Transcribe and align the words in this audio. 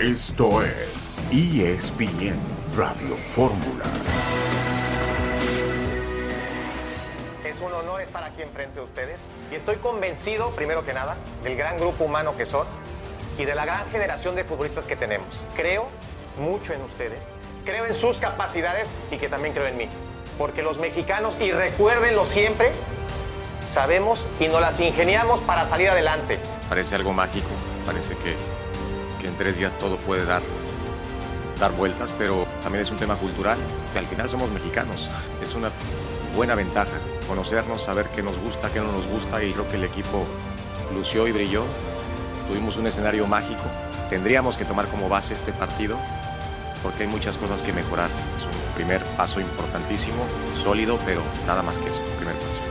Esto 0.00 0.62
es 0.62 1.16
ESPN 1.32 2.38
Radio 2.76 3.16
Fórmula. 3.32 3.84
Es 7.44 7.60
un 7.60 7.72
honor 7.72 8.00
estar 8.00 8.22
aquí 8.22 8.42
enfrente 8.42 8.78
de 8.78 8.84
ustedes 8.84 9.20
y 9.50 9.56
estoy 9.56 9.74
convencido, 9.76 10.50
primero 10.50 10.84
que 10.84 10.92
nada, 10.92 11.16
del 11.42 11.56
gran 11.56 11.76
grupo 11.78 12.04
humano 12.04 12.36
que 12.36 12.46
son 12.46 12.64
y 13.38 13.44
de 13.44 13.56
la 13.56 13.64
gran 13.64 13.90
generación 13.90 14.36
de 14.36 14.44
futbolistas 14.44 14.86
que 14.86 14.94
tenemos. 14.94 15.26
Creo 15.56 15.88
mucho 16.38 16.72
en 16.74 16.82
ustedes, 16.82 17.18
creo 17.64 17.84
en 17.84 17.92
sus 17.92 18.20
capacidades 18.20 18.88
y 19.10 19.16
que 19.16 19.28
también 19.28 19.52
creo 19.52 19.66
en 19.66 19.78
mí. 19.78 19.88
Porque 20.38 20.62
los 20.62 20.78
mexicanos, 20.78 21.34
y 21.40 21.50
recuérdenlo 21.50 22.24
siempre, 22.24 22.70
sabemos 23.66 24.24
y 24.38 24.46
nos 24.46 24.60
las 24.60 24.78
ingeniamos 24.78 25.40
para 25.40 25.66
salir 25.66 25.90
adelante. 25.90 26.38
Parece 26.68 26.94
algo 26.94 27.12
mágico, 27.12 27.48
parece 27.84 28.14
que, 28.18 28.36
en 29.28 29.36
tres 29.36 29.56
días 29.56 29.78
todo 29.78 29.96
puede 29.98 30.24
dar, 30.24 30.42
dar 31.60 31.72
vueltas, 31.72 32.14
pero 32.18 32.46
también 32.62 32.82
es 32.82 32.90
un 32.90 32.96
tema 32.96 33.16
cultural, 33.16 33.58
que 33.92 33.98
al 33.98 34.06
final 34.06 34.28
somos 34.28 34.50
mexicanos. 34.50 35.08
Es 35.42 35.54
una 35.54 35.70
buena 36.34 36.54
ventaja 36.54 36.96
conocernos, 37.28 37.82
saber 37.82 38.06
qué 38.14 38.22
nos 38.22 38.36
gusta, 38.38 38.70
qué 38.72 38.80
no 38.80 38.90
nos 38.90 39.06
gusta 39.06 39.44
y 39.44 39.52
creo 39.52 39.68
que 39.68 39.76
el 39.76 39.84
equipo 39.84 40.26
lució 40.94 41.28
y 41.28 41.32
brilló. 41.32 41.64
Tuvimos 42.48 42.78
un 42.78 42.86
escenario 42.86 43.26
mágico. 43.26 43.62
Tendríamos 44.08 44.56
que 44.56 44.64
tomar 44.64 44.86
como 44.86 45.08
base 45.08 45.34
este 45.34 45.52
partido 45.52 45.98
porque 46.82 47.02
hay 47.02 47.08
muchas 47.08 47.36
cosas 47.36 47.62
que 47.62 47.72
mejorar. 47.72 48.08
Es 48.38 48.44
un 48.44 48.74
primer 48.74 49.04
paso 49.16 49.40
importantísimo, 49.40 50.24
sólido, 50.62 50.98
pero 51.04 51.20
nada 51.46 51.62
más 51.62 51.76
que 51.78 51.88
eso, 51.88 52.00
primer 52.18 52.34
paso. 52.36 52.67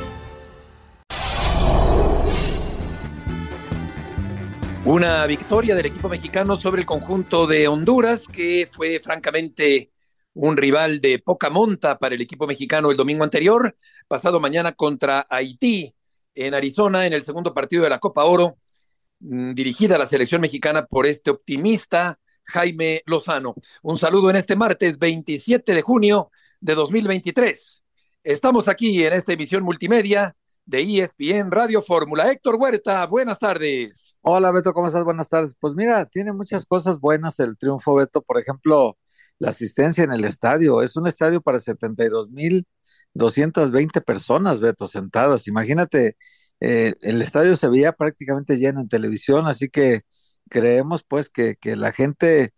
Una 4.88 5.26
victoria 5.26 5.76
del 5.76 5.88
equipo 5.88 6.08
mexicano 6.08 6.56
sobre 6.56 6.80
el 6.80 6.86
conjunto 6.86 7.46
de 7.46 7.68
Honduras, 7.68 8.26
que 8.26 8.70
fue 8.72 9.02
francamente 9.02 9.92
un 10.34 10.56
rival 10.56 11.02
de 11.02 11.20
poca 11.20 11.50
monta 11.50 12.00
para 12.00 12.16
el 12.16 12.22
equipo 12.22 12.48
mexicano 12.48 12.90
el 12.90 12.96
domingo 12.96 13.26
anterior, 13.26 13.76
pasado 14.08 14.40
mañana 14.40 14.72
contra 14.72 15.28
Haití 15.30 15.94
en 16.34 16.54
Arizona 16.54 17.06
en 17.06 17.12
el 17.12 17.24
segundo 17.24 17.54
partido 17.54 17.84
de 17.84 17.90
la 17.90 18.00
Copa 18.00 18.24
Oro, 18.24 18.60
mm, 19.20 19.52
dirigida 19.52 19.96
a 19.96 20.00
la 20.00 20.06
selección 20.06 20.40
mexicana 20.40 20.86
por 20.86 21.06
este 21.06 21.32
optimista 21.32 22.18
Jaime 22.46 23.04
Lozano. 23.08 23.56
Un 23.82 23.98
saludo 23.98 24.30
en 24.30 24.38
este 24.38 24.56
martes 24.56 24.98
27 25.00 25.74
de 25.74 25.82
junio 25.82 26.32
de 26.62 26.76
2023. 26.76 27.84
Estamos 28.24 28.70
aquí 28.70 29.04
en 29.04 29.12
esta 29.12 29.34
emisión 29.34 29.64
multimedia 29.64 30.34
de 30.68 30.82
ESPN 30.82 31.50
Radio 31.50 31.82
Fórmula. 31.82 32.30
Héctor 32.30 32.56
Huerta, 32.60 33.06
buenas 33.08 33.40
tardes. 33.40 34.18
Hola 34.22 34.52
Beto, 34.52 34.74
¿cómo 34.74 34.88
estás? 34.88 35.06
Buenas 35.06 35.30
tardes. 35.30 35.56
Pues 35.60 35.74
mira, 35.76 36.06
tiene 36.06 36.34
muchas 36.34 36.66
cosas 36.66 37.00
buenas 37.00 37.40
el 37.40 37.58
triunfo, 37.58 37.96
Beto. 37.96 38.22
Por 38.22 38.38
ejemplo, 38.38 38.98
la 39.40 39.50
asistencia 39.50 40.04
en 40.04 40.12
el 40.12 40.26
estadio. 40.26 40.82
Es 40.82 40.98
un 40.98 41.08
estadio 41.08 41.42
para 41.42 41.60
72 41.60 42.30
mil 42.32 42.68
220 43.14 44.02
personas, 44.02 44.60
Beto, 44.60 44.88
sentadas. 44.88 45.48
Imagínate, 45.48 46.18
eh, 46.60 46.96
el 47.02 47.22
estadio 47.22 47.56
se 47.56 47.70
veía 47.70 47.94
prácticamente 47.94 48.58
lleno 48.58 48.82
en 48.82 48.90
televisión, 48.90 49.48
así 49.48 49.70
que 49.70 50.02
creemos 50.50 51.04
pues 51.04 51.30
que, 51.30 51.56
que 51.56 51.78
la 51.78 51.94
gente, 51.94 52.54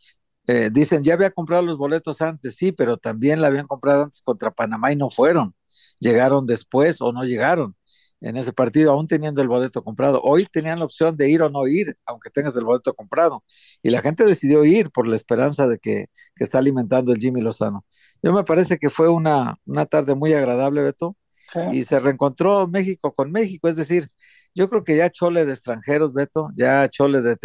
eh, 0.47 0.69
dicen, 0.71 1.03
ya 1.03 1.13
había 1.15 1.31
comprado 1.31 1.63
los 1.63 1.77
boletos 1.77 2.21
antes, 2.21 2.55
sí, 2.55 2.71
pero 2.71 2.97
también 2.97 3.41
la 3.41 3.47
habían 3.47 3.67
comprado 3.67 4.03
antes 4.03 4.21
contra 4.23 4.51
Panamá 4.51 4.91
y 4.91 4.95
no 4.95 5.09
fueron. 5.11 5.55
Llegaron 5.99 6.45
después 6.45 7.01
o 7.01 7.11
no 7.13 7.23
llegaron 7.23 7.75
en 8.21 8.37
ese 8.37 8.53
partido, 8.53 8.91
aún 8.91 9.07
teniendo 9.07 9.41
el 9.41 9.47
boleto 9.47 9.83
comprado. 9.83 10.21
Hoy 10.23 10.45
tenían 10.45 10.79
la 10.79 10.85
opción 10.85 11.15
de 11.15 11.29
ir 11.29 11.41
o 11.41 11.49
no 11.49 11.67
ir, 11.67 11.97
aunque 12.05 12.29
tengas 12.29 12.55
el 12.57 12.65
boleto 12.65 12.93
comprado. 12.93 13.43
Y 13.81 13.89
la 13.89 14.01
gente 14.01 14.25
decidió 14.25 14.65
ir 14.65 14.91
por 14.91 15.07
la 15.07 15.15
esperanza 15.15 15.67
de 15.67 15.79
que, 15.79 16.07
que 16.35 16.43
está 16.43 16.59
alimentando 16.59 17.13
el 17.13 17.19
Jimmy 17.19 17.41
Lozano. 17.41 17.85
Yo 18.21 18.33
me 18.33 18.43
parece 18.43 18.77
que 18.77 18.89
fue 18.89 19.09
una, 19.09 19.57
una 19.65 19.85
tarde 19.85 20.15
muy 20.15 20.33
agradable, 20.33 20.81
Beto, 20.81 21.15
sí. 21.47 21.59
y 21.71 21.83
se 21.83 21.99
reencontró 21.99 22.67
México 22.67 23.13
con 23.13 23.31
México, 23.31 23.69
es 23.69 23.77
decir, 23.77 24.09
yo 24.53 24.69
creo 24.69 24.83
que 24.83 24.97
ya 24.97 25.09
chole 25.09 25.45
de 25.45 25.53
extranjeros, 25.53 26.13
Beto, 26.13 26.49
ya 26.55 26.89
chole 26.89 27.21
de 27.21 27.37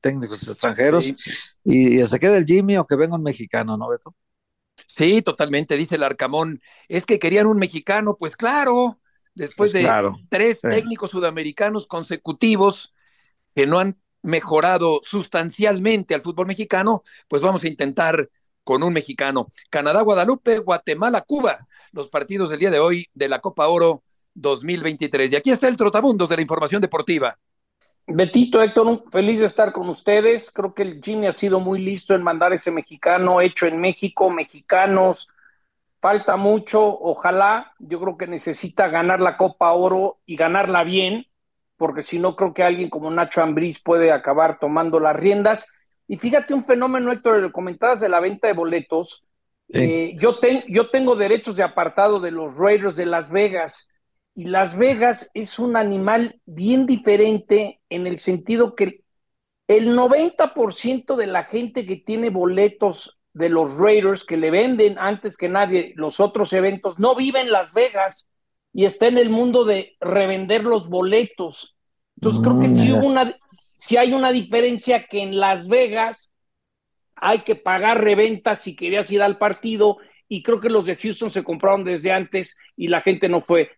técnicos 0.00 0.48
extranjeros, 0.48 1.04
sí. 1.04 1.16
y, 1.64 2.00
y, 2.00 2.06
se 2.06 2.18
queda 2.18 2.38
el 2.38 2.46
Jimmy 2.46 2.78
o 2.78 2.86
que 2.86 2.96
venga 2.96 3.16
un 3.16 3.22
mexicano, 3.22 3.76
¿no, 3.76 3.88
Beto? 3.90 4.14
Sí, 4.86 5.22
totalmente, 5.22 5.76
dice 5.76 5.96
el 5.96 6.02
Arcamón. 6.02 6.60
Es 6.88 7.04
que 7.04 7.18
querían 7.18 7.46
un 7.46 7.58
mexicano, 7.58 8.16
pues 8.18 8.36
claro, 8.36 9.00
después 9.34 9.72
pues 9.72 9.84
de 9.84 10.12
tres 10.28 10.60
sí. 10.60 10.68
técnicos 10.68 11.10
sudamericanos 11.10 11.86
consecutivos 11.86 12.94
que 13.54 13.66
no 13.66 13.78
han 13.78 13.98
mejorado 14.22 15.00
sustancialmente 15.04 16.14
al 16.14 16.22
fútbol 16.22 16.46
mexicano, 16.46 17.02
pues 17.28 17.42
vamos 17.42 17.64
a 17.64 17.68
intentar 17.68 18.28
con 18.64 18.82
un 18.82 18.92
mexicano. 18.92 19.48
Canadá, 19.70 20.02
Guadalupe, 20.02 20.58
Guatemala, 20.58 21.22
Cuba, 21.22 21.66
los 21.92 22.08
partidos 22.08 22.50
del 22.50 22.60
día 22.60 22.70
de 22.70 22.78
hoy 22.78 23.08
de 23.12 23.28
la 23.28 23.40
Copa 23.40 23.66
Oro 23.68 24.04
2023. 24.34 25.32
Y 25.32 25.36
aquí 25.36 25.50
está 25.50 25.68
el 25.68 25.76
Trotamundos 25.76 26.28
de 26.28 26.36
la 26.36 26.42
información 26.42 26.80
deportiva. 26.80 27.36
Betito, 28.06 28.60
Héctor, 28.60 29.04
feliz 29.10 29.40
de 29.40 29.46
estar 29.46 29.72
con 29.72 29.88
ustedes. 29.88 30.50
Creo 30.50 30.74
que 30.74 30.82
el 30.82 31.00
Jimmy 31.02 31.28
ha 31.28 31.32
sido 31.32 31.60
muy 31.60 31.80
listo 31.80 32.14
en 32.14 32.22
mandar 32.22 32.52
ese 32.52 32.70
mexicano 32.70 33.40
hecho 33.40 33.66
en 33.66 33.80
México, 33.80 34.28
mexicanos. 34.30 35.28
Falta 36.02 36.36
mucho, 36.36 36.84
ojalá. 36.84 37.74
Yo 37.78 38.00
creo 38.00 38.16
que 38.16 38.26
necesita 38.26 38.88
ganar 38.88 39.20
la 39.20 39.36
Copa 39.36 39.70
Oro 39.70 40.18
y 40.26 40.34
ganarla 40.34 40.82
bien, 40.82 41.26
porque 41.76 42.02
si 42.02 42.18
no, 42.18 42.34
creo 42.34 42.52
que 42.52 42.64
alguien 42.64 42.90
como 42.90 43.08
Nacho 43.08 43.40
Ambriz 43.40 43.80
puede 43.80 44.10
acabar 44.10 44.58
tomando 44.58 44.98
las 44.98 45.14
riendas. 45.14 45.64
Y 46.08 46.16
fíjate 46.16 46.54
un 46.54 46.64
fenómeno, 46.64 47.12
Héctor, 47.12 47.38
lo 47.38 47.52
comentabas 47.52 48.00
de 48.00 48.08
la 48.08 48.18
venta 48.18 48.48
de 48.48 48.52
boletos. 48.52 49.24
Sí. 49.72 49.80
Eh, 49.80 50.16
yo, 50.18 50.40
ten, 50.40 50.64
yo 50.66 50.90
tengo 50.90 51.14
derechos 51.14 51.54
de 51.54 51.62
apartado 51.62 52.18
de 52.18 52.32
los 52.32 52.58
Raiders 52.58 52.96
de 52.96 53.06
Las 53.06 53.30
Vegas 53.30 53.88
y 54.34 54.46
Las 54.46 54.76
Vegas 54.76 55.30
es 55.34 55.60
un 55.60 55.76
animal 55.76 56.40
bien 56.46 56.84
diferente 56.84 57.80
en 57.88 58.08
el 58.08 58.18
sentido 58.18 58.74
que 58.74 59.04
el 59.68 59.96
90% 59.96 61.14
de 61.14 61.26
la 61.28 61.44
gente 61.44 61.86
que 61.86 61.96
tiene 61.96 62.30
boletos 62.30 63.20
de 63.34 63.48
los 63.48 63.76
Raiders 63.78 64.24
que 64.24 64.36
le 64.36 64.50
venden 64.50 64.98
antes 64.98 65.36
que 65.36 65.48
nadie 65.48 65.92
los 65.96 66.20
otros 66.20 66.52
eventos 66.52 66.98
no 66.98 67.14
vive 67.14 67.40
en 67.40 67.50
Las 67.50 67.72
Vegas 67.72 68.26
y 68.72 68.84
está 68.84 69.06
en 69.06 69.18
el 69.18 69.30
mundo 69.30 69.64
de 69.64 69.96
revender 70.00 70.64
los 70.64 70.88
boletos. 70.88 71.76
Entonces 72.16 72.40
mm, 72.40 72.44
creo 72.44 72.60
que 72.60 72.68
sí, 72.68 72.92
hubo 72.92 73.06
una, 73.06 73.36
sí 73.74 73.96
hay 73.96 74.12
una 74.12 74.32
diferencia 74.32 75.06
que 75.06 75.22
en 75.22 75.38
Las 75.38 75.68
Vegas 75.68 76.32
hay 77.14 77.40
que 77.40 77.56
pagar 77.56 78.02
reventa 78.02 78.56
si 78.56 78.74
querías 78.76 79.10
ir 79.10 79.22
al 79.22 79.38
partido 79.38 79.98
y 80.28 80.42
creo 80.42 80.60
que 80.60 80.70
los 80.70 80.86
de 80.86 80.96
Houston 80.96 81.30
se 81.30 81.44
compraron 81.44 81.84
desde 81.84 82.12
antes 82.12 82.56
y 82.76 82.88
la 82.88 83.00
gente 83.00 83.28
no 83.28 83.40
fue 83.40 83.70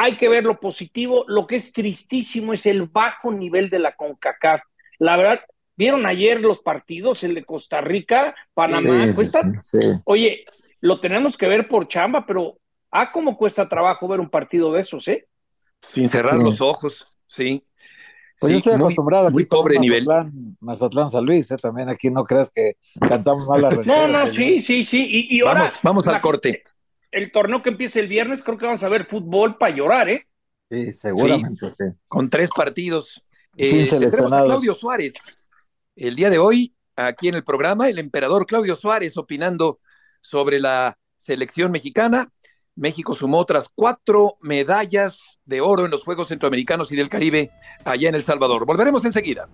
hay 0.00 0.16
que 0.16 0.28
ver 0.28 0.44
lo 0.44 0.60
positivo. 0.60 1.24
Lo 1.26 1.48
que 1.48 1.56
es 1.56 1.72
tristísimo 1.72 2.52
es 2.52 2.66
el 2.66 2.86
bajo 2.86 3.32
nivel 3.32 3.68
de 3.68 3.80
la 3.80 3.96
CONCACAF. 3.96 4.62
La 5.00 5.16
verdad, 5.16 5.40
¿vieron 5.78 6.04
ayer 6.04 6.42
los 6.42 6.58
partidos? 6.58 7.24
El 7.24 7.34
de 7.34 7.44
Costa 7.44 7.80
Rica, 7.80 8.34
Panamá. 8.52 9.08
Sí, 9.08 9.14
cuesta... 9.14 9.42
sí, 9.64 9.78
sí. 9.80 9.88
Oye, 10.04 10.44
lo 10.80 11.00
tenemos 11.00 11.38
que 11.38 11.48
ver 11.48 11.68
por 11.68 11.88
chamba, 11.88 12.26
pero 12.26 12.58
ah, 12.90 13.10
cómo 13.10 13.38
cuesta 13.38 13.66
trabajo 13.66 14.06
ver 14.06 14.20
un 14.20 14.28
partido 14.28 14.72
de 14.72 14.82
esos, 14.82 15.08
¿eh? 15.08 15.26
Sin 15.80 16.08
cerrar 16.08 16.36
los 16.36 16.60
ojos, 16.60 17.14
sí. 17.26 17.64
Pues 18.40 18.52
yo 18.52 18.58
estoy 18.58 18.74
acostumbrado 18.74 19.24
muy, 19.24 19.28
aquí 19.28 19.34
muy 19.34 19.46
pobre 19.46 19.78
Mazatlán, 19.78 20.32
nivel. 20.32 20.56
Mazatlán 20.60 21.10
San 21.10 21.24
Luis, 21.24 21.50
¿eh? 21.50 21.56
también 21.56 21.88
aquí 21.88 22.10
no 22.10 22.24
creas 22.24 22.50
que 22.50 22.74
cantamos 23.00 23.48
mal 23.48 23.62
la 23.62 23.70
No, 23.84 24.06
no, 24.06 24.30
sí, 24.30 24.60
sí, 24.60 24.84
sí. 24.84 25.06
Y, 25.08 25.36
y 25.36 25.40
ahora, 25.40 25.60
vamos, 25.60 25.78
vamos 25.82 26.08
al 26.08 26.20
corte 26.20 26.62
el 27.10 27.32
torneo 27.32 27.62
que 27.62 27.70
empieza 27.70 28.00
el 28.00 28.08
viernes, 28.08 28.42
creo 28.42 28.58
que 28.58 28.66
vamos 28.66 28.82
a 28.84 28.88
ver 28.88 29.06
fútbol 29.06 29.56
para 29.56 29.74
llorar, 29.74 30.08
¿eh? 30.08 30.26
Sí, 30.70 30.92
seguramente. 30.92 31.66
Sí, 31.66 31.74
sí. 31.78 31.84
Con 32.06 32.28
tres 32.28 32.50
partidos. 32.54 33.22
Sin 33.56 33.80
eh, 33.80 33.86
seleccionados. 33.86 34.48
Claudio 34.48 34.74
Suárez. 34.74 35.14
El 35.98 36.14
día 36.14 36.30
de 36.30 36.38
hoy, 36.38 36.76
aquí 36.94 37.26
en 37.26 37.34
el 37.34 37.42
programa, 37.42 37.88
el 37.88 37.98
emperador 37.98 38.46
Claudio 38.46 38.76
Suárez 38.76 39.16
opinando 39.16 39.80
sobre 40.20 40.60
la 40.60 40.96
selección 41.16 41.72
mexicana. 41.72 42.32
México 42.76 43.16
sumó 43.16 43.38
otras 43.38 43.68
cuatro 43.74 44.36
medallas 44.40 45.40
de 45.44 45.60
oro 45.60 45.86
en 45.86 45.90
los 45.90 46.04
Juegos 46.04 46.28
Centroamericanos 46.28 46.92
y 46.92 46.96
del 46.96 47.08
Caribe 47.08 47.50
allá 47.84 48.08
en 48.08 48.14
El 48.14 48.22
Salvador. 48.22 48.64
Volveremos 48.64 49.04
enseguida. 49.04 49.48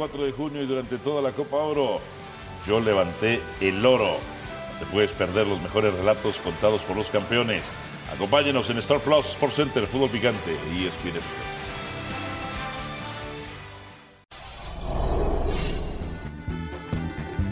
Partir 0.00 0.20
del 0.20 0.22
24 0.22 0.24
de 0.24 0.32
junio 0.32 0.62
y 0.62 0.66
durante 0.66 0.98
toda 0.98 1.22
la 1.22 1.30
Copa 1.32 1.56
Oro, 1.56 2.00
yo 2.66 2.80
levanté 2.80 3.40
el 3.60 3.84
oro. 3.84 4.16
Te 4.78 4.86
puedes 4.86 5.12
perder 5.12 5.46
los 5.46 5.60
mejores 5.60 5.92
relatos 5.94 6.38
contados 6.38 6.82
por 6.82 6.96
los 6.96 7.10
campeones 7.10 7.76
Acompáñenos 8.12 8.68
en 8.70 8.78
Star 8.78 8.98
Plus 8.98 9.26
Sports 9.26 9.54
Center, 9.54 9.86
Fútbol 9.86 10.10
Picante 10.10 10.56
y 10.74 10.86
ESPN. 10.86 11.20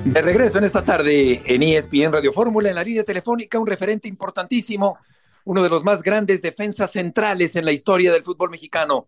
De 0.04 0.22
regreso 0.22 0.58
en 0.58 0.64
esta 0.64 0.84
tarde 0.84 1.42
en 1.44 1.62
ESPN 1.62 2.12
Radio 2.12 2.32
Fórmula, 2.32 2.70
en 2.70 2.74
la 2.74 2.82
línea 2.82 3.04
telefónica, 3.04 3.58
un 3.58 3.66
referente 3.66 4.08
importantísimo, 4.08 4.98
uno 5.44 5.62
de 5.62 5.68
los 5.68 5.84
más 5.84 6.02
grandes 6.02 6.42
defensas 6.42 6.90
centrales 6.90 7.54
en 7.54 7.64
la 7.64 7.72
historia 7.72 8.10
del 8.10 8.24
fútbol 8.24 8.50
mexicano, 8.50 9.06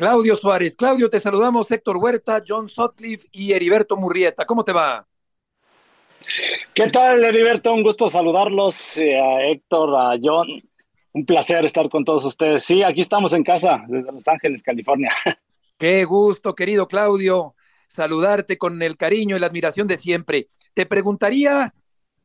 Claudio 0.00 0.34
Suárez. 0.34 0.76
Claudio, 0.76 1.10
te 1.10 1.20
saludamos, 1.20 1.70
Héctor 1.70 1.98
Huerta, 1.98 2.42
John 2.48 2.70
Sotcliffe 2.70 3.28
y 3.32 3.52
Heriberto 3.52 3.98
Murrieta. 3.98 4.46
¿Cómo 4.46 4.64
te 4.64 4.72
va? 4.72 5.06
¿Qué 6.72 6.88
tal, 6.88 7.22
Heriberto? 7.22 7.70
Un 7.74 7.82
gusto 7.82 8.08
saludarlos, 8.08 8.76
eh, 8.96 9.20
a 9.20 9.44
Héctor, 9.50 9.94
a 9.94 10.18
John. 10.18 10.48
Un 11.12 11.26
placer 11.26 11.66
estar 11.66 11.90
con 11.90 12.06
todos 12.06 12.24
ustedes. 12.24 12.64
Sí, 12.64 12.82
aquí 12.82 13.02
estamos 13.02 13.34
en 13.34 13.44
casa, 13.44 13.84
desde 13.88 14.10
Los 14.10 14.26
Ángeles, 14.26 14.62
California. 14.62 15.12
Qué 15.76 16.06
gusto, 16.06 16.54
querido 16.54 16.88
Claudio 16.88 17.54
saludarte 17.86 18.56
con 18.56 18.80
el 18.80 18.96
cariño 18.96 19.36
y 19.36 19.40
la 19.40 19.48
admiración 19.48 19.86
de 19.86 19.98
siempre. 19.98 20.48
Te 20.72 20.86
preguntaría, 20.86 21.74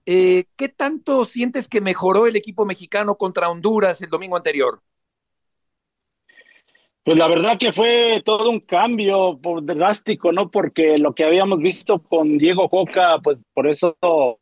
eh, 0.06 0.46
¿qué 0.56 0.70
tanto 0.70 1.26
sientes 1.26 1.68
que 1.68 1.82
mejoró 1.82 2.26
el 2.26 2.38
equipo 2.38 2.66
mexicano 2.66 3.18
contra 3.18 3.50
Honduras 3.50 4.02
el 4.02 4.10
domingo 4.10 4.38
anterior? 4.38 4.82
Pues 7.06 7.20
la 7.20 7.28
verdad 7.28 7.60
que 7.60 7.72
fue 7.72 8.24
todo 8.26 8.50
un 8.50 8.62
cambio 8.62 9.40
drástico, 9.62 10.32
¿no? 10.32 10.50
Porque 10.50 10.98
lo 10.98 11.14
que 11.14 11.24
habíamos 11.24 11.60
visto 11.60 12.00
con 12.00 12.40
Diego 12.40 12.68
Coca, 12.68 13.20
pues 13.24 13.38
por 13.54 13.68
eso 13.68 13.96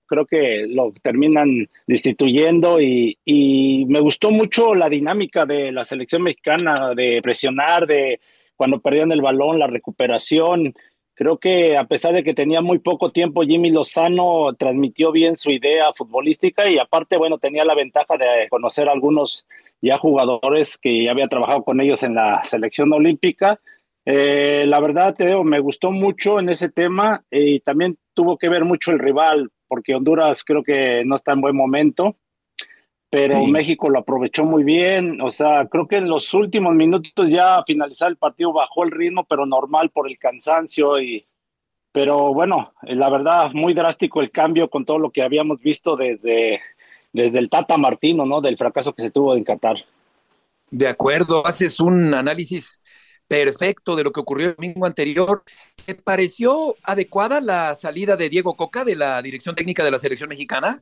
creo 0.05 0.25
que 0.25 0.65
lo 0.69 0.93
terminan 1.03 1.67
destituyendo 1.87 2.79
y, 2.79 3.17
y 3.25 3.83
me 3.89 3.99
gustó 3.99 4.31
mucho 4.31 4.75
la 4.75 4.87
dinámica 4.87 5.45
de 5.45 5.73
la 5.73 5.83
selección 5.83 6.21
mexicana, 6.23 6.93
de 6.95 7.19
presionar, 7.21 7.85
de 7.85 8.21
cuando 8.55 8.79
perdían 8.79 9.11
el 9.11 9.21
balón, 9.21 9.59
la 9.59 9.67
recuperación, 9.67 10.73
Creo 11.15 11.37
que 11.37 11.77
a 11.77 11.85
pesar 11.85 12.13
de 12.15 12.23
que 12.23 12.33
tenía 12.33 12.61
muy 12.61 12.79
poco 12.79 13.11
tiempo, 13.11 13.43
Jimmy 13.43 13.69
Lozano 13.69 14.55
transmitió 14.57 15.11
bien 15.11 15.37
su 15.37 15.51
idea 15.51 15.93
futbolística 15.93 16.67
y 16.67 16.79
aparte, 16.79 17.17
bueno, 17.17 17.37
tenía 17.37 17.63
la 17.65 17.75
ventaja 17.75 18.17
de 18.17 18.49
conocer 18.49 18.89
algunos 18.89 19.45
ya 19.83 19.97
jugadores 19.97 20.77
que 20.77 21.03
ya 21.03 21.11
había 21.11 21.27
trabajado 21.27 21.63
con 21.63 21.81
ellos 21.81 22.01
en 22.03 22.15
la 22.15 22.43
selección 22.49 22.91
olímpica. 22.93 23.59
Eh, 24.05 24.65
la 24.67 24.79
verdad, 24.79 25.15
te 25.15 25.27
digo, 25.27 25.43
me 25.43 25.59
gustó 25.59 25.91
mucho 25.91 26.39
en 26.39 26.49
ese 26.49 26.69
tema 26.69 27.23
y 27.29 27.59
también 27.59 27.97
tuvo 28.13 28.37
que 28.37 28.49
ver 28.49 28.65
mucho 28.65 28.91
el 28.91 28.99
rival, 28.99 29.51
porque 29.67 29.95
Honduras 29.95 30.43
creo 30.43 30.63
que 30.63 31.03
no 31.05 31.15
está 31.15 31.33
en 31.33 31.41
buen 31.41 31.55
momento 31.55 32.17
pero 33.13 33.45
México 33.45 33.91
lo 33.91 33.99
aprovechó 33.99 34.43
muy 34.43 34.63
bien. 34.63 35.21
O 35.21 35.29
sea, 35.29 35.67
creo 35.67 35.87
que 35.87 35.97
en 35.97 36.09
los 36.09 36.33
últimos 36.33 36.73
minutos 36.73 37.29
ya 37.29 37.57
a 37.57 37.63
finalizar 37.63 38.09
el 38.09 38.17
partido 38.17 38.51
bajó 38.51 38.83
el 38.85 38.89
ritmo, 38.89 39.23
pero 39.29 39.45
normal 39.45 39.91
por 39.91 40.09
el 40.09 40.17
cansancio 40.17 40.99
y 40.99 41.23
pero 41.91 42.33
bueno, 42.33 42.73
la 42.81 43.11
verdad 43.11 43.51
muy 43.53 43.75
drástico 43.75 44.19
el 44.19 44.31
cambio 44.31 44.67
con 44.67 44.83
todo 44.83 44.97
lo 44.97 45.11
que 45.11 45.21
habíamos 45.21 45.59
visto 45.59 45.95
desde 45.95 46.59
desde 47.13 47.39
el 47.39 47.49
Tata 47.49 47.77
Martino, 47.77 48.25
¿no? 48.25 48.41
Del 48.41 48.57
fracaso 48.57 48.93
que 48.93 49.03
se 49.03 49.11
tuvo 49.11 49.35
en 49.35 49.43
Qatar. 49.43 49.77
De 50.69 50.87
acuerdo, 50.87 51.45
haces 51.45 51.79
un 51.79 52.13
análisis 52.13 52.81
perfecto 53.27 53.95
de 53.95 54.03
lo 54.03 54.11
que 54.11 54.19
ocurrió 54.19 54.49
el 54.49 54.55
domingo 54.55 54.85
anterior. 54.85 55.43
¿Te 55.85 55.95
pareció 55.95 56.75
adecuada 56.83 57.39
la 57.41 57.75
salida 57.75 58.17
de 58.17 58.29
Diego 58.29 58.55
Coca 58.55 58.83
de 58.83 58.95
la 58.95 59.21
dirección 59.21 59.55
técnica 59.55 59.83
de 59.83 59.91
la 59.91 59.99
selección 59.99 60.29
mexicana? 60.29 60.81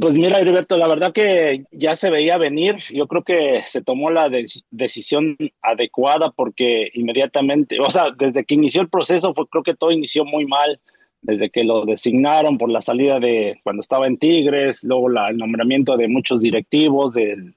Pues 0.00 0.16
mira, 0.16 0.38
Heriberto, 0.38 0.78
la 0.78 0.88
verdad 0.88 1.12
que 1.12 1.64
ya 1.70 1.94
se 1.94 2.08
veía 2.08 2.38
venir. 2.38 2.76
Yo 2.90 3.06
creo 3.06 3.22
que 3.22 3.64
se 3.68 3.82
tomó 3.82 4.10
la 4.10 4.30
decisión 4.70 5.36
adecuada 5.60 6.30
porque 6.30 6.90
inmediatamente, 6.94 7.78
o 7.80 7.90
sea, 7.90 8.06
desde 8.16 8.44
que 8.44 8.54
inició 8.54 8.80
el 8.80 8.88
proceso, 8.88 9.34
fue, 9.34 9.46
creo 9.48 9.62
que 9.62 9.74
todo 9.74 9.90
inició 9.90 10.24
muy 10.24 10.46
mal. 10.46 10.80
Desde 11.24 11.48
que 11.48 11.64
lo 11.64 11.86
designaron 11.86 12.58
por 12.58 12.68
la 12.68 12.82
salida 12.82 13.18
de 13.18 13.58
cuando 13.62 13.80
estaba 13.80 14.06
en 14.06 14.18
Tigres, 14.18 14.84
luego 14.84 15.08
el 15.08 15.38
nombramiento 15.38 15.96
de 15.96 16.06
muchos 16.06 16.42
directivos, 16.42 17.14
del, 17.14 17.54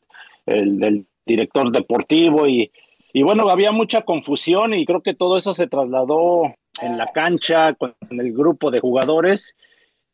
director 1.25 1.69
deportivo 1.73 2.47
y, 2.47 2.71
bueno, 3.13 3.49
había 3.49 3.73
mucha 3.73 4.03
confusión 4.03 4.73
y 4.73 4.85
creo 4.85 5.01
que 5.01 5.13
todo 5.13 5.37
eso 5.37 5.53
se 5.53 5.67
trasladó 5.67 6.55
en 6.81 6.97
la 6.97 7.07
cancha 7.07 7.73
con 7.73 7.93
el 8.11 8.31
grupo 8.31 8.71
de 8.71 8.79
jugadores 8.79 9.53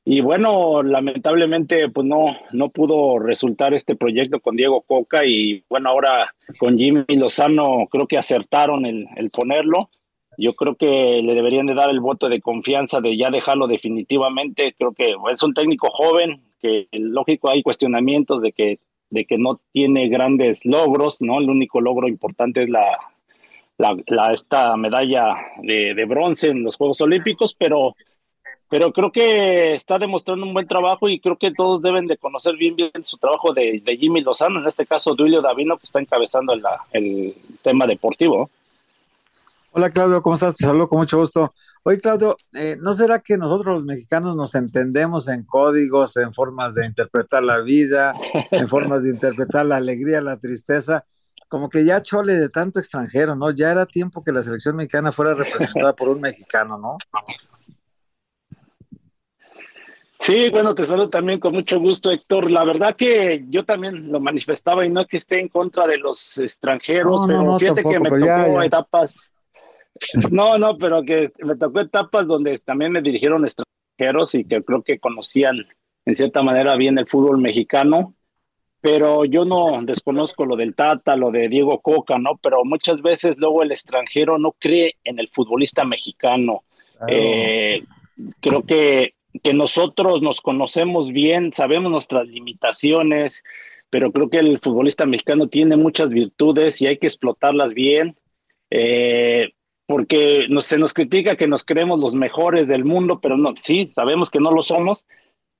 y 0.03 0.21
bueno, 0.21 0.81
lamentablemente 0.81 1.87
pues 1.89 2.07
no, 2.07 2.35
no 2.51 2.69
pudo 2.69 3.19
resultar 3.19 3.75
este 3.75 3.95
proyecto 3.95 4.39
con 4.39 4.55
Diego 4.55 4.81
Coca 4.81 5.25
y 5.27 5.63
bueno, 5.69 5.89
ahora 5.89 6.33
con 6.57 6.79
Jimmy 6.79 7.05
Lozano 7.09 7.85
creo 7.91 8.07
que 8.07 8.17
acertaron 8.17 8.87
el 8.87 9.29
ponerlo. 9.29 9.91
Yo 10.37 10.53
creo 10.55 10.75
que 10.75 11.21
le 11.23 11.33
deberían 11.35 11.65
de 11.65 11.73
dar 11.73 11.89
el 11.89 11.99
voto 11.99 12.29
de 12.29 12.41
confianza 12.41 13.01
de 13.01 13.17
ya 13.17 13.29
dejarlo 13.29 13.67
definitivamente. 13.67 14.73
Creo 14.77 14.93
que 14.93 15.15
es 15.31 15.43
un 15.43 15.53
técnico 15.53 15.89
joven, 15.91 16.41
que 16.61 16.87
lógico 16.91 17.49
hay 17.49 17.61
cuestionamientos 17.61 18.41
de 18.41 18.51
que, 18.51 18.79
de 19.09 19.25
que 19.25 19.37
no 19.37 19.59
tiene 19.71 20.07
grandes 20.09 20.65
logros, 20.65 21.21
¿no? 21.21 21.39
El 21.39 21.49
único 21.49 21.81
logro 21.81 22.07
importante 22.07 22.63
es 22.63 22.69
la, 22.69 22.97
la, 23.77 23.95
la 24.07 24.33
esta 24.33 24.75
medalla 24.77 25.35
de, 25.61 25.93
de 25.93 26.05
bronce 26.05 26.49
en 26.49 26.63
los 26.63 26.75
Juegos 26.77 27.01
Olímpicos, 27.01 27.55
pero 27.57 27.95
pero 28.73 28.91
creo 28.91 29.11
que 29.11 29.75
está 29.75 29.99
demostrando 29.99 30.47
un 30.47 30.53
buen 30.55 30.65
trabajo 30.65 31.07
y 31.07 31.19
creo 31.19 31.37
que 31.37 31.51
todos 31.51 31.83
deben 31.83 32.07
de 32.07 32.17
conocer 32.17 32.55
bien 32.55 32.75
bien 32.75 32.89
su 33.03 33.19
trabajo 33.19 33.53
de, 33.53 33.83
Jimmy 33.99 34.21
Lozano, 34.21 34.59
en 34.59 34.67
este 34.67 34.87
caso 34.87 35.13
Duilio 35.13 35.43
Davino, 35.43 35.77
que 35.77 35.85
está 35.85 35.99
encabezando 35.99 36.55
el, 36.91 37.35
tema 37.61 37.85
deportivo. 37.85 38.49
Hola 39.75 39.89
Claudio, 39.89 40.21
¿cómo 40.21 40.35
estás? 40.35 40.55
Te 40.55 40.65
saludo 40.65 40.87
con 40.87 40.99
mucho 40.99 41.17
gusto. 41.17 41.51
Oye 41.81 41.97
Claudio, 41.97 42.37
eh, 42.53 42.77
¿no 42.79 42.93
será 42.93 43.21
que 43.21 43.39
nosotros 43.39 43.77
los 43.77 43.85
mexicanos 43.85 44.35
nos 44.35 44.53
entendemos 44.53 45.27
en 45.29 45.43
códigos, 45.45 46.15
en 46.17 46.31
formas 46.31 46.75
de 46.75 46.85
interpretar 46.85 47.43
la 47.43 47.59
vida, 47.59 48.13
en 48.51 48.67
formas 48.67 49.03
de 49.03 49.09
interpretar 49.09 49.65
la 49.65 49.77
alegría, 49.77 50.21
la 50.21 50.37
tristeza? 50.37 51.05
Como 51.47 51.71
que 51.71 51.85
ya 51.85 52.03
chole 52.03 52.33
de 52.33 52.49
tanto 52.49 52.79
extranjero, 52.79 53.35
¿no? 53.35 53.49
Ya 53.49 53.71
era 53.71 53.87
tiempo 53.87 54.23
que 54.23 54.31
la 54.31 54.43
selección 54.43 54.75
mexicana 54.75 55.11
fuera 55.11 55.33
representada 55.33 55.95
por 55.95 56.09
un 56.09 56.21
mexicano, 56.21 56.77
¿no? 56.77 56.97
Sí, 60.19 60.49
bueno, 60.51 60.75
te 60.75 60.85
saludo 60.85 61.09
también 61.09 61.39
con 61.39 61.51
mucho 61.51 61.79
gusto, 61.79 62.11
Héctor. 62.11 62.51
La 62.51 62.63
verdad 62.63 62.95
que 62.95 63.43
yo 63.49 63.65
también 63.65 64.11
lo 64.11 64.19
manifestaba 64.19 64.85
y 64.85 64.89
no 64.89 65.01
es 65.01 65.07
que 65.07 65.17
esté 65.17 65.39
en 65.39 65.47
contra 65.47 65.87
de 65.87 65.97
los 65.97 66.37
extranjeros, 66.37 67.23
pero 67.25 67.57
fíjate 67.57 67.83
que 67.83 67.99
me 67.99 68.09
tocó 68.11 68.61
etapas. 68.61 69.32
No, 70.31 70.57
no, 70.57 70.77
pero 70.77 71.03
que 71.03 71.31
me 71.39 71.55
tocó 71.55 71.81
etapas 71.81 72.27
donde 72.27 72.59
también 72.59 72.91
me 72.91 73.01
dirigieron 73.01 73.45
extranjeros 73.45 74.35
y 74.35 74.45
que 74.45 74.61
creo 74.61 74.83
que 74.83 74.99
conocían 74.99 75.67
en 76.05 76.15
cierta 76.15 76.41
manera 76.41 76.75
bien 76.75 76.97
el 76.97 77.07
fútbol 77.07 77.37
mexicano, 77.37 78.15
pero 78.81 79.23
yo 79.23 79.45
no 79.45 79.81
desconozco 79.83 80.45
lo 80.45 80.55
del 80.55 80.75
Tata, 80.75 81.15
lo 81.15 81.31
de 81.31 81.47
Diego 81.47 81.79
Coca, 81.79 82.17
¿no? 82.17 82.37
Pero 82.41 82.65
muchas 82.65 83.01
veces 83.01 83.37
luego 83.37 83.63
el 83.63 83.71
extranjero 83.71 84.37
no 84.37 84.51
cree 84.59 84.95
en 85.03 85.19
el 85.19 85.29
futbolista 85.29 85.85
mexicano. 85.85 86.63
Eh, 87.07 87.81
creo 88.41 88.63
que 88.63 89.13
que 89.41 89.53
nosotros 89.53 90.21
nos 90.21 90.41
conocemos 90.41 91.11
bien, 91.11 91.53
sabemos 91.55 91.91
nuestras 91.91 92.27
limitaciones, 92.27 93.43
pero 93.89 94.11
creo 94.11 94.29
que 94.29 94.37
el 94.37 94.59
futbolista 94.59 95.05
mexicano 95.05 95.47
tiene 95.47 95.75
muchas 95.75 96.09
virtudes 96.09 96.81
y 96.81 96.87
hay 96.87 96.97
que 96.97 97.07
explotarlas 97.07 97.73
bien, 97.73 98.17
eh, 98.69 99.53
porque 99.93 100.47
se 100.61 100.79
nos 100.79 100.91
critica 100.91 101.35
que 101.35 101.47
nos 101.47 101.63
creemos 101.63 102.01
los 102.01 102.15
mejores 102.15 102.67
del 102.67 102.83
mundo, 102.83 103.19
pero 103.21 103.37
no, 103.37 103.53
sí, 103.61 103.91
sabemos 103.93 104.31
que 104.31 104.39
no 104.39 104.49
lo 104.49 104.63
somos, 104.63 105.05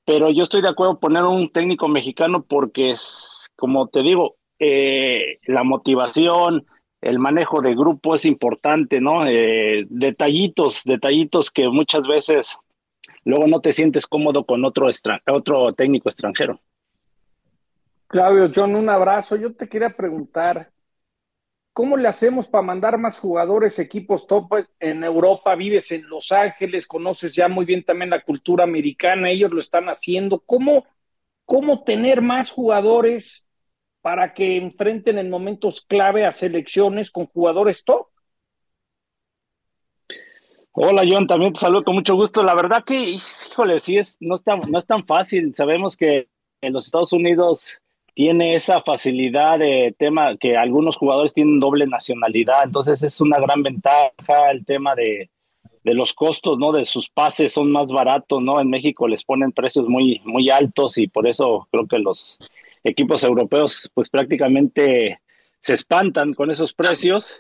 pero 0.06 0.32
yo 0.32 0.42
estoy 0.42 0.64
de 0.64 0.70
acuerdo 0.70 1.00
poner 1.00 1.22
un 1.22 1.52
técnico 1.52 1.88
mexicano 1.88 2.44
porque 2.44 2.94
es, 2.94 3.48
como 3.56 3.90
te 3.90 4.02
digo, 4.02 4.38
eh, 4.58 5.38
la 5.46 5.64
motivación, 5.64 6.66
el 7.02 7.20
manejo 7.20 7.62
de 7.62 7.76
grupo 7.76 8.16
es 8.16 8.26
importante, 8.26 9.00
¿no? 9.02 9.28
Eh, 9.28 9.86
detallitos, 9.88 10.82
detallitos 10.84 11.52
que 11.52 11.70
muchas 11.70 12.02
veces 12.08 12.58
luego 13.26 13.46
no 13.46 13.62
te 13.62 13.72
sientes 13.72 14.08
cómodo 14.08 14.48
con 14.48 14.66
otro, 14.66 14.90
otro 15.28 15.74
técnico 15.74 16.10
extranjero. 16.10 16.60
Claudio, 18.08 18.50
John, 18.52 18.76
un 18.76 18.90
abrazo. 18.90 19.36
Yo 19.36 19.54
te 19.54 19.70
quería 19.70 19.92
preguntar, 19.92 20.72
¿cómo 21.74 21.98
le 21.98 22.08
hacemos 22.08 22.48
para 22.48 22.62
mandar 22.62 22.98
más 22.98 23.20
jugadores, 23.20 23.80
equipos 23.80 24.28
top 24.28 24.66
en 24.80 25.04
Europa? 25.04 25.56
Vives 25.56 25.92
en 25.92 26.08
Los 26.08 26.32
Ángeles, 26.32 26.88
conoces 26.88 27.36
ya 27.36 27.48
muy 27.48 27.66
bien 27.66 27.84
también 27.84 28.12
la 28.12 28.22
cultura 28.22 28.64
americana, 28.64 29.32
ellos 29.32 29.52
lo 29.52 29.60
están 29.60 29.88
haciendo. 29.88 30.40
¿Cómo, 30.40 30.86
cómo 31.46 31.84
tener 31.84 32.22
más 32.22 32.52
jugadores 32.52 33.48
para 34.02 34.34
que 34.34 34.58
enfrenten 34.58 35.18
en 35.18 35.30
momentos 35.30 35.82
clave 35.82 36.26
a 36.26 36.32
selecciones 36.32 37.12
con 37.12 37.26
jugadores 37.26 37.84
top? 37.84 38.08
Hola 40.76 41.04
John, 41.08 41.28
también 41.28 41.54
te 41.54 41.60
saludo 41.60 41.84
con 41.84 41.96
mucho 41.96 42.16
gusto. 42.16 42.44
La 42.44 42.56
verdad 42.56 42.84
que, 42.84 42.96
híjole, 43.50 43.80
sí 43.82 43.98
es, 43.98 44.18
no 44.20 44.36
es 44.36 44.44
tan, 44.44 44.60
no 44.72 44.80
es 44.80 44.88
tan 44.88 45.06
fácil. 45.06 45.54
Sabemos 45.56 45.96
que 45.96 46.30
en 46.62 46.74
los 46.74 46.86
Estados 46.86 47.14
Unidos 47.14 47.78
tiene 48.14 48.56
esa 48.56 48.82
facilidad 48.82 49.60
de 49.60 49.96
tema 49.98 50.38
que 50.38 50.58
algunos 50.58 50.98
jugadores 50.98 51.34
tienen 51.34 51.60
doble 51.60 51.88
nacionalidad, 51.88 52.64
entonces 52.64 53.02
es 53.04 53.20
una 53.22 53.40
gran 53.40 53.64
ventaja 53.64 54.52
el 54.52 54.66
tema 54.66 54.96
de, 54.96 55.30
de 55.84 55.94
los 55.94 56.14
costos, 56.14 56.58
¿no? 56.58 56.72
De 56.72 56.86
sus 56.86 57.10
pases 57.10 57.54
son 57.54 57.72
más 57.72 57.92
baratos, 57.92 58.42
¿no? 58.42 58.62
En 58.62 58.70
México 58.70 59.08
les 59.08 59.24
ponen 59.24 59.52
precios 59.52 59.88
muy, 59.88 60.22
muy 60.24 60.50
altos 60.50 60.98
y 60.98 61.08
por 61.08 61.28
eso 61.28 61.68
creo 61.72 61.88
que 61.88 62.00
los 62.00 62.38
equipos 62.84 63.24
europeos 63.24 63.90
pues 63.94 64.10
prácticamente 64.10 65.20
se 65.62 65.74
espantan 65.74 66.34
con 66.34 66.52
esos 66.52 66.74
precios. 66.74 67.34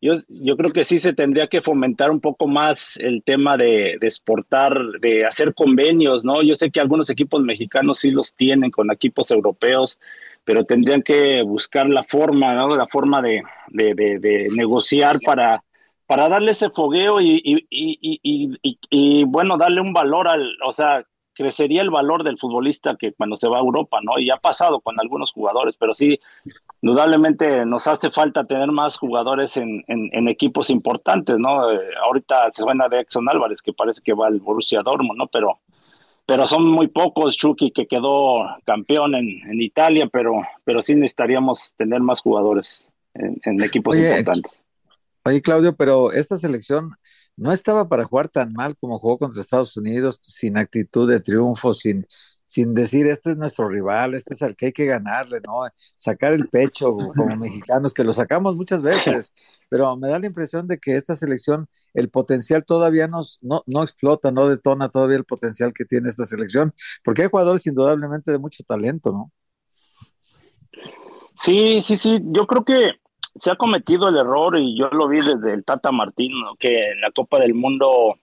Yo, 0.00 0.14
yo 0.28 0.56
creo 0.56 0.70
que 0.70 0.84
sí 0.84 1.00
se 1.00 1.12
tendría 1.12 1.48
que 1.48 1.60
fomentar 1.60 2.10
un 2.10 2.20
poco 2.20 2.46
más 2.46 2.96
el 2.98 3.22
tema 3.24 3.56
de, 3.56 3.96
de 4.00 4.06
exportar, 4.06 4.78
de 5.00 5.26
hacer 5.26 5.54
convenios, 5.54 6.24
¿no? 6.24 6.42
Yo 6.42 6.54
sé 6.54 6.70
que 6.70 6.80
algunos 6.80 7.10
equipos 7.10 7.42
mexicanos 7.42 7.98
sí 7.98 8.12
los 8.12 8.34
tienen 8.36 8.70
con 8.70 8.92
equipos 8.92 9.32
europeos, 9.32 9.98
pero 10.44 10.64
tendrían 10.64 11.02
que 11.02 11.42
buscar 11.42 11.88
la 11.88 12.04
forma, 12.04 12.54
¿no? 12.54 12.76
La 12.76 12.86
forma 12.86 13.20
de, 13.20 13.42
de, 13.68 14.48
negociar 14.54 15.18
para 15.24 15.62
para 16.06 16.30
darle 16.30 16.52
ese 16.52 16.70
fogueo 16.70 17.20
y, 17.20 17.42
y, 17.44 17.66
y, 17.70 18.78
y, 18.88 19.24
bueno, 19.24 19.58
darle 19.58 19.82
un 19.82 19.92
valor 19.92 20.26
al, 20.26 20.56
o 20.64 20.72
sea, 20.72 21.04
crecería 21.38 21.82
el 21.82 21.90
valor 21.90 22.24
del 22.24 22.36
futbolista 22.36 22.96
que 22.98 23.12
cuando 23.12 23.36
se 23.36 23.46
va 23.46 23.58
a 23.58 23.60
Europa, 23.60 24.00
¿no? 24.02 24.18
Y 24.18 24.28
ha 24.28 24.38
pasado 24.38 24.80
con 24.80 24.96
algunos 24.98 25.30
jugadores, 25.30 25.76
pero 25.78 25.94
sí, 25.94 26.18
indudablemente 26.82 27.64
nos 27.64 27.86
hace 27.86 28.10
falta 28.10 28.44
tener 28.44 28.72
más 28.72 28.98
jugadores 28.98 29.56
en, 29.56 29.84
en, 29.86 30.26
equipos 30.26 30.68
importantes, 30.68 31.38
¿no? 31.38 31.70
Eh, 31.70 31.78
ahorita 32.02 32.50
se 32.56 32.62
suena 32.62 32.88
de 32.88 33.00
Exxon 33.00 33.28
Álvarez, 33.28 33.62
que 33.62 33.72
parece 33.72 34.02
que 34.02 34.14
va 34.14 34.26
al 34.26 34.40
Borussia 34.40 34.82
Dortmund, 34.82 35.16
¿no? 35.16 35.28
Pero, 35.28 35.60
pero 36.26 36.44
son 36.48 36.66
muy 36.66 36.88
pocos, 36.88 37.36
Chucky, 37.36 37.70
que 37.70 37.86
quedó 37.86 38.44
campeón 38.66 39.14
en, 39.14 39.28
en 39.48 39.62
Italia, 39.62 40.08
pero, 40.12 40.42
pero 40.64 40.82
sí 40.82 40.96
necesitaríamos 40.96 41.72
tener 41.76 42.00
más 42.00 42.20
jugadores 42.20 42.90
en, 43.14 43.62
equipos 43.62 43.96
importantes. 43.96 44.60
Oye, 45.24 45.40
Claudio, 45.40 45.76
pero 45.76 46.10
esta 46.10 46.36
selección 46.36 46.96
no 47.38 47.52
estaba 47.52 47.88
para 47.88 48.04
jugar 48.04 48.28
tan 48.28 48.52
mal 48.52 48.76
como 48.76 48.98
jugó 48.98 49.18
contra 49.18 49.40
Estados 49.40 49.76
Unidos, 49.76 50.20
sin 50.22 50.58
actitud 50.58 51.08
de 51.08 51.20
triunfo, 51.20 51.72
sin, 51.72 52.06
sin 52.44 52.74
decir, 52.74 53.06
este 53.06 53.30
es 53.30 53.36
nuestro 53.36 53.68
rival, 53.68 54.14
este 54.14 54.34
es 54.34 54.42
el 54.42 54.56
que 54.56 54.66
hay 54.66 54.72
que 54.72 54.86
ganarle, 54.86 55.40
¿no? 55.46 55.60
Sacar 55.94 56.32
el 56.32 56.48
pecho 56.48 56.96
como 57.14 57.36
mexicanos, 57.38 57.94
que 57.94 58.04
lo 58.04 58.12
sacamos 58.12 58.56
muchas 58.56 58.82
veces, 58.82 59.32
pero 59.68 59.96
me 59.96 60.08
da 60.08 60.18
la 60.18 60.26
impresión 60.26 60.66
de 60.66 60.78
que 60.78 60.96
esta 60.96 61.14
selección, 61.14 61.68
el 61.94 62.10
potencial 62.10 62.64
todavía 62.64 63.06
nos, 63.06 63.38
no, 63.42 63.62
no 63.66 63.82
explota, 63.82 64.32
no 64.32 64.48
detona 64.48 64.88
todavía 64.88 65.16
el 65.16 65.24
potencial 65.24 65.72
que 65.72 65.84
tiene 65.84 66.08
esta 66.08 66.26
selección, 66.26 66.74
porque 67.04 67.22
hay 67.22 67.28
jugadores 67.28 67.66
indudablemente 67.66 68.32
de 68.32 68.38
mucho 68.38 68.64
talento, 68.64 69.12
¿no? 69.12 69.32
Sí, 71.44 71.84
sí, 71.86 71.98
sí, 71.98 72.20
yo 72.24 72.46
creo 72.46 72.64
que 72.64 72.92
se 73.40 73.50
ha 73.50 73.56
cometido 73.56 74.08
el 74.08 74.16
error 74.16 74.58
y 74.58 74.76
yo 74.78 74.88
lo 74.90 75.08
vi 75.08 75.18
desde 75.18 75.52
el 75.52 75.64
Tata 75.64 75.92
Martino, 75.92 76.56
que 76.58 76.90
en 76.92 77.00
la 77.00 77.10
Copa 77.10 77.38
del 77.38 77.54
Mundo 77.54 78.16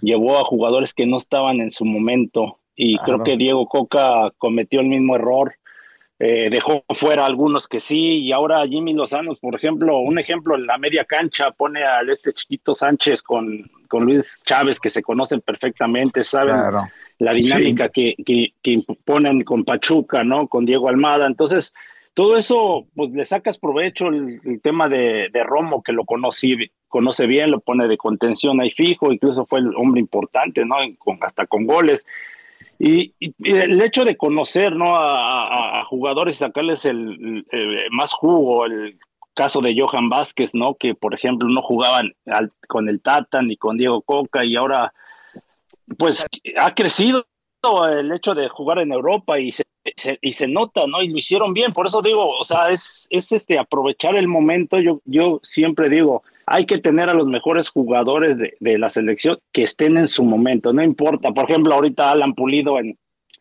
llevó 0.00 0.38
a 0.38 0.44
jugadores 0.44 0.94
que 0.94 1.06
no 1.06 1.18
estaban 1.18 1.60
en 1.60 1.70
su 1.70 1.84
momento 1.84 2.58
y 2.80 2.96
creo 2.98 3.24
que 3.24 3.36
Diego 3.36 3.66
Coca 3.66 4.32
cometió 4.38 4.80
el 4.80 4.86
mismo 4.86 5.16
error. 5.16 5.54
Eh, 6.20 6.48
dejó 6.50 6.84
fuera 6.90 7.26
algunos 7.26 7.68
que 7.68 7.78
sí, 7.78 8.18
y 8.18 8.32
ahora 8.32 8.66
Jimmy 8.66 8.92
Lozano, 8.92 9.36
por 9.36 9.54
ejemplo, 9.54 9.98
un 9.98 10.18
ejemplo 10.18 10.56
en 10.56 10.66
la 10.66 10.76
media 10.76 11.04
cancha, 11.04 11.52
pone 11.52 11.84
al 11.84 12.10
este 12.10 12.32
chiquito 12.32 12.74
Sánchez 12.74 13.22
con, 13.22 13.70
con 13.88 14.04
Luis 14.04 14.40
Chávez, 14.44 14.80
que 14.80 14.90
se 14.90 15.02
conocen 15.02 15.40
perfectamente, 15.40 16.24
saben 16.24 16.56
la 17.18 17.32
dinámica 17.32 17.88
que, 17.88 18.14
que, 18.24 18.52
que, 18.62 18.82
ponen 19.04 19.42
con 19.44 19.64
Pachuca, 19.64 20.24
¿no? 20.24 20.48
Con 20.48 20.64
Diego 20.64 20.88
Almada. 20.88 21.26
Entonces, 21.26 21.72
todo 22.18 22.36
eso, 22.36 22.88
pues 22.96 23.12
le 23.12 23.24
sacas 23.24 23.58
provecho 23.58 24.08
el, 24.08 24.60
tema 24.60 24.88
de, 24.88 25.30
Romo, 25.44 25.84
que 25.84 25.92
lo 25.92 26.04
conocí, 26.04 26.56
conoce 26.88 27.28
bien, 27.28 27.52
lo 27.52 27.60
pone 27.60 27.86
de 27.86 27.96
contención 27.96 28.60
ahí 28.60 28.72
fijo, 28.72 29.12
incluso 29.12 29.46
fue 29.46 29.60
el 29.60 29.72
hombre 29.76 30.00
importante, 30.00 30.64
¿no? 30.64 30.74
Hasta 31.20 31.46
con 31.46 31.64
goles. 31.64 32.04
Y, 32.76 33.14
el 33.20 33.80
hecho 33.80 34.04
de 34.04 34.16
conocer, 34.16 34.74
¿no? 34.74 34.96
A, 34.98 35.84
jugadores 35.84 36.34
y 36.34 36.38
sacarles 36.40 36.84
el, 36.86 37.46
más 37.92 38.12
jugo, 38.14 38.66
el 38.66 38.98
caso 39.32 39.60
de 39.60 39.80
Johan 39.80 40.08
Vázquez, 40.08 40.50
¿no? 40.54 40.74
Que, 40.74 40.96
por 40.96 41.14
ejemplo, 41.14 41.48
no 41.48 41.62
jugaban 41.62 42.16
con 42.66 42.88
el 42.88 43.00
Tata 43.00 43.42
ni 43.42 43.56
con 43.56 43.76
Diego 43.76 44.02
Coca 44.02 44.44
y 44.44 44.56
ahora, 44.56 44.92
pues, 45.96 46.26
ha 46.58 46.74
crecido 46.74 47.26
el 47.88 48.10
hecho 48.10 48.34
de 48.34 48.48
jugar 48.48 48.80
en 48.80 48.90
Europa 48.90 49.38
y 49.38 49.52
se, 49.52 49.62
y 50.20 50.32
se 50.32 50.46
nota, 50.46 50.86
¿no? 50.86 51.02
Y 51.02 51.08
lo 51.08 51.18
hicieron 51.18 51.52
bien, 51.54 51.72
por 51.72 51.86
eso 51.86 52.02
digo, 52.02 52.28
o 52.36 52.44
sea, 52.44 52.70
es, 52.70 53.06
es 53.10 53.32
este 53.32 53.58
aprovechar 53.58 54.16
el 54.16 54.28
momento, 54.28 54.78
yo, 54.78 55.00
yo 55.04 55.40
siempre 55.42 55.88
digo, 55.88 56.22
hay 56.46 56.66
que 56.66 56.78
tener 56.78 57.08
a 57.08 57.14
los 57.14 57.26
mejores 57.26 57.68
jugadores 57.68 58.38
de, 58.38 58.56
de, 58.60 58.78
la 58.78 58.90
selección 58.90 59.38
que 59.52 59.64
estén 59.64 59.96
en 59.98 60.08
su 60.08 60.24
momento, 60.24 60.72
no 60.72 60.82
importa, 60.82 61.30
por 61.32 61.50
ejemplo, 61.50 61.74
ahorita 61.74 62.10
Alan 62.10 62.34
Pulido 62.34 62.78
en 62.78 62.96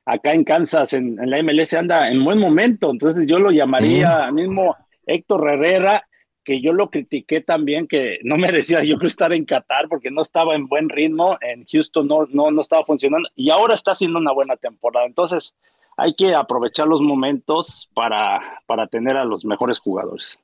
acá 0.07 0.31
en 0.31 0.45
Kansas, 0.45 0.93
en, 0.93 1.17
la 1.17 1.43
MLS 1.43 1.73
anda 1.73 2.09
en 2.09 2.23
buen 2.23 2.39
momento, 2.39 2.89
entonces 2.89 3.25
yo 3.27 3.39
lo 3.39 3.51
llamaría 3.51 4.31
mismo 4.31 4.75
Héctor 5.05 5.51
Herrera, 5.51 6.07
que 6.45 6.61
yo 6.61 6.71
lo 6.71 6.89
critiqué 6.89 7.41
también, 7.41 7.89
que 7.89 8.19
no 8.23 8.37
merecía 8.37 8.81
yo 8.85 8.97
creo 8.97 9.09
estar 9.09 9.33
en 9.33 9.43
Qatar 9.43 9.89
porque 9.89 10.09
no 10.09 10.21
estaba 10.21 10.55
en 10.55 10.67
buen 10.67 10.87
ritmo, 10.87 11.37
en 11.41 11.65
Houston 11.65 12.07
no, 12.07 12.25
no, 12.31 12.51
no 12.51 12.61
estaba 12.61 12.85
funcionando 12.85 13.27
y 13.35 13.49
ahora 13.49 13.75
está 13.75 13.91
haciendo 13.91 14.17
una 14.17 14.31
buena 14.31 14.55
temporada. 14.55 15.05
Entonces, 15.05 15.53
hay 15.97 16.15
que 16.15 16.35
aprovechar 16.35 16.87
los 16.87 17.01
momentos 17.01 17.89
para, 17.93 18.61
para 18.67 18.87
tener 18.87 19.17
a 19.17 19.25
los 19.25 19.43
mejores 19.43 19.79
jugadores. 19.79 20.37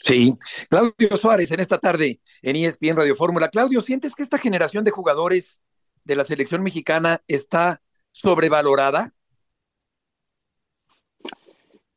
Sí, 0.00 0.34
Claudio 0.68 1.16
Suárez 1.16 1.50
en 1.52 1.60
esta 1.60 1.78
tarde 1.78 2.20
en 2.42 2.56
ESPN 2.56 2.96
Radio 2.96 3.14
Fórmula. 3.16 3.48
Claudio, 3.48 3.80
¿sientes 3.80 4.14
que 4.14 4.22
esta 4.22 4.38
generación 4.38 4.84
de 4.84 4.90
jugadores 4.90 5.62
de 6.04 6.16
la 6.16 6.24
selección 6.24 6.62
mexicana 6.62 7.22
está 7.28 7.80
sobrevalorada? 8.10 9.12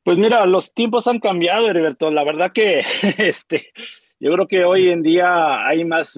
Pues 0.04 0.18
mira, 0.18 0.46
los 0.46 0.74
tiempos 0.74 1.08
han 1.08 1.20
cambiado, 1.20 1.70
Heriberto. 1.70 2.10
La 2.10 2.24
verdad 2.24 2.52
que 2.54 2.80
este, 3.18 3.72
yo 4.20 4.32
creo 4.34 4.48
que 4.48 4.64
hoy 4.64 4.90
en 4.90 5.02
día 5.02 5.66
hay 5.68 5.86
más 5.86 6.18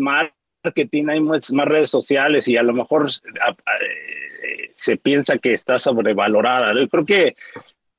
marketing, 0.64 1.10
hay 1.10 1.20
más, 1.20 1.52
más 1.52 1.68
redes 1.68 1.90
sociales 1.90 2.48
y 2.48 2.58
a 2.58 2.64
lo 2.64 2.74
mejor 2.74 3.10
se 4.76 4.98
piensa 4.98 5.38
que 5.38 5.54
está 5.54 5.80
sobrevalorada. 5.80 6.74
Yo 6.80 6.88
creo 6.90 7.06
que 7.06 7.36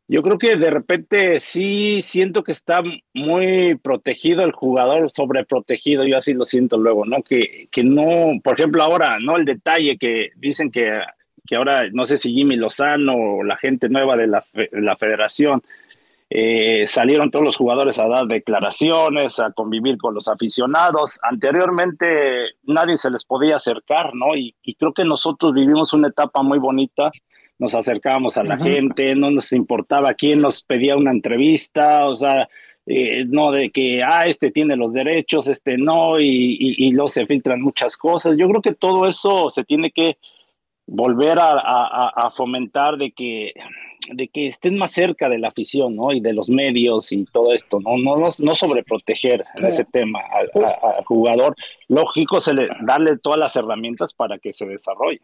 yo 0.07 0.23
creo 0.23 0.39
que 0.39 0.57
de 0.57 0.71
repente 0.71 1.41
sí 1.41 2.03
siento 2.03 2.45
que 2.45 2.53
está 2.53 2.83
muy 3.15 3.77
protegido 3.77 4.45
el 4.45 4.53
jugador, 4.53 5.11
sobreprotegido, 5.15 6.05
yo 6.05 6.19
así 6.19 6.35
lo 6.35 6.45
siento 6.45 6.77
luego, 6.77 7.07
¿no? 7.07 7.23
Que, 7.23 7.69
que 7.71 7.83
no, 7.83 8.39
por 8.43 8.61
ejemplo, 8.61 8.83
ahora, 8.83 9.19
¿no? 9.19 9.39
El 9.39 9.47
detalle 9.47 9.97
que 9.97 10.33
dicen 10.37 10.71
que, 10.71 11.01
que 11.47 11.57
ahora, 11.57 11.89
no 11.91 12.05
sé 12.05 12.19
si 12.19 12.35
Jimmy 12.35 12.57
Lozano 12.57 13.15
o 13.17 13.45
la 13.45 13.57
gente 13.57 13.89
nueva 13.89 14.15
de 14.19 14.27
la, 14.27 14.45
de 14.53 14.69
la 14.73 14.97
federación 14.97 15.63
eh, 16.37 16.89
salieron 16.89 17.31
todos 17.31 17.45
los 17.45 17.57
jugadores 17.57 17.97
a 18.01 18.09
dar 18.09 18.27
declaraciones, 18.27 19.39
a 19.39 19.53
convivir 19.53 19.99
con 19.99 20.15
los 20.15 20.27
aficionados. 20.27 21.17
Anteriormente 21.23 22.57
nadie 22.65 22.99
se 22.99 23.09
les 23.09 23.25
podía 23.25 23.55
acercar, 23.55 24.17
¿no? 24.17 24.35
Y, 24.35 24.53
creo 24.77 24.93
que 24.93 25.05
nosotros 25.05 25.55
vivimos 25.55 25.93
una 25.93 26.09
etapa 26.09 26.43
muy 26.43 26.59
bonita. 26.59 27.13
Nos 27.61 27.77
acercábamos 27.77 28.37
a 28.37 28.43
la 28.43 28.59
gente, 28.59 29.15
no 29.15 29.31
nos 29.31 29.53
importaba 29.53 30.15
quién 30.15 30.41
nos 30.41 30.65
pedía 30.65 30.97
una 30.97 31.13
entrevista, 31.13 32.09
o 32.09 32.17
sea, 32.17 32.49
eh, 32.85 33.25
no 33.29 33.53
de 33.53 33.71
que, 33.71 34.03
ah, 34.03 34.25
este 34.27 34.51
tiene 34.51 34.75
los 34.75 34.93
derechos, 34.93 35.47
este 35.47 35.79
no, 35.79 36.19
y, 36.19 36.27
y, 36.27 36.89
y 36.89 36.91
luego 36.91 37.11
se 37.11 37.27
filtran 37.27 37.63
muchas 37.63 37.97
cosas. 37.97 38.37
Yo 38.37 38.49
creo 38.49 38.61
que 38.61 38.75
todo 38.75 39.07
eso 39.07 39.53
se 39.53 39.63
tiene 39.63 39.93
que 39.93 40.19
volver 40.87 41.39
a, 41.41 42.31
fomentar 42.37 42.97
de 42.97 43.13
que 43.13 43.55
de 44.13 44.29
que 44.29 44.49
estén 44.49 44.77
más 44.77 44.93
cerca 44.93 45.29
de 45.29 45.39
la 45.39 45.49
afición, 45.49 45.97
¿no? 45.97 46.13
Y 46.13 46.21
de 46.21 46.33
los 46.33 46.49
medios 46.49 47.11
y 47.13 47.25
todo 47.25 47.53
esto, 47.53 47.81
¿no? 47.81 47.97
No, 47.97 48.17
no, 48.17 48.31
no 48.39 48.55
sobreproteger 48.55 49.45
en 49.55 49.67
ese 49.67 49.85
tema 49.85 50.21
al, 50.33 50.51
jugador. 51.05 51.55
Lógico, 51.89 52.41
se 52.41 52.55
le, 52.55 52.69
darle 52.83 53.19
todas 53.19 53.39
las 53.39 53.57
herramientas 53.57 54.13
para 54.15 54.39
que 54.39 54.53
se 54.53 54.67
desarrolle. 54.67 55.23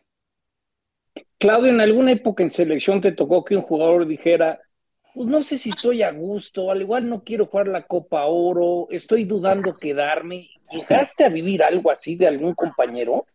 Claudio, 1.39 1.71
¿en 1.71 1.81
alguna 1.81 2.13
época 2.13 2.43
en 2.43 2.53
selección 2.53 3.01
te 3.01 3.13
tocó 3.13 3.45
que 3.45 3.57
un 3.57 3.63
jugador 3.63 4.07
dijera, 4.07 4.61
pues 5.15 5.27
no 5.27 5.43
sé 5.43 5.59
si 5.59 5.71
estoy 5.71 6.03
a 6.03 6.13
gusto, 6.13 6.71
al 6.71 6.83
igual 6.83 7.09
no 7.09 7.25
quiero 7.25 7.47
jugar 7.47 7.69
la 7.69 7.83
Copa 7.83 8.27
Oro, 8.27 8.89
estoy 8.91 9.25
dudando 9.25 9.77
quedarme? 9.77 10.49
¿Llegaste 10.71 11.25
a 11.25 11.29
vivir 11.29 11.63
algo 11.63 11.91
así 11.91 12.15
de 12.15 12.29
algún 12.29 12.55
compañero? 12.55 13.27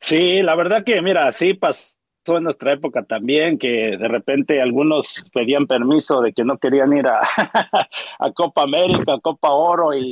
Sí, 0.00 0.42
la 0.42 0.54
verdad 0.54 0.84
que, 0.84 1.00
mira, 1.00 1.32
sí 1.32 1.54
pasó 1.54 1.93
en 2.26 2.44
nuestra 2.44 2.72
época 2.72 3.04
también, 3.04 3.58
que 3.58 3.96
de 3.96 4.08
repente 4.08 4.60
algunos 4.60 5.24
pedían 5.32 5.66
permiso 5.66 6.20
de 6.20 6.32
que 6.32 6.44
no 6.44 6.58
querían 6.58 6.96
ir 6.96 7.06
a, 7.06 7.20
a 8.18 8.32
Copa 8.32 8.62
América, 8.62 9.14
a 9.14 9.20
Copa 9.20 9.50
Oro 9.50 9.94
y, 9.94 10.10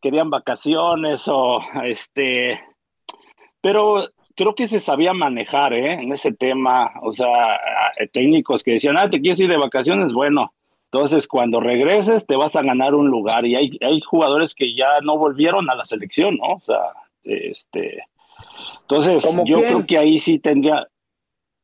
querían 0.00 0.30
vacaciones 0.30 1.24
o 1.26 1.58
este... 1.84 2.60
Pero 3.60 4.06
creo 4.36 4.54
que 4.54 4.68
se 4.68 4.78
sabía 4.78 5.12
manejar 5.12 5.72
¿eh? 5.72 5.94
en 5.94 6.12
ese 6.12 6.32
tema. 6.32 6.92
O 7.02 7.12
sea, 7.12 7.58
técnicos 8.12 8.62
que 8.62 8.72
decían, 8.72 8.96
ah, 8.98 9.10
te 9.10 9.20
quieres 9.20 9.40
ir 9.40 9.50
de 9.50 9.58
vacaciones, 9.58 10.12
bueno. 10.12 10.52
Entonces, 10.90 11.28
cuando 11.28 11.60
regreses, 11.60 12.24
te 12.24 12.36
vas 12.36 12.56
a 12.56 12.62
ganar 12.62 12.94
un 12.94 13.08
lugar. 13.08 13.44
Y 13.44 13.56
hay, 13.56 13.78
hay 13.82 14.00
jugadores 14.00 14.54
que 14.54 14.74
ya 14.74 15.00
no 15.02 15.18
volvieron 15.18 15.68
a 15.68 15.74
la 15.74 15.84
selección, 15.84 16.36
¿no? 16.36 16.54
O 16.54 16.60
sea, 16.60 16.80
este. 17.24 18.04
Entonces, 18.82 19.22
yo 19.44 19.60
creo 19.60 19.86
que 19.86 19.98
ahí 19.98 20.18
sí 20.18 20.38
tendría. 20.38 20.86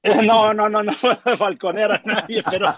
No, 0.23 0.53
no, 0.53 0.69
no, 0.69 0.83
no, 0.83 0.93
Falconera 1.39 2.01
nadie, 2.05 2.43
pero, 2.51 2.75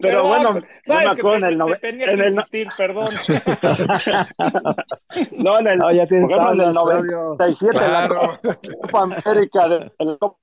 pero 0.00 0.26
bueno, 0.26 0.54
no 0.54 0.96
me 0.96 1.04
acuerdo 1.04 1.36
en 1.36 1.44
el, 1.44 1.58
no, 1.58 1.66
en 1.82 2.00
el 2.00 2.32
insistir, 2.32 2.68
perdón. 2.76 3.14
no, 5.32 5.60
en 5.60 5.66
el, 5.66 5.78
no, 5.78 5.92
ya 5.92 6.04
en 6.04 6.60
el 6.60 6.72
97, 6.72 7.78
claro. 7.78 8.30
la 8.42 8.56
Copa 8.80 9.02
América 9.02 9.68
de, 9.68 9.92
la 9.98 10.16
Copa 10.16 10.38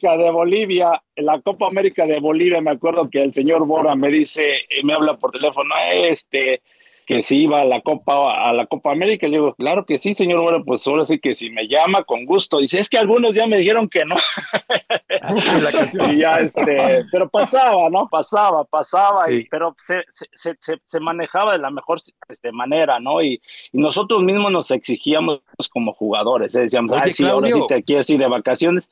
de 0.00 0.30
Bolivia, 0.30 1.02
en 1.14 1.26
la 1.26 1.42
Copa 1.42 1.66
América 1.66 2.06
de 2.06 2.20
Bolivia, 2.20 2.62
me 2.62 2.70
acuerdo 2.70 3.10
que 3.10 3.22
el 3.22 3.34
señor 3.34 3.66
Bora 3.66 3.94
me 3.94 4.08
dice, 4.08 4.60
me 4.82 4.94
habla 4.94 5.18
por 5.18 5.32
teléfono, 5.32 5.74
este, 5.92 6.62
que 7.06 7.22
si 7.22 7.44
iba 7.44 7.60
a 7.60 7.64
la 7.64 7.80
Copa 7.82 8.48
a 8.48 8.52
la 8.52 8.66
Copa 8.66 8.90
América, 8.90 9.28
le 9.28 9.36
digo, 9.36 9.54
claro 9.54 9.86
que 9.86 10.00
sí, 10.00 10.14
señor, 10.14 10.40
bueno, 10.40 10.64
pues 10.64 10.84
ahora 10.88 11.06
sí 11.06 11.20
que 11.20 11.36
si 11.36 11.50
me 11.50 11.68
llama 11.68 12.02
con 12.02 12.24
gusto. 12.24 12.58
Dice, 12.58 12.80
es 12.80 12.88
que 12.88 12.98
algunos 12.98 13.32
ya 13.32 13.46
me 13.46 13.58
dijeron 13.58 13.88
que 13.88 14.04
no. 14.04 14.16
y 16.10 16.18
ya 16.18 16.40
este, 16.40 17.04
pero 17.12 17.28
pasaba, 17.28 17.88
¿no? 17.90 18.08
Pasaba, 18.08 18.64
pasaba, 18.64 19.30
y, 19.30 19.44
pero 19.44 19.76
se, 19.86 20.02
se, 20.34 20.56
se, 20.60 20.80
se, 20.84 21.00
manejaba 21.00 21.52
de 21.52 21.58
la 21.58 21.70
mejor 21.70 22.00
este, 22.28 22.50
manera, 22.50 22.98
¿no? 22.98 23.22
Y, 23.22 23.40
y, 23.72 23.78
nosotros 23.78 24.24
mismos 24.24 24.50
nos 24.50 24.70
exigíamos 24.72 25.42
como 25.70 25.92
jugadores, 25.94 26.56
¿eh? 26.56 26.62
decíamos, 26.62 26.90
Oye, 26.90 27.12
sí, 27.12 27.24
ahora 27.24 27.48
sí 27.48 27.60
te 27.68 27.84
quieres 27.84 28.10
ir 28.10 28.18
de 28.18 28.26
vacaciones. 28.26 28.88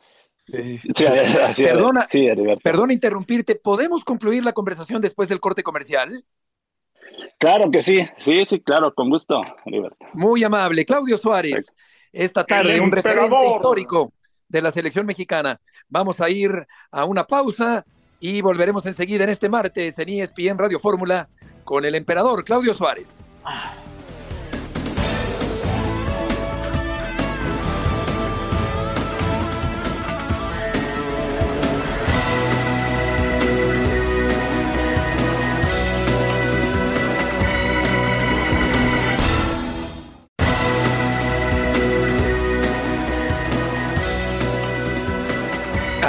Sí. 0.47 0.78
perdona, 1.56 2.06
perdona 2.62 2.92
interrumpirte. 2.92 3.56
¿Podemos 3.56 4.04
concluir 4.04 4.44
la 4.44 4.52
conversación 4.52 5.00
después 5.00 5.28
del 5.28 5.40
corte 5.40 5.62
comercial? 5.62 6.23
Claro 7.45 7.71
que 7.71 7.83
sí, 7.83 8.01
sí, 8.25 8.47
sí, 8.49 8.59
claro, 8.61 8.95
con 8.95 9.11
gusto. 9.11 9.39
Muy 10.15 10.43
amable. 10.43 10.83
Claudio 10.87 11.19
Suárez, 11.19 11.75
esta 12.11 12.43
tarde 12.43 12.81
un 12.81 12.91
referente 12.91 13.37
histórico 13.55 14.15
de 14.49 14.63
la 14.63 14.71
selección 14.71 15.05
mexicana. 15.05 15.61
Vamos 15.87 16.23
a 16.23 16.31
ir 16.31 16.51
a 16.91 17.05
una 17.05 17.27
pausa 17.27 17.85
y 18.19 18.41
volveremos 18.41 18.87
enseguida 18.87 19.25
en 19.25 19.31
este 19.31 19.51
martes 19.51 19.99
en 19.99 20.09
ESPN 20.09 20.57
Radio 20.57 20.81
Fórmula 20.81 21.29
con 21.65 21.85
el 21.85 21.95
emperador 21.97 22.47
Claudio 22.47 22.73
Suárez. 22.73 23.19
Ah. 23.45 23.75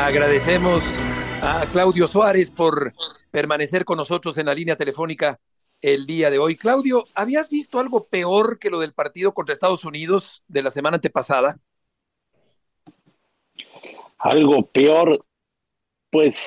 Agradecemos 0.06 0.84
a 1.42 1.66
Claudio 1.72 2.08
Suárez 2.08 2.52
por 2.52 2.94
permanecer 3.32 3.86
con 3.86 3.98
nosotros 3.98 4.38
en 4.38 4.46
la 4.46 4.54
línea 4.54 4.76
telefónica 4.76 5.40
el 5.82 6.06
día 6.06 6.30
de 6.30 6.38
hoy. 6.38 6.56
Claudio, 6.58 7.06
¿habías 7.16 7.50
visto 7.50 7.80
algo 7.80 8.06
peor 8.06 8.60
que 8.60 8.70
lo 8.70 8.80
del 8.80 8.94
partido 8.94 9.34
contra 9.34 9.54
Estados 9.54 9.84
Unidos 9.84 10.44
de 10.48 10.62
la 10.62 10.70
semana 10.70 10.98
antepasada? 10.98 11.58
Algo 14.20 14.68
peor, 14.68 15.26
pues 16.12 16.38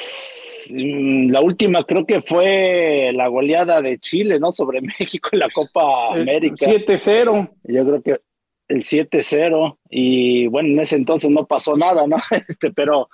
mm, 0.70 1.32
la 1.32 1.40
última 1.40 1.82
creo 1.82 2.06
que 2.06 2.22
fue 2.22 3.10
la 3.12 3.26
goleada 3.26 3.82
de 3.82 3.98
Chile, 3.98 4.38
¿no? 4.38 4.52
Sobre 4.52 4.80
México 5.00 5.30
en 5.32 5.40
la 5.40 5.50
Copa 5.50 6.14
América. 6.14 6.64
7-0. 6.64 7.50
Yo 7.64 7.84
creo 7.84 8.02
que 8.02 8.20
el 8.68 8.84
7-0 8.84 9.78
y 9.90 10.46
bueno, 10.46 10.68
en 10.68 10.78
ese 10.78 10.94
entonces 10.94 11.28
no 11.28 11.44
pasó 11.44 11.74
nada, 11.76 12.06
¿no? 12.06 12.18
Este, 12.48 12.70
pero 12.70 13.08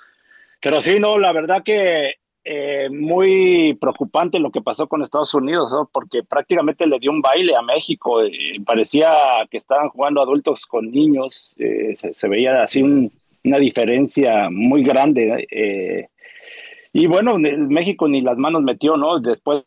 pero 0.65 0.81
sí, 0.81 0.99
no, 0.99 1.19
la 1.19 1.31
verdad 1.33 1.63
que 1.63 2.15
eh, 2.43 2.89
muy 2.89 3.77
preocupante 3.79 4.39
lo 4.39 4.51
que 4.51 4.63
pasó 4.63 4.87
con 4.87 5.03
Estados 5.03 5.35
Unidos, 5.35 5.71
¿no? 5.71 5.91
porque 5.93 6.23
prácticamente 6.23 6.87
le 6.87 6.99
dio 6.99 7.11
un 7.11 7.21
baile 7.21 7.55
a 7.55 7.61
México. 7.61 8.23
parecía 8.65 9.11
que 9.51 9.59
estaban 9.59 9.91
jugando 9.91 10.23
adultos 10.23 10.65
con 10.65 10.91
niños. 10.91 11.55
Eh, 11.59 11.97
se, 12.15 12.29
veía 12.29 12.63
así 12.63 12.83
una 12.83 13.59
diferencia 13.59 14.49
muy 14.51 14.83
grande. 14.83 15.47
Eh, 15.51 16.09
y 16.95 17.09
bueno, 17.09 17.37
México 17.39 18.09
ni 18.09 18.23
las 18.23 18.39
manos 18.39 18.63
metió, 18.63 18.97
¿no? 18.97 19.21
Después, 19.21 19.65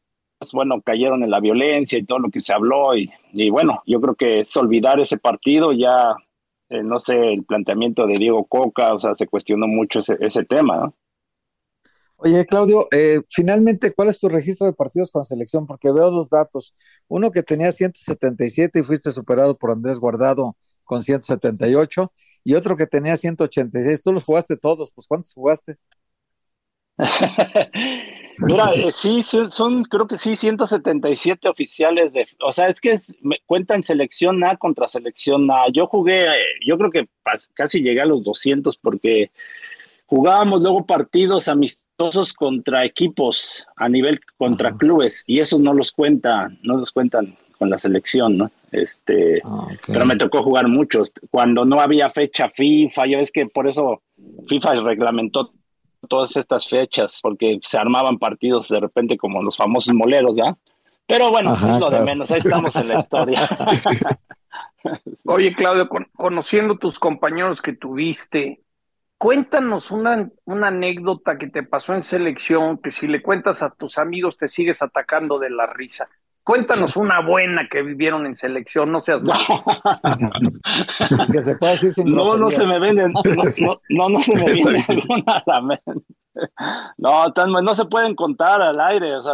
bueno, 0.52 0.82
cayeron 0.82 1.22
en 1.22 1.30
la 1.30 1.40
violencia 1.40 2.00
y 2.00 2.06
todo 2.06 2.18
lo 2.18 2.32
que 2.32 2.42
se 2.42 2.54
habló. 2.54 2.98
Y, 2.98 3.12
y 3.34 3.52
bueno, 3.52 3.84
yo 3.86 4.02
creo 4.02 4.16
que 4.16 4.40
es 4.40 4.58
olvidar 4.58 5.00
ese 5.00 5.20
partido 5.20 5.74
ya 5.74 6.16
eh, 6.70 6.84
no 6.84 7.00
sé, 7.00 7.34
el 7.34 7.46
planteamiento 7.46 8.06
de 8.08 8.18
Diego 8.18 8.46
Coca, 8.46 8.94
o 8.94 9.00
sea, 9.00 9.16
se 9.16 9.28
cuestionó 9.28 9.68
mucho 9.68 10.00
ese, 10.00 10.18
ese 10.20 10.44
tema, 10.46 10.78
¿no? 10.78 10.96
Oye, 12.20 12.46
Claudio, 12.48 12.88
eh, 12.92 13.22
finalmente, 13.30 13.94
¿cuál 13.94 14.10
es 14.10 14.20
tu 14.20 14.28
registro 14.28 14.66
de 14.66 14.74
partidos 14.74 15.12
con 15.12 15.24
selección? 15.24 15.68
Porque 15.68 15.92
veo 15.92 16.10
dos 16.10 16.30
datos. 16.30 16.74
Uno 17.08 17.30
que 17.30 17.44
tenía 17.44 17.72
177 17.72 18.80
y 18.80 18.84
fuiste 18.84 19.12
superado 19.12 19.56
por 19.56 19.70
Andrés 19.72 20.00
Guardado 20.00 20.58
con 20.84 21.02
178, 21.04 22.12
y 22.44 22.56
otro 22.56 22.76
que 22.76 22.88
tenía 22.88 23.18
186. 23.18 24.02
Tú 24.02 24.14
los 24.14 24.24
jugaste 24.24 24.58
todos, 24.58 24.92
pues 24.94 25.06
¿cuántos 25.06 25.34
jugaste? 25.34 25.78
Mira, 28.40 28.72
eh, 28.76 28.92
sí, 28.92 29.24
son, 29.50 29.84
creo 29.84 30.08
que 30.08 30.18
sí, 30.18 30.36
177 30.36 31.48
oficiales 31.48 32.14
de, 32.14 32.28
o 32.42 32.52
sea, 32.52 32.70
es 32.70 32.80
que 32.82 32.98
me, 33.22 33.38
cuentan 33.46 33.84
selección 33.84 34.44
A 34.44 34.58
contra 34.58 34.88
selección 34.88 35.50
A. 35.52 35.68
Yo 35.72 35.88
jugué, 35.88 36.26
yo 36.66 36.78
creo 36.78 36.92
que 36.92 37.08
casi 37.54 37.82
llegué 37.82 38.02
a 38.02 38.06
los 38.06 38.24
200 38.24 38.78
porque 38.78 39.32
jugábamos 40.06 40.62
luego 40.62 40.86
partidos 40.86 41.48
amistosos 41.48 42.34
contra 42.34 42.86
equipos 42.86 43.66
a 43.76 43.90
nivel 43.90 44.20
contra 44.38 44.76
clubes 44.76 45.24
y 45.26 45.40
esos 45.40 45.60
no 45.60 45.74
los 45.74 45.92
cuentan, 45.92 46.60
no 46.64 46.78
los 46.78 46.92
cuentan 46.92 47.36
con 47.58 47.70
la 47.72 47.80
selección, 47.80 48.38
¿no? 48.38 48.52
Este, 48.72 49.42
ah, 49.44 49.70
pero 49.88 50.06
me 50.06 50.16
tocó 50.16 50.44
jugar 50.44 50.68
muchos. 50.68 51.12
Cuando 51.32 51.66
no 51.66 51.80
había 51.80 52.12
fecha 52.12 52.50
FIFA, 52.50 53.08
ya 53.08 53.18
ves 53.18 53.32
que 53.32 53.48
por 53.48 53.68
eso 53.68 54.04
FIFA 54.48 54.82
reglamentó 54.82 55.54
todas 56.08 56.36
estas 56.36 56.68
fechas, 56.68 57.20
porque 57.22 57.60
se 57.62 57.78
armaban 57.78 58.18
partidos 58.18 58.68
de 58.70 58.80
repente 58.80 59.18
como 59.18 59.44
los 59.44 59.58
famosos 59.58 59.94
moleros, 59.94 60.36
¿ya? 60.36 60.58
Pero 61.06 61.32
bueno, 61.32 61.54
es 61.56 61.80
lo 61.80 61.90
de 61.90 62.04
menos, 62.04 62.30
ahí 62.32 62.40
estamos 62.40 62.76
en 62.76 62.88
la 62.90 63.00
historia. 63.00 63.50
Oye, 65.26 65.54
Claudio, 65.56 65.90
conociendo 66.16 66.78
tus 66.78 67.00
compañeros 67.00 67.62
que 67.62 67.74
tuviste, 67.74 68.62
cuéntanos 69.18 69.92
una, 69.92 70.30
una 70.46 70.68
anécdota 70.68 71.38
que 71.38 71.48
te 71.48 71.64
pasó 71.64 71.94
en 71.94 72.04
selección, 72.04 72.78
que 72.80 72.92
si 72.92 73.08
le 73.08 73.22
cuentas 73.22 73.62
a 73.62 73.70
tus 73.70 73.98
amigos 73.98 74.38
te 74.38 74.48
sigues 74.48 74.82
atacando 74.82 75.40
de 75.40 75.50
la 75.50 75.68
risa. 75.68 76.10
Cuéntanos 76.48 76.96
una 76.96 77.20
buena 77.20 77.68
que 77.68 77.82
vivieron 77.82 78.26
en 78.26 78.34
selección, 78.34 78.90
no 78.90 79.02
seas 79.02 79.22
que 81.30 81.42
se 81.42 81.58
puede 81.58 81.74
decir 81.74 81.92
sin 81.92 82.16
No, 82.16 82.38
no 82.38 82.50
se 82.50 82.66
me 82.66 82.80
venden, 82.80 83.12
no, 83.90 84.08
no, 84.08 84.24
se 84.24 84.34
me 84.34 84.54
viene 84.54 84.86
a 85.28 85.44
la 85.46 85.62
mente. 85.62 85.92
No, 86.98 87.28
no 87.28 87.76
se 87.76 87.84
pueden 87.84 88.16
contar 88.16 88.62
al 88.62 88.80
aire, 88.80 89.18
o 89.18 89.24
sea, 89.24 89.34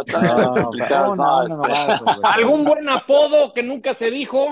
¿Algún 2.24 2.64
buen 2.64 2.88
apodo 2.88 3.54
que 3.54 3.62
nunca 3.62 3.94
se 3.94 4.10
dijo? 4.10 4.48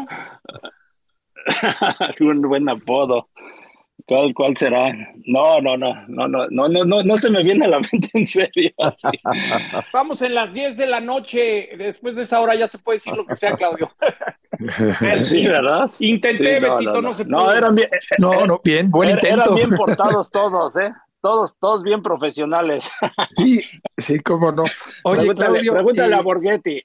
Algún 1.99 2.43
buen 2.43 2.69
apodo. 2.69 3.27
¿Cuál, 4.07 4.35
¿Cuál 4.35 4.57
será? 4.57 4.93
No, 5.27 5.61
no, 5.61 5.77
no, 5.77 5.95
no, 6.09 6.29
no, 6.29 6.47
no, 6.51 6.69
no, 6.69 6.85
no, 6.85 7.03
no 7.03 7.17
se 7.19 7.31
me 7.31 7.43
viene 7.43 7.65
a 7.67 7.69
la 7.69 7.81
mente 7.93 8.11
en 8.15 8.27
serio. 8.27 8.73
Vamos 9.93 10.23
en 10.23 10.35
las 10.35 10.53
10 10.53 10.77
de 10.77 10.87
la 10.87 11.01
noche, 11.01 11.71
después 11.77 12.17
de 12.17 12.23
esa 12.23 12.41
hora 12.41 12.55
ya 12.55 12.69
se 12.69 12.79
puede 12.79 12.99
decir 12.99 13.15
lo 13.15 13.27
que 13.27 13.37
sea, 13.37 13.57
Claudio. 13.57 13.91
sí, 15.23 15.47
¿verdad? 15.47 15.91
Intenté, 15.99 16.61
Betito, 16.61 17.01
no, 17.01 17.15
se 17.15 17.25
pudo. 17.25 17.37
No, 17.37 17.53
eran 17.53 17.75
bien, 17.75 17.89
no, 18.19 18.47
no, 18.47 18.61
bien, 18.65 18.91
buen 18.91 19.11
intento. 19.11 19.43
Eran 19.43 19.55
bien 19.55 19.71
portados 19.77 20.31
todos, 20.31 20.77
¿eh? 20.77 20.93
Todos, 21.21 21.55
todos 21.61 21.85
bien 21.85 22.03
profesionales. 22.03 22.85
Sí, 23.31 23.63
sí, 23.97 24.19
cómo 24.19 24.51
no. 24.51 24.65
Oye, 25.05 25.19
pregúntale, 25.19 25.51
Claudio. 25.53 25.73
Pregúntale 25.75 26.15
a 26.17 26.21
Borghetti. 26.21 26.83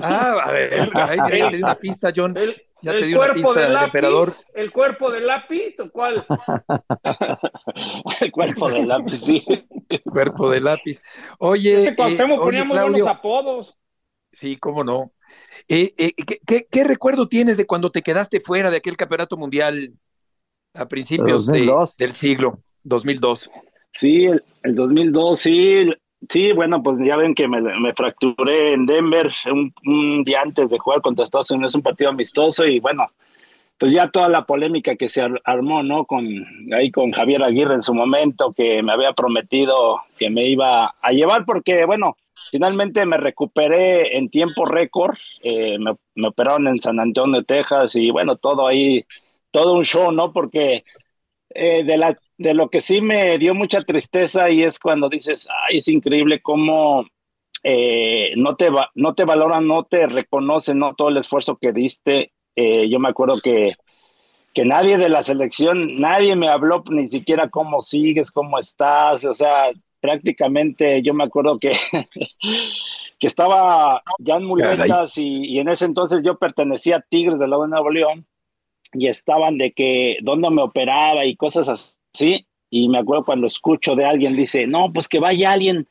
Ah, 0.00 0.36
a 0.44 0.52
ver, 0.52 0.88
ahí 0.94 1.50
te 1.50 1.56
una 1.56 1.74
pista, 1.74 2.12
John. 2.14 2.36
Ya 2.84 2.92
te 2.92 3.06
di 3.06 3.14
una 3.14 3.32
pista 3.32 3.52
del 3.52 3.76
emperador. 3.76 4.32
¿El 4.52 4.70
cuerpo 4.70 5.10
del 5.10 5.26
lápiz 5.26 5.80
o 5.80 5.90
cuál? 5.90 6.24
el 8.20 8.30
cuerpo 8.30 8.70
del 8.70 8.86
lápiz, 8.86 9.20
sí. 9.24 9.42
cuerpo 10.04 10.50
del 10.50 10.64
lápiz. 10.64 11.00
Oye, 11.38 11.86
eh, 11.86 11.94
poníamos 11.94 12.38
buenos 12.78 13.06
apodos. 13.06 13.74
Sí, 14.32 14.58
cómo 14.58 14.84
no. 14.84 15.12
Eh, 15.66 15.94
eh, 15.96 16.12
¿qué, 16.46 16.66
qué, 16.70 16.84
recuerdo 16.84 17.26
tienes 17.26 17.56
de 17.56 17.66
cuando 17.66 17.90
te 17.90 18.02
quedaste 18.02 18.40
fuera 18.40 18.70
de 18.70 18.76
aquel 18.76 18.98
campeonato 18.98 19.38
mundial? 19.38 19.98
A 20.74 20.86
principios 20.86 21.46
de, 21.46 21.60
2002. 21.60 21.96
del 21.96 22.14
siglo, 22.14 22.58
2002. 22.82 23.50
Sí, 23.92 24.24
el, 24.24 24.44
el 24.62 24.74
2002, 24.74 25.40
sí, 25.40 25.88
sí, 26.30 26.52
bueno, 26.52 26.82
pues 26.82 26.96
ya 27.04 27.16
ven 27.16 27.34
que 27.34 27.48
me, 27.48 27.60
fracturé 27.94 28.72
en 28.74 28.86
Denver 28.86 29.30
un, 29.52 29.72
un 29.86 30.24
día 30.24 30.40
antes 30.42 30.68
de 30.70 30.78
jugar 30.78 31.00
contra 31.02 31.24
Estados 31.24 31.50
Unidos, 31.50 31.74
un 31.74 31.82
partido 31.82 32.10
amistoso 32.10 32.66
y 32.66 32.80
bueno, 32.80 33.06
pues 33.78 33.92
ya 33.92 34.10
toda 34.10 34.28
la 34.28 34.44
polémica 34.44 34.96
que 34.96 35.08
se 35.08 35.22
ar- 35.22 35.40
armó, 35.44 35.82
¿no? 35.82 36.04
Con 36.06 36.26
ahí 36.72 36.90
con 36.90 37.12
Javier 37.12 37.42
Aguirre 37.42 37.74
en 37.74 37.82
su 37.82 37.94
momento, 37.94 38.52
que 38.52 38.82
me 38.82 38.92
había 38.92 39.12
prometido 39.12 40.00
que 40.18 40.30
me 40.30 40.46
iba 40.48 40.94
a 41.00 41.10
llevar, 41.12 41.44
porque 41.44 41.84
bueno, 41.84 42.16
finalmente 42.50 43.04
me 43.06 43.16
recuperé 43.18 44.16
en 44.16 44.30
tiempo 44.30 44.64
récord, 44.64 45.16
eh, 45.42 45.78
me, 45.78 45.94
me 46.14 46.28
operaron 46.28 46.68
en 46.68 46.80
San 46.80 47.00
Antonio, 47.00 47.44
Texas, 47.44 47.94
y 47.96 48.10
bueno, 48.10 48.36
todo 48.36 48.68
ahí, 48.68 49.04
todo 49.50 49.74
un 49.74 49.84
show, 49.84 50.12
¿no? 50.12 50.32
Porque 50.32 50.84
eh, 51.54 51.84
de 51.84 51.96
la 51.96 52.16
de 52.36 52.54
lo 52.54 52.68
que 52.68 52.80
sí 52.80 53.00
me 53.00 53.38
dio 53.38 53.54
mucha 53.54 53.82
tristeza 53.82 54.50
y 54.50 54.62
es 54.64 54.78
cuando 54.78 55.08
dices, 55.08 55.46
ay, 55.68 55.78
es 55.78 55.88
increíble 55.88 56.42
cómo 56.42 57.06
eh, 57.62 58.32
no 58.36 58.56
te 58.56 58.70
va, 58.70 58.90
no 58.94 59.14
te 59.14 59.24
valoran, 59.24 59.66
no 59.66 59.84
te 59.84 60.06
reconocen, 60.06 60.78
no 60.78 60.94
todo 60.94 61.08
el 61.08 61.16
esfuerzo 61.16 61.56
que 61.56 61.72
diste. 61.72 62.32
Eh, 62.56 62.88
yo 62.88 62.98
me 62.98 63.08
acuerdo 63.08 63.40
que, 63.42 63.70
que 64.52 64.64
nadie 64.64 64.98
de 64.98 65.08
la 65.08 65.22
selección, 65.22 66.00
nadie 66.00 66.36
me 66.36 66.48
habló 66.48 66.84
ni 66.88 67.08
siquiera 67.08 67.48
cómo 67.48 67.80
sigues, 67.80 68.30
cómo 68.30 68.58
estás, 68.58 69.24
o 69.24 69.34
sea, 69.34 69.70
prácticamente 70.00 71.02
yo 71.02 71.14
me 71.14 71.24
acuerdo 71.24 71.58
que, 71.58 71.72
que 73.18 73.26
estaba 73.26 74.02
ya 74.18 74.36
en 74.36 74.44
muletas 74.44 75.16
y, 75.16 75.46
y 75.46 75.58
en 75.60 75.68
ese 75.68 75.84
entonces 75.84 76.20
yo 76.24 76.36
pertenecía 76.36 76.96
a 76.96 77.00
Tigres 77.00 77.38
de 77.38 77.48
la 77.48 77.58
de 77.58 77.68
Nuevo 77.68 77.90
León 77.90 78.26
y 78.94 79.08
estaban 79.08 79.58
de 79.58 79.72
que 79.72 80.16
dónde 80.22 80.48
me 80.50 80.62
operaba 80.62 81.26
y 81.26 81.36
cosas 81.36 81.68
así. 81.68 82.46
Y 82.70 82.88
me 82.88 82.98
acuerdo 82.98 83.24
cuando 83.24 83.46
escucho 83.46 83.94
de 83.94 84.04
alguien, 84.04 84.36
dice, 84.36 84.66
no, 84.66 84.92
pues 84.92 85.08
que 85.08 85.20
vaya 85.20 85.52
alguien 85.52 85.86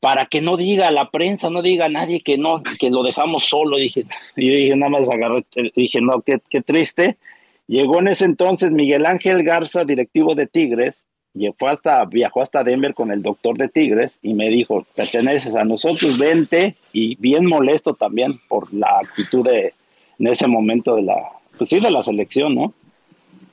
para 0.00 0.26
que 0.26 0.40
no 0.40 0.56
diga 0.56 0.90
la 0.90 1.10
prensa, 1.10 1.48
no 1.48 1.62
diga 1.62 1.86
a 1.86 1.88
nadie 1.88 2.22
que 2.22 2.36
no, 2.36 2.62
que 2.62 2.90
lo 2.90 3.02
dejamos 3.02 3.44
solo. 3.44 3.76
Dije, 3.76 4.04
y 4.36 4.48
yo 4.48 4.54
dije, 4.56 4.76
nada 4.76 4.90
más 4.90 5.08
agarré, 5.08 5.44
dije, 5.76 6.00
no, 6.00 6.22
qué, 6.22 6.40
qué 6.50 6.60
triste. 6.60 7.18
Llegó 7.68 8.00
en 8.00 8.08
ese 8.08 8.24
entonces 8.24 8.72
Miguel 8.72 9.06
Ángel 9.06 9.44
Garza, 9.44 9.84
directivo 9.84 10.34
de 10.34 10.46
Tigres, 10.46 11.04
y 11.34 11.48
hasta, 11.66 12.04
viajó 12.04 12.42
hasta 12.42 12.62
Denver 12.64 12.94
con 12.94 13.10
el 13.10 13.22
doctor 13.22 13.56
de 13.56 13.68
Tigres 13.68 14.18
y 14.22 14.34
me 14.34 14.48
dijo, 14.48 14.86
perteneces 14.94 15.54
a 15.54 15.64
nosotros, 15.64 16.18
vente, 16.18 16.76
y 16.92 17.14
bien 17.16 17.46
molesto 17.46 17.94
también 17.94 18.38
por 18.48 18.72
la 18.74 18.98
actitud 19.02 19.44
de, 19.46 19.72
en 20.18 20.26
ese 20.26 20.46
momento 20.46 20.96
de 20.96 21.02
la, 21.02 21.16
pues 21.56 21.70
sí, 21.70 21.80
de 21.80 21.90
la 21.90 22.02
selección, 22.02 22.54
¿no? 22.54 22.74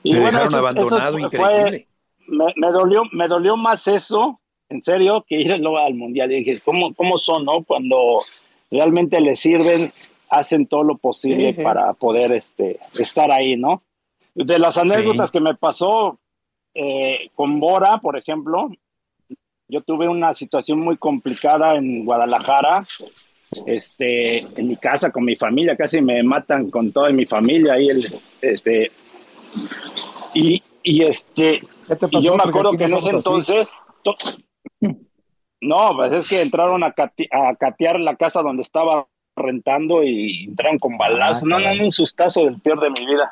Y 0.04 0.14
Me 0.14 0.20
dejaron 0.20 0.48
eso, 0.48 0.58
abandonado, 0.58 1.18
eso 1.18 1.28
increíble. 1.28 1.88
me, 2.28 2.46
me, 2.56 2.72
dolió, 2.72 3.04
me 3.12 3.28
dolió 3.28 3.58
más 3.58 3.88
eso, 3.88 4.40
en 4.70 4.84
serio, 4.84 5.26
que 5.28 5.36
ir 5.36 5.58
luego 5.60 5.78
al 5.78 5.96
mundial. 5.96 6.32
Y 6.32 6.44
dije, 6.44 6.62
¿cómo, 6.64 6.94
cómo 6.94 7.18
son, 7.18 7.46
no? 7.46 7.64
Cuando 7.64 8.22
realmente 8.72 9.20
les 9.20 9.40
sirven, 9.40 9.92
hacen 10.30 10.68
todo 10.68 10.84
lo 10.84 10.98
posible 10.98 11.54
sí, 11.54 11.62
para 11.62 11.94
poder 11.94 12.32
este, 12.32 12.80
estar 12.94 13.32
ahí, 13.32 13.58
¿no? 13.58 13.84
De 14.36 14.60
las 14.60 14.78
anécdotas 14.78 15.30
sí. 15.30 15.34
que 15.34 15.44
me 15.44 15.56
pasó 15.56 16.20
eh, 16.74 17.30
con 17.36 17.60
Bora, 17.60 17.98
por 17.98 18.18
ejemplo, 18.18 18.70
yo 19.68 19.82
tuve 19.82 20.08
una 20.08 20.34
situación 20.34 20.80
muy 20.80 20.98
complicada 20.98 21.76
en 21.76 22.06
Guadalajara, 22.06 22.88
este, 23.66 24.40
en 24.40 24.68
mi 24.68 24.78
casa 24.78 25.12
con 25.12 25.26
mi 25.26 25.36
familia, 25.36 25.76
casi 25.76 26.02
me 26.02 26.22
matan 26.24 26.70
con 26.70 26.92
toda 26.92 27.10
mi 27.12 27.26
familia 27.26 27.74
ahí, 27.74 27.90
el, 27.90 28.22
este, 28.42 28.92
y, 30.34 30.62
y 30.84 31.04
este, 31.04 31.62
y 32.12 32.22
yo 32.22 32.36
me 32.36 32.44
acuerdo 32.44 32.72
que 32.78 32.86
en 32.86 32.98
ese 32.98 33.10
entonces, 33.10 33.70
to, 34.04 34.16
no, 35.62 35.92
pues 35.96 36.14
es 36.14 36.30
que 36.30 36.42
entraron 36.42 36.84
a, 36.84 36.94
cate, 36.94 37.28
a, 37.32 37.56
catear 37.56 38.00
la 38.00 38.16
casa 38.16 38.42
donde 38.42 38.64
estaba 38.64 39.08
rentando 39.36 40.04
y 40.04 40.46
entraron 40.46 40.80
con 40.80 40.98
balazos, 40.98 41.44
ah, 41.44 41.48
no, 41.48 41.60
no, 41.60 41.84
un 41.84 41.92
sustazo 41.92 42.46
del 42.46 42.62
peor 42.62 42.80
de 42.82 42.92
mi 42.92 43.06
vida. 43.06 43.32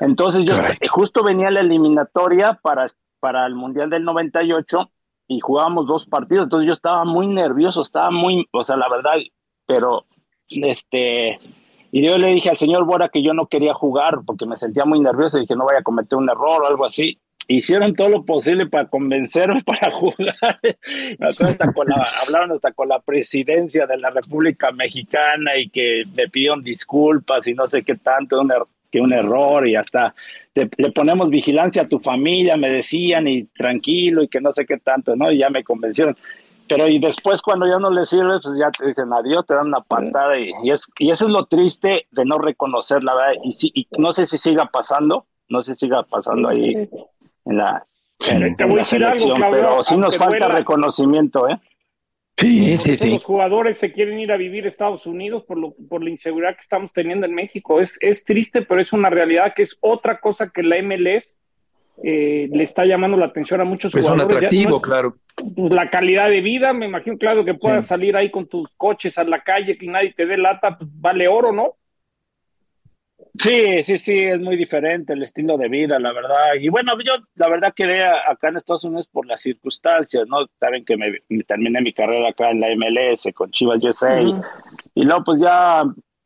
Entonces 0.00 0.44
yo 0.44 0.56
Caray. 0.56 0.76
justo 0.88 1.22
venía 1.22 1.50
la 1.50 1.60
eliminatoria 1.60 2.58
para, 2.60 2.86
para 3.20 3.46
el 3.46 3.54
Mundial 3.54 3.88
del 3.88 4.04
98 4.04 4.90
y 5.28 5.40
jugábamos 5.40 5.86
dos 5.86 6.06
partidos, 6.06 6.44
entonces 6.44 6.66
yo 6.66 6.72
estaba 6.72 7.04
muy 7.04 7.26
nervioso, 7.26 7.82
estaba 7.82 8.10
muy, 8.10 8.46
o 8.52 8.62
sea, 8.62 8.76
la 8.76 8.88
verdad, 8.88 9.14
pero 9.66 10.06
este, 10.48 11.38
y 11.92 12.06
yo 12.06 12.18
le 12.18 12.32
dije 12.32 12.50
al 12.50 12.56
señor 12.56 12.84
Bora 12.84 13.08
que 13.08 13.22
yo 13.22 13.32
no 13.34 13.46
quería 13.46 13.74
jugar 13.74 14.20
porque 14.26 14.46
me 14.46 14.56
sentía 14.56 14.84
muy 14.84 15.00
nervioso 15.00 15.38
y 15.38 15.46
que 15.46 15.54
no 15.54 15.64
vaya 15.64 15.80
a 15.80 15.82
cometer 15.82 16.18
un 16.18 16.28
error 16.28 16.62
o 16.62 16.66
algo 16.66 16.84
así. 16.84 17.18
Hicieron 17.48 17.94
todo 17.94 18.08
lo 18.08 18.24
posible 18.24 18.66
para 18.66 18.88
convencerme 18.88 19.62
para 19.66 19.92
jugar. 19.92 20.36
hablaron 22.26 22.52
hasta 22.52 22.72
con 22.72 22.88
la 22.88 23.00
presidencia 23.00 23.86
de 23.86 23.98
la 23.98 24.10
República 24.10 24.72
Mexicana 24.72 25.56
y 25.56 25.68
que 25.68 26.04
me 26.14 26.28
pidieron 26.28 26.62
disculpas 26.62 27.46
y 27.46 27.54
no 27.54 27.66
sé 27.66 27.82
qué 27.82 27.94
tanto, 27.96 28.40
un, 28.40 28.50
er, 28.50 28.62
que 28.90 29.00
un 29.00 29.12
error 29.12 29.66
y 29.66 29.76
hasta 29.76 30.14
le 30.54 30.90
ponemos 30.90 31.28
vigilancia 31.28 31.82
a 31.82 31.88
tu 31.88 31.98
familia, 31.98 32.56
me 32.56 32.70
decían, 32.70 33.28
y 33.28 33.44
tranquilo 33.44 34.22
y 34.22 34.28
que 34.28 34.40
no 34.40 34.52
sé 34.52 34.64
qué 34.64 34.78
tanto, 34.78 35.14
¿no? 35.14 35.30
Y 35.30 35.38
ya 35.38 35.50
me 35.50 35.62
convencieron 35.62 36.16
pero 36.68 36.88
y 36.88 36.98
después 36.98 37.42
cuando 37.42 37.66
ya 37.66 37.78
no 37.78 37.90
le 37.90 38.06
sirve, 38.06 38.38
pues 38.42 38.58
ya 38.58 38.70
te 38.70 38.86
dicen 38.86 39.12
adiós, 39.12 39.46
te 39.46 39.54
dan 39.54 39.68
una 39.68 39.80
patada 39.80 40.38
y, 40.38 40.50
y, 40.62 40.70
es, 40.70 40.86
y 40.98 41.10
eso 41.10 41.26
es 41.26 41.32
lo 41.32 41.46
triste 41.46 42.06
de 42.10 42.24
no 42.24 42.38
reconocer 42.38 43.02
la 43.02 43.14
verdad 43.14 43.40
y, 43.42 43.52
si, 43.52 43.70
y 43.74 43.86
no 43.98 44.12
sé 44.12 44.26
si 44.26 44.38
siga 44.38 44.66
pasando, 44.66 45.26
no 45.48 45.62
sé 45.62 45.74
si 45.74 45.86
siga 45.86 46.02
pasando 46.04 46.48
ahí 46.48 46.88
en 47.44 47.56
la, 47.56 47.86
en, 48.28 48.56
en 48.58 48.76
la 48.76 48.84
selección, 48.84 49.42
algo, 49.42 49.56
pero 49.56 49.82
sí 49.82 49.96
nos 49.96 50.16
falta 50.16 50.46
duela. 50.46 50.54
reconocimiento, 50.56 51.48
¿eh? 51.48 51.58
Sí, 52.38 52.76
sí, 52.76 52.96
sí. 52.96 53.10
Los 53.12 53.24
jugadores 53.24 53.78
se 53.78 53.92
quieren 53.92 54.20
ir 54.20 54.30
a 54.30 54.36
vivir 54.36 54.66
a 54.66 54.68
Estados 54.68 55.06
Unidos 55.06 55.44
por, 55.44 55.56
lo, 55.56 55.74
por 55.88 56.04
la 56.04 56.10
inseguridad 56.10 56.54
que 56.54 56.60
estamos 56.60 56.92
teniendo 56.92 57.24
en 57.24 57.34
México. 57.34 57.80
Es, 57.80 57.96
es 58.02 58.24
triste, 58.24 58.60
pero 58.60 58.82
es 58.82 58.92
una 58.92 59.08
realidad 59.08 59.54
que 59.56 59.62
es 59.62 59.78
otra 59.80 60.20
cosa 60.20 60.50
que 60.50 60.62
la 60.62 60.76
MLS 60.82 61.38
eh, 62.04 62.48
le 62.52 62.62
está 62.62 62.84
llamando 62.84 63.16
la 63.16 63.26
atención 63.26 63.62
a 63.62 63.64
muchos 63.64 63.90
pues 63.90 64.04
jugadores. 64.04 64.26
Es 64.26 64.32
un 64.32 64.36
atractivo, 64.36 64.70
no 64.70 64.76
es, 64.76 64.82
claro. 64.82 65.16
La 65.56 65.90
calidad 65.90 66.28
de 66.28 66.40
vida, 66.40 66.72
me 66.72 66.86
imagino, 66.86 67.18
claro, 67.18 67.44
que 67.44 67.54
puedas 67.54 67.84
sí. 67.84 67.90
salir 67.90 68.16
ahí 68.16 68.30
con 68.30 68.48
tus 68.48 68.68
coches 68.76 69.16
a 69.18 69.24
la 69.24 69.42
calle, 69.42 69.78
que 69.78 69.86
nadie 69.86 70.12
te 70.14 70.26
dé 70.26 70.36
lata, 70.36 70.76
pues 70.76 70.90
vale 70.92 71.28
oro, 71.28 71.52
¿no? 71.52 71.76
Sí, 73.38 73.82
sí, 73.84 73.98
sí, 73.98 74.18
es 74.18 74.40
muy 74.40 74.56
diferente 74.56 75.12
el 75.12 75.22
estilo 75.22 75.58
de 75.58 75.68
vida, 75.68 75.98
la 75.98 76.12
verdad. 76.12 76.54
Y 76.58 76.68
bueno, 76.68 76.92
yo 77.04 77.12
la 77.34 77.48
verdad 77.48 77.74
quedé 77.74 78.04
acá 78.04 78.48
en 78.48 78.56
Estados 78.56 78.84
Unidos 78.84 79.08
por 79.08 79.26
las 79.26 79.40
circunstancias, 79.40 80.26
¿no? 80.26 80.46
Saben 80.58 80.84
que 80.84 80.96
me, 80.96 81.18
me 81.28 81.44
terminé 81.44 81.80
mi 81.80 81.92
carrera 81.92 82.30
acá 82.30 82.50
en 82.50 82.60
la 82.60 82.68
MLS 82.74 83.26
con 83.34 83.50
Chivas 83.50 83.82
USA. 83.82 84.20
Uh 84.20 84.34
-huh. 84.34 84.44
Y 84.94 85.04
luego 85.04 85.24
pues 85.24 85.40
ya 85.40 85.82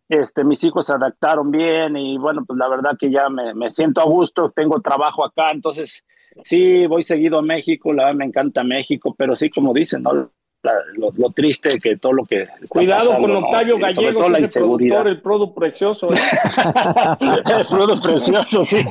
este, 0.08 0.44
mis 0.44 0.62
hijos 0.64 0.86
se 0.86 0.92
adaptaron 0.92 1.50
bien 1.50 1.96
y 1.96 2.18
bueno, 2.18 2.44
pues 2.44 2.58
la 2.58 2.68
verdad 2.68 2.96
que 2.98 3.10
ya 3.10 3.28
me, 3.28 3.54
me, 3.54 3.70
siento 3.70 4.00
a 4.00 4.04
gusto, 4.04 4.50
tengo 4.50 4.80
trabajo 4.80 5.24
acá, 5.24 5.52
entonces 5.52 6.04
sí, 6.44 6.86
voy 6.86 7.02
seguido 7.02 7.38
a 7.38 7.42
México, 7.42 7.92
la 7.92 8.04
verdad 8.04 8.18
me 8.18 8.24
encanta 8.26 8.64
México, 8.64 9.14
pero 9.16 9.36
sí, 9.36 9.50
como 9.50 9.72
dicen, 9.72 10.02
¿no? 10.02 10.30
La, 10.62 10.74
lo, 10.94 11.10
lo, 11.16 11.30
triste 11.30 11.80
que 11.80 11.96
todo 11.96 12.12
lo 12.12 12.26
que 12.26 12.46
cuidado 12.68 13.12
pasando, 13.12 13.28
con 13.28 13.44
Octavio 13.44 13.78
¿no? 13.78 13.86
Gallegos 13.86 14.30
la 14.30 14.38
ese 14.40 14.60
productor 14.60 15.08
el 15.08 15.22
producto 15.22 15.54
precioso 15.54 16.12
¿eh? 16.12 16.18
el 17.20 17.66
producto 17.66 18.02
precioso 18.02 18.64
sí 18.66 18.84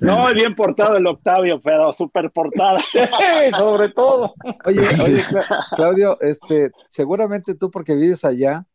no 0.00 0.28
es 0.28 0.34
bien 0.34 0.56
portado 0.56 0.96
el 0.96 1.06
Octavio 1.06 1.60
pero 1.62 1.92
súper 1.92 2.32
portada 2.32 2.82
sobre 3.56 3.90
todo 3.90 4.34
oye 4.64 4.80
oye 4.80 5.22
Claudio 5.76 6.20
este 6.20 6.72
seguramente 6.88 7.54
tú 7.54 7.70
porque 7.70 7.94
vives 7.94 8.24
allá 8.24 8.66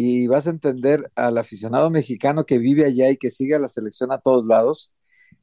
y 0.00 0.28
vas 0.28 0.46
a 0.46 0.50
entender 0.50 1.10
al 1.16 1.38
aficionado 1.38 1.90
mexicano 1.90 2.44
que 2.44 2.58
vive 2.58 2.84
allá 2.84 3.10
y 3.10 3.16
que 3.16 3.30
sigue 3.30 3.54
a 3.54 3.58
la 3.58 3.66
selección 3.66 4.12
a 4.12 4.18
todos 4.18 4.46
lados, 4.46 4.92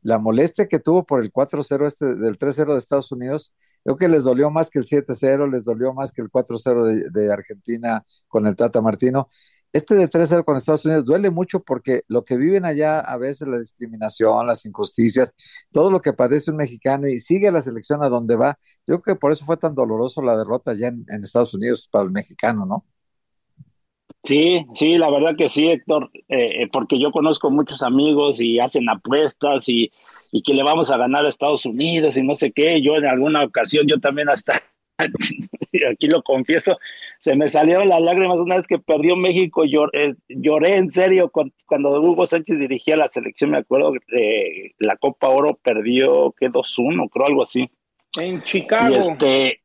la 0.06 0.20
molestia 0.20 0.68
que 0.68 0.80
tuvo 0.80 1.04
por 1.04 1.24
el 1.24 1.32
4-0 1.34 1.88
este 1.88 2.06
del 2.16 2.38
3-0 2.38 2.74
de 2.74 2.78
Estados 2.78 3.12
Unidos, 3.12 3.54
creo 3.84 3.98
que 3.98 4.08
les 4.08 4.24
dolió 4.24 4.52
más 4.52 4.70
que 4.70 4.78
el 4.78 4.86
7-0, 4.86 5.50
les 5.52 5.66
dolió 5.66 5.94
más 5.96 6.12
que 6.12 6.22
el 6.22 6.30
4-0 6.30 6.84
de, 6.86 7.10
de, 7.10 7.34
Argentina 7.34 8.06
con 8.28 8.46
el 8.46 8.56
Tata 8.56 8.82
Martino. 8.82 9.30
Este 9.74 9.96
de 9.96 10.08
3-0 10.08 10.46
con 10.46 10.58
Estados 10.58 10.86
Unidos 10.86 11.06
duele 11.06 11.32
mucho 11.32 11.60
porque 11.62 12.04
lo 12.08 12.24
que 12.24 12.38
viven 12.38 12.66
allá 12.66 13.00
a 13.00 13.18
veces 13.18 13.48
la 13.48 13.58
discriminación, 13.58 14.46
las 14.46 14.66
injusticias, 14.68 15.34
todo 15.72 15.90
lo 15.90 16.02
que 16.02 16.14
padece 16.14 16.52
un 16.52 16.58
mexicano 16.58 17.08
y 17.08 17.18
sigue 17.18 17.52
la 17.52 17.62
selección 17.62 18.04
a 18.04 18.10
donde 18.10 18.36
va. 18.36 18.60
Yo 18.86 19.02
creo 19.02 19.16
que 19.16 19.20
por 19.20 19.32
eso 19.32 19.44
fue 19.44 19.58
tan 19.58 19.74
doloroso 19.74 20.22
la 20.22 20.38
derrota 20.38 20.72
allá 20.72 20.90
en, 20.90 21.04
en 21.10 21.24
Estados 21.24 21.56
Unidos 21.56 21.90
para 21.92 22.06
el 22.06 22.12
mexicano, 22.12 22.66
¿no? 22.68 22.86
Sí, 24.26 24.66
sí, 24.74 24.98
la 24.98 25.12
verdad 25.12 25.36
que 25.38 25.50
sí, 25.50 25.68
Héctor, 25.68 26.10
eh, 26.30 26.68
porque 26.72 27.00
yo 27.00 27.12
conozco 27.12 27.52
muchos 27.52 27.84
amigos 27.84 28.42
y 28.42 28.60
hacen 28.60 28.90
apuestas 28.90 29.70
y, 29.70 29.92
y, 30.32 30.42
que 30.42 30.56
le 30.56 30.64
vamos 30.64 30.90
a 30.90 30.98
ganar 30.98 31.26
a 31.26 31.30
Estados 31.30 31.66
Unidos 31.66 32.18
y 32.18 32.24
no 32.24 32.34
sé 32.34 32.52
qué. 32.52 32.82
Yo 32.82 32.96
en 32.96 33.06
alguna 33.06 33.44
ocasión, 33.44 33.86
yo 33.88 34.00
también 34.00 34.30
hasta, 34.30 34.64
aquí 35.92 36.08
lo 36.08 36.24
confieso, 36.24 36.78
se 37.20 37.36
me 37.36 37.50
salieron 37.50 37.88
las 37.88 38.02
lágrimas 38.02 38.38
una 38.38 38.56
vez 38.56 38.66
que 38.66 38.80
perdió 38.80 39.16
México, 39.16 39.64
lloré, 39.64 40.10
eh, 40.10 40.16
lloré 40.28 40.78
en 40.78 40.92
serio 40.92 41.32
cuando, 41.32 42.02
Hugo 42.02 42.26
Sánchez 42.26 42.58
dirigía 42.58 42.96
la 42.96 43.10
selección, 43.10 43.52
me 43.52 43.60
acuerdo 43.60 43.94
que 44.08 44.72
la 44.80 44.98
Copa 44.98 45.30
Oro 45.30 45.60
perdió, 45.62 46.34
que 46.40 46.50
2-1, 46.50 47.10
creo 47.10 47.28
algo 47.28 47.44
así. 47.44 47.70
En 48.18 48.42
Chicago. 48.44 48.90
Y 48.90 48.98
este, 48.98 49.62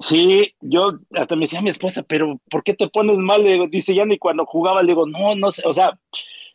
sí, 0.00 0.54
yo 0.60 0.98
hasta 1.14 1.36
me 1.36 1.42
decía 1.42 1.60
a 1.60 1.62
mi 1.62 1.70
esposa, 1.70 2.02
pero 2.02 2.40
¿por 2.50 2.62
qué 2.62 2.74
te 2.74 2.88
pones 2.88 3.16
mal? 3.18 3.42
Le 3.42 3.52
digo, 3.52 3.66
dice, 3.68 3.94
ya 3.94 4.04
ni 4.04 4.18
cuando 4.18 4.46
jugaba, 4.46 4.82
le 4.82 4.88
digo, 4.88 5.06
no, 5.06 5.34
no 5.34 5.50
sé, 5.50 5.62
o 5.64 5.72
sea, 5.72 5.98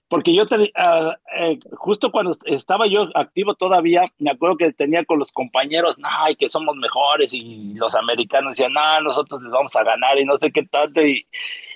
porque 0.09 0.33
yo 0.33 0.43
uh, 0.43 1.13
eh, 1.37 1.59
justo 1.73 2.11
cuando 2.11 2.35
estaba 2.45 2.87
yo 2.87 3.09
activo 3.13 3.55
todavía, 3.55 4.05
me 4.19 4.31
acuerdo 4.31 4.57
que 4.57 4.73
tenía 4.73 5.03
con 5.05 5.19
los 5.19 5.31
compañeros, 5.31 5.97
no, 5.99 6.07
y 6.29 6.35
que 6.35 6.49
somos 6.49 6.75
mejores, 6.77 7.33
y 7.33 7.73
los 7.73 7.93
americanos 7.95 8.51
decían, 8.51 8.73
no, 8.73 8.99
nosotros 9.03 9.41
les 9.41 9.51
vamos 9.51 9.75
a 9.75 9.83
ganar, 9.83 10.17
y 10.17 10.25
no 10.25 10.37
sé 10.37 10.51
qué 10.51 10.63
tanto, 10.63 11.05
y, 11.05 11.27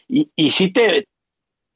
y, 0.07 0.29
y 0.36 0.51
sí 0.51 0.71
te, 0.71 1.07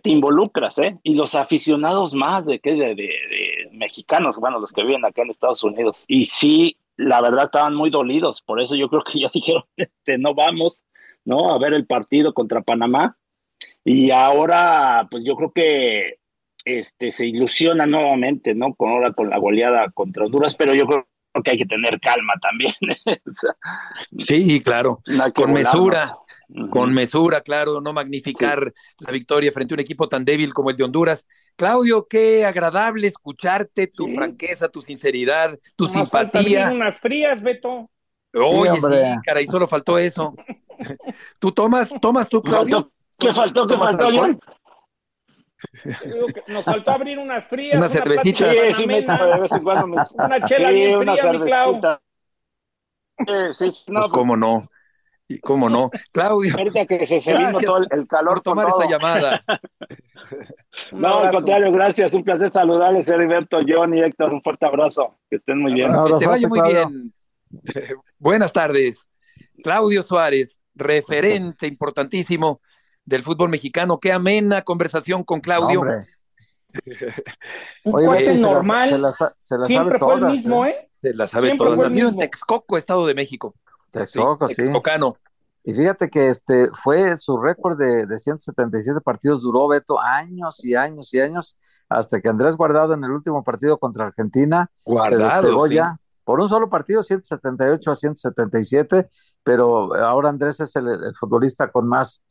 te 0.02 0.10
involucras, 0.10 0.78
¿eh? 0.78 0.98
Y 1.04 1.16
los 1.16 1.36
aficionados 1.36 2.14
más 2.14 2.46
de, 2.46 2.60
de, 2.64 2.96
de, 2.96 3.70
mexicanos, 3.74 4.38
bueno, 4.38 4.60
los 4.60 4.72
que 4.72 4.84
viven 4.84 5.04
acá 5.04 5.24
en 5.24 5.32
Estados 5.32 5.64
Unidos, 5.64 6.04
y 6.08 6.26
sí, 6.26 6.78
la 6.98 7.22
verdad 7.22 7.46
estaban 7.46 7.76
muy 7.76 7.90
dolidos, 7.90 8.42
por 8.42 8.62
eso 8.62 8.76
yo 8.76 8.90
creo 8.90 9.04
que 9.04 9.20
ya 9.20 9.30
dijeron, 9.34 9.64
este, 9.78 10.18
no 10.18 10.34
vamos, 10.34 10.84
¿no? 11.24 11.54
A 11.54 11.60
ver 11.60 11.74
el 11.74 11.86
partido 11.86 12.34
contra 12.34 12.62
Panamá, 12.62 13.18
y 13.84 14.12
ahora, 14.12 15.08
pues 15.12 15.24
yo 15.24 15.36
creo 15.36 15.52
que 15.52 16.18
este, 16.66 17.12
se 17.12 17.28
ilusiona 17.28 17.86
nuevamente, 17.86 18.56
¿no? 18.56 18.74
Con 18.74 18.90
ahora 18.90 19.14
con 19.14 19.30
la 19.30 19.38
goleada 19.38 19.92
contra 19.92 20.26
Honduras, 20.26 20.56
pero 20.56 20.74
yo 20.74 20.88
creo 20.88 21.08
que 21.44 21.52
hay 21.52 21.58
que 21.58 21.66
tener 21.66 22.00
calma 22.00 22.34
también. 22.42 22.74
sí, 24.18 24.62
claro, 24.62 25.02
con 25.34 25.54
mesura, 25.54 26.18
con 26.70 26.94
mesura, 26.94 27.42
claro, 27.42 27.82
no 27.82 27.94
magnificar 27.94 28.74
la 29.00 29.12
victoria 29.12 29.52
frente 29.52 29.74
a 29.74 29.76
un 29.76 29.82
equipo 29.82 30.08
tan 30.08 30.26
débil 30.26 30.54
como 30.54 30.70
el 30.70 30.78
de 30.78 30.84
Honduras. 30.84 31.28
Claudio, 31.56 32.08
qué 32.08 32.46
agradable 32.46 33.08
escucharte, 33.08 33.88
tu 33.88 34.08
franqueza, 34.10 34.70
tu 34.70 34.82
sinceridad, 34.82 35.58
tu 35.76 35.86
simpatía. 35.86 36.72
unas 36.72 36.98
frías, 37.00 37.42
Beto. 37.42 37.90
Oye, 38.34 38.76
sí, 38.76 39.16
caray, 39.26 39.46
solo 39.48 39.68
faltó 39.68 39.98
eso. 39.98 40.36
¿Tú 41.40 41.52
tomas, 41.52 41.94
tomas 42.02 42.28
tú, 42.28 42.42
Claudio? 42.42 42.92
¿Qué 43.18 43.34
faltó? 43.34 43.66
¿Qué 43.66 43.78
faltó, 43.78 44.10
nos 46.48 46.66
faltó 46.66 46.92
abrir 46.92 47.20
unas 47.20 47.46
frías. 47.46 47.78
Unas 47.78 47.92
cervecitas. 47.92 48.56
Una 50.14 50.46
chela 50.46 50.70
bien 50.72 51.02
fría, 51.02 51.32
mi 51.32 51.40
Clau. 51.46 51.82
Sí, 53.54 53.72
no, 53.88 54.02
pues, 54.02 54.12
cómo 54.12 54.36
no. 54.36 54.70
Y 55.28 55.40
cómo 55.40 55.70
no. 55.70 55.90
Claudio. 56.12 56.56
Ahorita 56.56 56.86
que 56.86 57.08
se, 57.08 57.20
todo 57.66 57.84
el, 57.90 58.08
calor. 58.08 58.34
Por 58.36 58.42
tomar 58.42 58.68
esta 58.68 58.88
llamada. 58.88 59.44
no, 60.92 61.20
al 61.20 61.32
contrario, 61.32 61.72
gracias. 61.72 62.14
Un 62.14 62.24
placer 62.24 62.52
saludarles, 62.52 63.08
Heriberto, 63.08 63.60
John 63.68 63.96
y 63.96 64.02
Héctor. 64.02 64.34
Un 64.34 64.44
fuerte 64.44 64.68
abrazo. 64.68 65.18
Que 65.30 65.38
estén 65.38 65.60
muy 65.60 65.74
bien. 65.74 65.92
Que 65.92 66.20
te 66.20 66.28
vaya 66.28 66.48
muy 66.48 66.62
bien. 66.62 67.14
Buenas 68.20 68.54
tardes. 68.54 69.10
Claudio 69.64 70.04
Suárez, 70.04 70.62
referente 70.76 71.66
importantísimo 71.66 72.62
del 73.06 73.24
fútbol 73.24 73.50
mexicano. 73.50 74.00
Qué 74.00 74.12
amena 74.12 74.64
conversación 74.64 75.24
con 75.24 75.40
Claudio. 75.40 75.82
Oye, 77.86 78.38
normal. 78.38 78.90
Se 78.90 78.98
la, 78.98 79.12
se 79.12 79.58
la 79.58 79.66
Siempre 79.66 80.00
fue 80.00 80.16
el 80.16 80.26
mismo, 80.26 80.66
¿eh? 80.66 80.72
¿eh? 80.72 80.90
Se 81.02 81.14
la 81.14 81.28
sabe 81.28 81.56
todas. 81.56 81.80
Nacido 81.80 82.10
en 82.10 82.18
Texcoco, 82.18 82.78
Estado 82.78 83.06
de 83.06 83.16
México. 83.16 83.56
Texcoco, 83.92 84.48
sí. 84.48 84.56
Texcocano. 84.56 85.16
Y 85.64 85.74
fíjate 85.74 86.10
que 86.10 86.30
este 86.30 86.70
fue 86.74 87.18
su 87.18 87.38
récord 87.38 87.76
de, 87.78 88.06
de, 88.06 88.20
177 88.20 89.02
partidos, 89.02 89.42
duró 89.42 89.68
Beto 89.68 90.00
años 90.00 90.64
y 90.64 90.76
años 90.76 91.12
y 91.12 91.20
años, 91.20 91.58
hasta 91.90 92.22
que 92.22 92.30
Andrés 92.30 92.56
Guardado 92.56 92.94
en 92.94 93.04
el 93.04 93.10
último 93.10 93.44
partido 93.44 93.80
contra 93.80 94.06
Argentina 94.06 94.70
Guardado, 94.84 95.68
se 95.68 95.74
ya 95.74 96.00
por 96.24 96.40
un 96.40 96.48
solo 96.50 96.70
partido, 96.70 97.02
178 97.02 97.92
a 97.92 97.96
177, 97.96 99.10
pero 99.44 99.96
ahora 99.96 100.30
Andrés 100.30 100.60
es 100.60 100.76
el 100.76 101.16
futbolista 101.20 101.72
con 101.72 101.88
más 101.88 102.22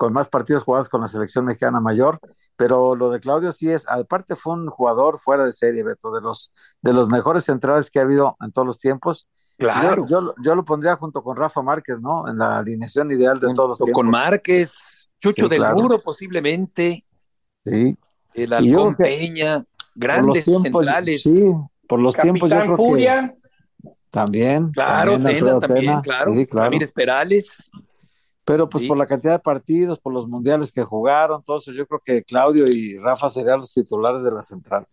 con 0.00 0.14
más 0.14 0.28
partidos 0.28 0.62
jugados 0.62 0.88
con 0.88 1.02
la 1.02 1.08
selección 1.08 1.44
mexicana 1.44 1.78
mayor, 1.78 2.20
pero 2.56 2.96
lo 2.96 3.10
de 3.10 3.20
Claudio 3.20 3.52
sí 3.52 3.70
es, 3.70 3.86
aparte 3.86 4.34
fue 4.34 4.54
un 4.54 4.70
jugador 4.70 5.20
fuera 5.20 5.44
de 5.44 5.52
serie, 5.52 5.82
Beto, 5.82 6.10
de 6.10 6.22
los, 6.22 6.54
de 6.80 6.94
los 6.94 7.10
mejores 7.10 7.44
centrales 7.44 7.90
que 7.90 7.98
ha 7.98 8.02
habido 8.02 8.34
en 8.40 8.50
todos 8.50 8.66
los 8.66 8.78
tiempos. 8.78 9.28
Claro. 9.58 10.06
Yo, 10.06 10.32
yo, 10.42 10.54
lo 10.54 10.64
pondría 10.64 10.96
junto 10.96 11.22
con 11.22 11.36
Rafa 11.36 11.60
Márquez, 11.60 12.00
¿no? 12.00 12.26
En 12.26 12.38
la 12.38 12.60
alineación 12.60 13.12
ideal 13.12 13.38
de 13.38 13.52
todos 13.52 13.68
los 13.68 13.76
tiempos. 13.78 13.92
Con 13.92 14.08
Márquez, 14.08 15.10
Chucho 15.18 15.48
del 15.48 15.60
Muro 15.74 16.00
posiblemente. 16.00 17.04
Sí. 17.66 17.94
El 18.32 18.54
Alcón 18.54 18.94
Peña, 18.94 19.62
grandes 19.94 20.46
centrales. 20.46 21.24
Sí, 21.24 21.52
por 21.86 22.00
los 22.00 22.16
tiempos 22.16 22.48
yo 22.48 22.56
creo 22.56 22.76
que 22.96 23.36
también. 24.08 24.70
Claro, 24.70 25.12
también, 25.20 25.60
también, 25.60 26.00
claro. 26.00 26.32
Sí, 26.32 26.46
claro. 26.46 26.64
Ramírez 26.64 26.90
Perales. 26.90 27.70
Pero 28.44 28.68
pues 28.68 28.86
por 28.86 28.96
la 28.96 29.06
cantidad 29.06 29.34
de 29.34 29.38
partidos, 29.38 29.98
por 30.00 30.12
los 30.12 30.26
mundiales 30.26 30.72
que 30.72 30.82
jugaron, 30.82 31.38
entonces 31.38 31.74
yo 31.74 31.86
creo 31.86 32.00
que 32.04 32.22
Claudio 32.24 32.66
y 32.66 32.98
Rafa 32.98 33.28
serían 33.28 33.58
los 33.58 33.72
titulares 33.72 34.24
de 34.24 34.30
la 34.30 34.42
central. 34.42 34.84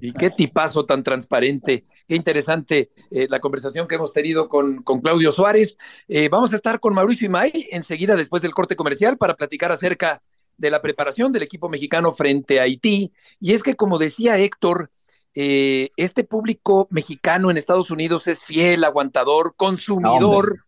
Y 0.00 0.12
qué 0.12 0.30
tipazo 0.30 0.84
tan 0.84 1.02
transparente, 1.02 1.84
qué 2.06 2.14
interesante 2.14 2.90
eh, 3.10 3.26
la 3.30 3.40
conversación 3.40 3.88
que 3.88 3.94
hemos 3.94 4.12
tenido 4.12 4.48
con, 4.48 4.82
con 4.82 5.00
Claudio 5.00 5.32
Suárez. 5.32 5.76
Eh, 6.08 6.28
vamos 6.28 6.52
a 6.52 6.56
estar 6.56 6.78
con 6.80 6.94
Mauricio 6.94 7.26
Imay 7.26 7.68
enseguida 7.70 8.14
después 8.16 8.42
del 8.42 8.52
corte 8.52 8.76
comercial 8.76 9.16
para 9.16 9.34
platicar 9.34 9.72
acerca 9.72 10.22
de 10.56 10.70
la 10.70 10.82
preparación 10.82 11.32
del 11.32 11.44
equipo 11.44 11.68
mexicano 11.68 12.12
frente 12.12 12.58
a 12.60 12.64
Haití. 12.64 13.12
Y 13.40 13.52
es 13.52 13.62
que, 13.62 13.76
como 13.76 13.98
decía 13.98 14.38
Héctor, 14.38 14.90
eh, 15.34 15.90
este 15.96 16.24
público 16.24 16.88
mexicano 16.90 17.50
en 17.50 17.56
Estados 17.56 17.90
Unidos 17.90 18.26
es 18.26 18.42
fiel, 18.42 18.84
aguantador, 18.84 19.54
consumidor, 19.56 20.64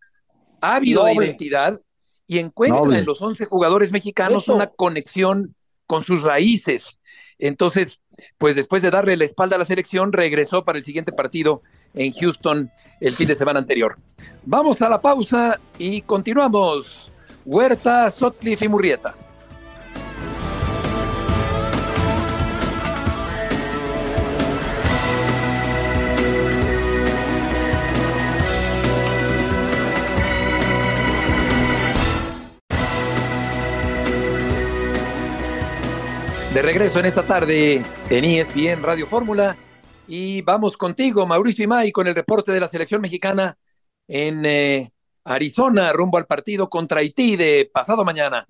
ávido 0.61 1.05
de 1.05 1.15
identidad 1.15 1.81
y 2.31 2.39
encuentra 2.39 2.97
en 2.97 3.05
los 3.05 3.21
11 3.21 3.47
jugadores 3.47 3.91
mexicanos 3.91 4.47
una 4.47 4.69
conexión 4.69 5.57
con 5.89 6.05
sus 6.05 6.23
raíces. 6.23 7.01
Entonces, 7.41 8.03
pues 8.39 8.55
después 8.55 8.83
de 8.83 8.93
darle 8.93 9.17
la 9.17 9.25
espalda 9.25 9.57
a 9.57 9.59
la 9.59 9.65
selección, 9.65 10.13
regresó 10.13 10.65
para 10.65 10.79
el 10.79 10.85
siguiente 10.85 11.11
partido 11.11 11.63
en 11.93 12.13
Houston 12.13 12.71
el 13.01 13.15
fin 13.15 13.27
de 13.27 13.35
semana 13.35 13.59
anterior. 13.59 13.99
Vamos 14.45 14.81
a 14.81 14.89
la 14.89 15.01
pausa 15.01 15.59
y 15.77 16.03
continuamos. 16.03 17.11
Huerta, 17.45 18.09
Sotcliffe 18.11 18.67
y 18.67 18.69
Murrieta. 18.69 19.17
De 36.61 36.67
regreso 36.67 37.01
en 37.01 37.07
esta 37.07 37.23
tarde 37.23 37.83
en 38.11 38.23
ESPN 38.23 38.83
Radio 38.83 39.07
Fórmula 39.07 39.57
y 40.07 40.43
vamos 40.43 40.77
contigo, 40.77 41.25
Mauricio 41.25 41.65
Imay, 41.65 41.91
con 41.91 42.07
el 42.07 42.15
reporte 42.15 42.53
de 42.53 42.61
la 42.61 42.69
selección 42.69 43.01
mexicana 43.01 43.57
en 44.07 44.45
eh, 44.45 44.91
Arizona, 45.25 45.91
rumbo 45.95 46.19
al 46.19 46.27
partido 46.27 46.69
contra 46.69 47.01
Haití 47.01 47.37
de 47.37 47.71
pasado 47.73 48.05
mañana. 48.05 48.45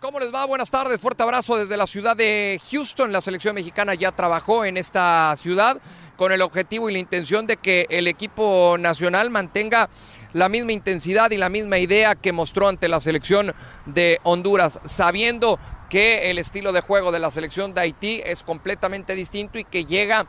¿Cómo 0.00 0.18
les 0.18 0.34
va? 0.34 0.46
Buenas 0.46 0.72
tardes, 0.72 1.00
fuerte 1.00 1.22
abrazo 1.22 1.56
desde 1.56 1.76
la 1.76 1.86
ciudad 1.86 2.16
de 2.16 2.60
Houston. 2.72 3.12
La 3.12 3.20
selección 3.20 3.54
mexicana 3.54 3.94
ya 3.94 4.10
trabajó 4.10 4.64
en 4.64 4.78
esta 4.78 5.32
ciudad 5.36 5.80
con 6.16 6.32
el 6.32 6.42
objetivo 6.42 6.90
y 6.90 6.92
la 6.92 6.98
intención 6.98 7.46
de 7.46 7.56
que 7.56 7.86
el 7.88 8.08
equipo 8.08 8.74
nacional 8.80 9.30
mantenga 9.30 9.88
la 10.32 10.48
misma 10.48 10.72
intensidad 10.72 11.30
y 11.30 11.36
la 11.36 11.48
misma 11.48 11.78
idea 11.78 12.16
que 12.16 12.32
mostró 12.32 12.66
ante 12.66 12.88
la 12.88 12.98
selección 12.98 13.54
de 13.86 14.18
Honduras, 14.24 14.80
sabiendo 14.84 15.60
que 15.90 16.30
el 16.30 16.38
estilo 16.38 16.72
de 16.72 16.80
juego 16.80 17.12
de 17.12 17.18
la 17.18 17.30
selección 17.30 17.74
de 17.74 17.82
Haití 17.82 18.22
es 18.24 18.42
completamente 18.42 19.14
distinto 19.14 19.58
y 19.58 19.64
que 19.64 19.84
llega 19.84 20.26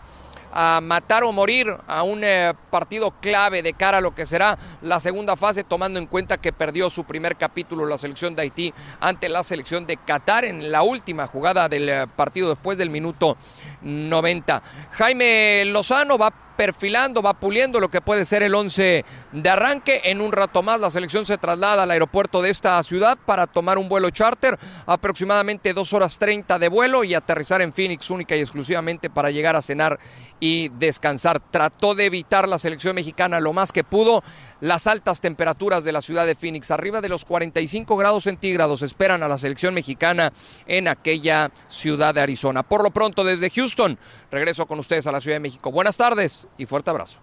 a 0.52 0.82
matar 0.82 1.24
o 1.24 1.32
morir 1.32 1.74
a 1.88 2.04
un 2.04 2.24
eh, 2.24 2.54
partido 2.70 3.12
clave 3.22 3.62
de 3.62 3.74
cara 3.74 4.00
a 4.00 4.02
lo 4.02 4.14
que 4.14 4.26
será 4.26 4.58
la 4.82 5.00
segunda 5.00 5.38
fase, 5.38 5.64
tomando 5.64 6.00
en 6.00 6.08
cuenta 6.08 6.38
que 6.38 6.52
perdió 6.52 6.90
su 6.90 7.06
primer 7.06 7.38
capítulo 7.38 7.86
la 7.86 7.98
selección 7.98 8.36
de 8.36 8.42
Haití 8.42 8.74
ante 9.00 9.30
la 9.30 9.44
selección 9.44 9.86
de 9.86 9.98
Qatar 9.98 10.44
en 10.44 10.72
la 10.72 10.82
última 10.82 11.28
jugada 11.28 11.70
del 11.70 11.88
eh, 11.88 12.06
partido 12.16 12.50
después 12.50 12.78
del 12.78 12.90
minuto 12.90 13.38
90. 13.82 14.62
Jaime 14.92 15.64
Lozano 15.66 16.18
va 16.18 16.34
perfilando, 16.56 17.22
va 17.22 17.34
puliendo 17.34 17.80
lo 17.80 17.90
que 17.90 18.02
puede 18.02 18.26
ser 18.26 18.44
el 18.44 18.54
11 18.54 19.06
de 19.32 19.50
arranque. 19.50 20.02
En 20.06 20.22
un 20.22 20.32
rato 20.32 20.64
más 20.64 20.80
la 20.80 20.92
selección 20.92 21.26
se 21.26 21.38
traslada 21.38 21.84
al 21.84 21.92
aeropuerto 21.92 22.42
de 22.42 22.50
esta 22.50 22.82
ciudad 22.84 23.18
para 23.26 23.48
tomar 23.48 23.78
un 23.78 23.90
vuelo 23.90 24.10
charter, 24.10 24.60
aproximadamente 24.86 25.74
dos 25.74 25.94
horas 25.94 26.18
30 26.20 26.60
de 26.60 26.70
vuelo 26.70 27.04
y 27.04 27.14
aterrizar 27.14 27.62
en 27.62 27.74
Phoenix 27.74 28.10
única 28.10 28.36
y 28.36 28.40
exclusivamente 28.42 29.10
para 29.10 29.32
llegar 29.32 29.56
a 29.56 29.62
cenar 29.62 30.00
y 30.40 30.70
descansar. 30.70 31.40
Trató 31.40 31.96
de 31.96 32.06
evitar 32.06 32.48
la 32.48 32.60
selección 32.60 32.96
mexicana 32.96 33.40
lo 33.40 33.54
más 33.54 33.72
que 33.72 33.84
pudo 33.84 34.24
las 34.62 34.88
altas 34.88 35.20
temperaturas 35.20 35.84
de 35.84 35.92
la 35.92 36.02
ciudad 36.02 36.26
de 36.26 36.36
Phoenix. 36.36 36.72
Arriba 36.72 37.02
de 37.02 37.10
los 37.10 37.26
45 37.26 37.98
grados 37.98 38.24
centígrados 38.24 38.82
esperan 38.82 39.24
a 39.24 39.28
la 39.28 39.38
selección 39.38 39.74
mexicana 39.74 40.32
en 40.66 40.88
aquella 40.88 41.52
ciudad 41.68 42.16
de 42.16 42.22
Arizona. 42.22 42.64
Por 42.64 42.84
lo 42.84 42.92
pronto, 42.92 43.24
desde 43.24 43.50
Houston, 43.50 43.98
regreso 44.32 44.66
con 44.66 44.80
ustedes 44.80 45.08
a 45.08 45.12
la 45.12 45.20
Ciudad 45.20 45.36
de 45.36 45.42
México. 45.42 45.72
Buenas 45.72 45.98
tardes 45.98 46.48
y 46.58 46.66
fuerte 46.66 46.92
abrazo. 46.92 47.20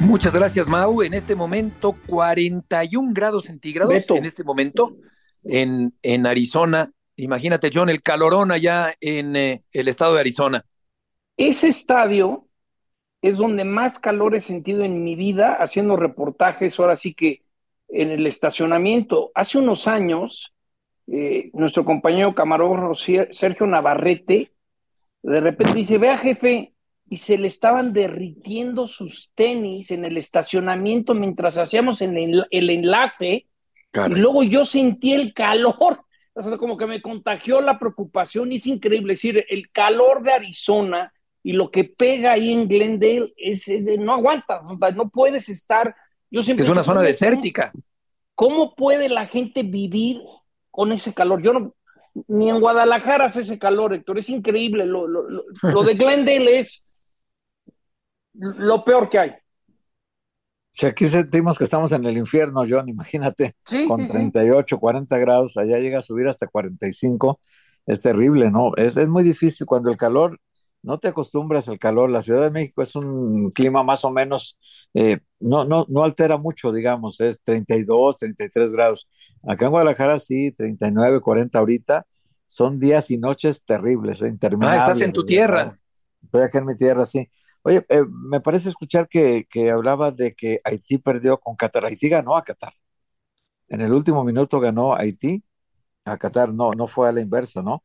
Muchas 0.00 0.34
gracias, 0.34 0.68
Mau. 0.68 1.00
En 1.02 1.14
este 1.14 1.36
momento, 1.36 1.96
41 2.06 3.12
grados 3.14 3.44
centígrados. 3.44 3.94
En 4.08 4.24
este 4.24 4.42
momento, 4.42 4.96
en, 5.44 5.94
en 6.02 6.26
Arizona. 6.26 6.90
Imagínate, 7.16 7.70
John, 7.72 7.88
el 7.88 8.02
calorón 8.02 8.50
allá 8.50 8.94
en 9.00 9.36
eh, 9.36 9.62
el 9.70 9.86
estado 9.86 10.14
de 10.14 10.20
Arizona. 10.20 10.66
Ese 11.36 11.68
estadio 11.68 12.48
es 13.22 13.38
donde 13.38 13.64
más 13.64 14.00
calor 14.00 14.34
he 14.34 14.40
sentido 14.40 14.82
en 14.82 15.04
mi 15.04 15.14
vida 15.14 15.54
haciendo 15.54 15.96
reportajes, 15.96 16.78
ahora 16.78 16.96
sí 16.96 17.14
que 17.14 17.42
en 17.88 18.10
el 18.10 18.26
estacionamiento. 18.26 19.30
Hace 19.34 19.58
unos 19.58 19.86
años, 19.86 20.52
eh, 21.06 21.50
nuestro 21.52 21.84
compañero 21.84 22.34
camarógrafo 22.34 22.94
Sergio 22.94 23.66
Navarrete, 23.66 24.50
de 25.22 25.40
repente 25.40 25.74
dice, 25.74 25.98
vea 25.98 26.18
jefe, 26.18 26.72
y 27.08 27.18
se 27.18 27.38
le 27.38 27.46
estaban 27.46 27.92
derritiendo 27.92 28.86
sus 28.86 29.30
tenis 29.34 29.90
en 29.90 30.04
el 30.04 30.16
estacionamiento 30.16 31.14
mientras 31.14 31.58
hacíamos 31.58 32.00
el, 32.00 32.46
el 32.50 32.70
enlace, 32.70 33.46
y 33.94 34.14
luego 34.14 34.42
yo 34.42 34.64
sentí 34.64 35.12
el 35.12 35.32
calor, 35.32 36.00
o 36.32 36.42
sea, 36.42 36.56
como 36.56 36.76
que 36.76 36.86
me 36.86 37.02
contagió 37.02 37.60
la 37.60 37.78
preocupación, 37.78 38.50
y 38.50 38.56
es 38.56 38.66
increíble, 38.66 39.12
es 39.12 39.22
decir, 39.22 39.44
el 39.48 39.70
calor 39.70 40.22
de 40.22 40.32
Arizona 40.32 41.12
y 41.42 41.52
lo 41.52 41.70
que 41.70 41.84
pega 41.84 42.32
ahí 42.32 42.52
en 42.52 42.68
Glendale 42.68 43.32
es, 43.36 43.66
no 43.98 44.14
aguanta, 44.14 44.62
no 44.94 45.08
puedes 45.08 45.48
estar. 45.48 45.94
Yo 46.30 46.42
siempre 46.42 46.64
es 46.64 46.70
una 46.70 46.84
zona 46.84 47.02
desértica. 47.02 47.72
¿Cómo 48.34 48.74
puede 48.74 49.08
la 49.08 49.26
gente 49.26 49.62
vivir 49.62 50.20
con 50.70 50.92
ese 50.92 51.12
calor? 51.12 51.42
Yo 51.42 51.52
no, 51.52 51.74
ni 52.28 52.48
en 52.48 52.60
Guadalajara 52.60 53.26
hace 53.26 53.42
ese 53.42 53.58
calor, 53.58 53.94
Héctor, 53.94 54.18
es 54.18 54.28
increíble. 54.28 54.86
Lo, 54.86 55.06
lo, 55.06 55.28
lo, 55.28 55.82
de 55.82 55.94
Glendale 55.94 56.60
es 56.60 56.82
lo 58.34 58.84
peor 58.84 59.10
que 59.10 59.18
hay. 59.18 59.32
Si 60.74 60.86
aquí 60.86 61.06
sentimos 61.06 61.58
que 61.58 61.64
estamos 61.64 61.92
en 61.92 62.06
el 62.06 62.16
infierno, 62.16 62.64
John, 62.66 62.88
imagínate, 62.88 63.56
con 63.88 64.06
38, 64.06 64.78
40 64.78 65.18
grados, 65.18 65.56
allá 65.58 65.78
llega 65.78 65.98
a 65.98 66.02
subir 66.02 66.26
hasta 66.28 66.46
45, 66.46 67.40
es 67.84 68.00
terrible, 68.00 68.50
¿no? 68.50 68.72
Es, 68.76 68.96
es 68.96 69.08
muy 69.08 69.22
difícil 69.22 69.66
cuando 69.66 69.90
el 69.90 69.98
calor 69.98 70.40
no 70.82 70.98
te 70.98 71.08
acostumbras 71.08 71.68
al 71.68 71.78
calor. 71.78 72.10
La 72.10 72.22
Ciudad 72.22 72.42
de 72.42 72.50
México 72.50 72.82
es 72.82 72.94
un 72.96 73.50
clima 73.50 73.82
más 73.82 74.04
o 74.04 74.10
menos, 74.10 74.58
eh, 74.94 75.20
no, 75.40 75.64
no, 75.64 75.86
no 75.88 76.02
altera 76.02 76.36
mucho, 76.36 76.72
digamos, 76.72 77.20
es 77.20 77.40
32, 77.42 78.18
33 78.18 78.72
grados. 78.72 79.08
Acá 79.46 79.66
en 79.66 79.70
Guadalajara 79.70 80.18
sí, 80.18 80.52
39, 80.52 81.20
40 81.20 81.58
ahorita. 81.58 82.06
Son 82.46 82.78
días 82.78 83.10
y 83.10 83.16
noches 83.16 83.62
terribles, 83.64 84.20
eh, 84.20 84.28
interminables. 84.28 84.82
Ah, 84.82 84.86
estás 84.86 85.00
en 85.00 85.12
tu 85.12 85.24
tierra. 85.24 85.78
Estoy 86.22 86.42
acá 86.42 86.58
en 86.58 86.66
mi 86.66 86.74
tierra, 86.74 87.06
sí. 87.06 87.30
Oye, 87.62 87.86
eh, 87.88 88.02
me 88.10 88.40
parece 88.40 88.68
escuchar 88.68 89.08
que, 89.08 89.46
que 89.48 89.70
hablaba 89.70 90.10
de 90.10 90.34
que 90.34 90.60
Haití 90.64 90.98
perdió 90.98 91.38
con 91.38 91.56
Qatar. 91.56 91.86
Haití 91.86 92.08
ganó 92.08 92.36
a 92.36 92.42
Qatar. 92.42 92.74
En 93.68 93.80
el 93.80 93.92
último 93.92 94.24
minuto 94.24 94.60
ganó 94.60 94.94
Haití 94.94 95.42
a 96.04 96.18
Qatar, 96.18 96.52
no, 96.52 96.72
no 96.72 96.86
fue 96.86 97.08
a 97.08 97.12
la 97.12 97.20
inversa, 97.20 97.62
¿no? 97.62 97.84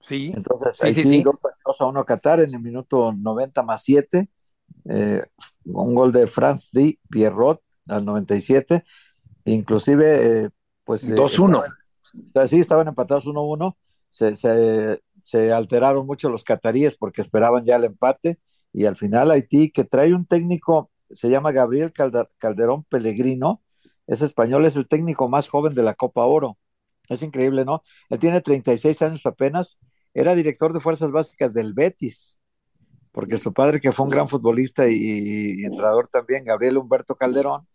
Sí. 0.00 0.32
Entonces, 0.34 0.76
sí, 0.76 0.86
Haití 0.86 1.04
sí, 1.04 1.24
2, 1.68 1.80
a 1.80 1.86
1 1.86 2.04
Qatar 2.04 2.40
en 2.40 2.54
el 2.54 2.60
minuto 2.60 3.12
90 3.12 3.62
más 3.62 3.82
7. 3.82 4.28
Eh, 4.88 5.22
un 5.64 5.94
gol 5.94 6.12
de 6.12 6.26
France 6.26 6.70
D. 6.72 6.98
Pierrot 7.10 7.62
al 7.88 8.04
97. 8.04 8.84
Inclusive, 9.44 10.44
eh, 10.44 10.50
pues... 10.84 11.08
2-1. 11.10 11.62
Eh, 12.34 12.48
sí, 12.48 12.58
estaban 12.58 12.88
empatados 12.88 13.26
1-1. 13.26 13.76
Se, 14.08 14.34
se, 14.34 15.02
se, 15.22 15.52
alteraron 15.52 16.06
mucho 16.06 16.30
los 16.30 16.42
cataríes 16.42 16.96
porque 16.96 17.20
esperaban 17.20 17.64
ya 17.64 17.76
el 17.76 17.84
empate. 17.84 18.38
Y 18.72 18.86
al 18.86 18.96
final 18.96 19.30
Haití, 19.30 19.70
que 19.70 19.84
trae 19.84 20.14
un 20.14 20.26
técnico, 20.26 20.90
se 21.10 21.28
llama 21.28 21.52
Gabriel 21.52 21.92
Calderón 22.38 22.84
Pellegrino, 22.84 23.62
es 24.06 24.22
español, 24.22 24.64
es 24.64 24.76
el 24.76 24.88
técnico 24.88 25.28
más 25.28 25.48
joven 25.48 25.74
de 25.74 25.82
la 25.82 25.94
Copa 25.94 26.24
Oro. 26.24 26.58
Es 27.08 27.22
increíble, 27.22 27.64
¿no? 27.64 27.82
Él 28.10 28.18
tiene 28.18 28.40
36 28.40 29.00
años 29.02 29.26
apenas, 29.26 29.78
era 30.14 30.34
director 30.34 30.72
de 30.72 30.80
fuerzas 30.80 31.12
básicas 31.12 31.54
del 31.54 31.74
Betis, 31.74 32.38
porque 33.12 33.36
su 33.36 33.52
padre, 33.52 33.80
que 33.80 33.92
fue 33.92 34.04
un 34.04 34.10
gran 34.10 34.28
futbolista 34.28 34.88
y, 34.88 35.64
entrenador 35.64 36.08
también, 36.08 36.44
Gabriel 36.44 36.78
Humberto 36.78 37.16
Calderón, 37.16 37.66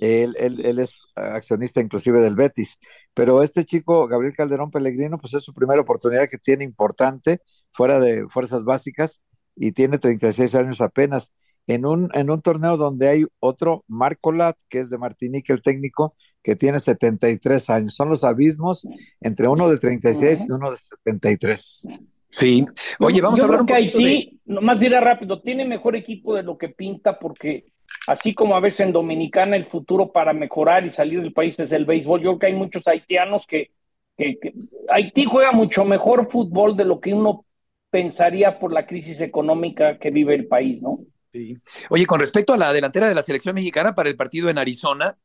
él, 0.00 0.36
él, 0.38 0.78
es 0.78 1.00
accionista 1.14 1.80
inclusive 1.80 2.20
del 2.20 2.34
Betis. 2.34 2.78
Pero 3.14 3.42
este 3.42 3.64
chico, 3.64 4.08
Gabriel 4.08 4.34
Calderón 4.34 4.70
Pellegrino, 4.70 5.18
pues 5.18 5.34
es 5.34 5.44
su 5.44 5.54
primera 5.54 5.80
oportunidad 5.80 6.28
que 6.28 6.38
tiene 6.38 6.64
importante 6.64 7.40
fuera 7.72 7.98
de 8.00 8.28
fuerzas 8.28 8.64
básicas 8.64 9.22
y 9.56 9.72
tiene 9.72 9.98
36 9.98 10.54
años 10.54 10.80
apenas 10.80 11.32
en 11.66 11.86
un, 11.86 12.10
en 12.14 12.30
un 12.30 12.42
torneo 12.42 12.76
donde 12.76 13.08
hay 13.08 13.24
otro, 13.38 13.84
Marco 13.86 14.32
Lat, 14.32 14.56
que 14.68 14.78
es 14.78 14.90
de 14.90 14.98
Martinique, 14.98 15.52
el 15.52 15.62
técnico, 15.62 16.14
que 16.42 16.56
tiene 16.56 16.78
73 16.78 17.70
años. 17.70 17.94
Son 17.94 18.08
los 18.08 18.24
abismos 18.24 18.86
entre 19.20 19.48
uno 19.48 19.68
de 19.68 19.78
36 19.78 20.46
y 20.48 20.52
uno 20.52 20.70
de 20.70 20.76
73. 20.76 21.86
Sí. 22.30 22.64
Oye, 23.00 23.20
vamos 23.20 23.40
a 23.40 23.44
hablar 23.44 23.60
un 23.60 23.66
que 23.66 23.74
Haití, 23.74 24.04
de... 24.46 24.54
nomás 24.54 24.78
dirá 24.78 25.00
rápido, 25.00 25.40
tiene 25.40 25.64
mejor 25.64 25.96
equipo 25.96 26.34
de 26.34 26.42
lo 26.42 26.56
que 26.56 26.68
pinta 26.68 27.18
porque 27.18 27.72
así 28.06 28.34
como 28.34 28.54
a 28.54 28.60
veces 28.60 28.80
en 28.80 28.92
Dominicana 28.92 29.56
el 29.56 29.66
futuro 29.66 30.12
para 30.12 30.32
mejorar 30.32 30.86
y 30.86 30.92
salir 30.92 31.20
del 31.20 31.32
país 31.32 31.58
es 31.58 31.72
el 31.72 31.84
béisbol, 31.84 32.20
yo 32.20 32.30
creo 32.30 32.38
que 32.38 32.46
hay 32.46 32.54
muchos 32.54 32.86
haitianos 32.86 33.44
que, 33.48 33.72
que, 34.16 34.38
que 34.38 34.54
Haití 34.88 35.24
juega 35.24 35.50
mucho 35.50 35.84
mejor 35.84 36.30
fútbol 36.30 36.76
de 36.76 36.84
lo 36.84 37.00
que 37.00 37.12
uno 37.12 37.44
pensaría 37.90 38.60
por 38.60 38.72
la 38.72 38.86
crisis 38.86 39.20
económica 39.20 39.98
que 39.98 40.10
vive 40.10 40.34
el 40.34 40.46
país, 40.46 40.80
¿no? 40.80 41.00
Sí. 41.32 41.58
Oye, 41.90 42.06
con 42.06 42.20
respecto 42.20 42.52
a 42.52 42.56
la 42.56 42.72
delantera 42.72 43.08
de 43.08 43.14
la 43.14 43.22
selección 43.22 43.54
mexicana 43.54 43.94
para 43.94 44.08
el 44.08 44.16
partido 44.16 44.48
en 44.48 44.58
Arizona 44.58 45.16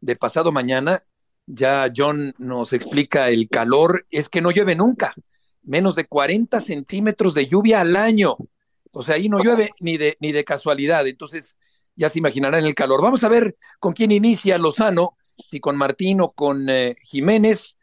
de 0.00 0.14
pasado 0.16 0.52
mañana, 0.52 1.02
ya 1.46 1.90
John 1.94 2.34
nos 2.38 2.72
explica 2.72 3.30
el 3.30 3.48
calor, 3.48 4.06
es 4.10 4.28
que 4.28 4.40
no 4.40 4.50
llueve 4.50 4.76
nunca, 4.76 5.14
menos 5.62 5.94
de 5.94 6.06
40 6.06 6.60
centímetros 6.60 7.34
de 7.34 7.46
lluvia 7.46 7.80
al 7.80 7.96
año. 7.96 8.36
O 8.92 9.02
sea, 9.02 9.16
ahí 9.16 9.28
no 9.28 9.42
llueve 9.42 9.72
ni 9.80 9.96
de, 9.96 10.16
ni 10.20 10.32
de 10.32 10.44
casualidad, 10.44 11.06
entonces 11.06 11.58
ya 11.96 12.08
se 12.08 12.18
imaginarán 12.18 12.64
el 12.64 12.74
calor. 12.74 13.02
Vamos 13.02 13.24
a 13.24 13.28
ver 13.28 13.56
con 13.80 13.92
quién 13.92 14.12
inicia 14.12 14.58
Lozano, 14.58 15.16
si 15.44 15.58
con 15.58 15.76
Martín 15.76 16.20
o 16.20 16.32
con 16.32 16.68
eh, 16.68 16.96
Jiménez. 17.02 17.78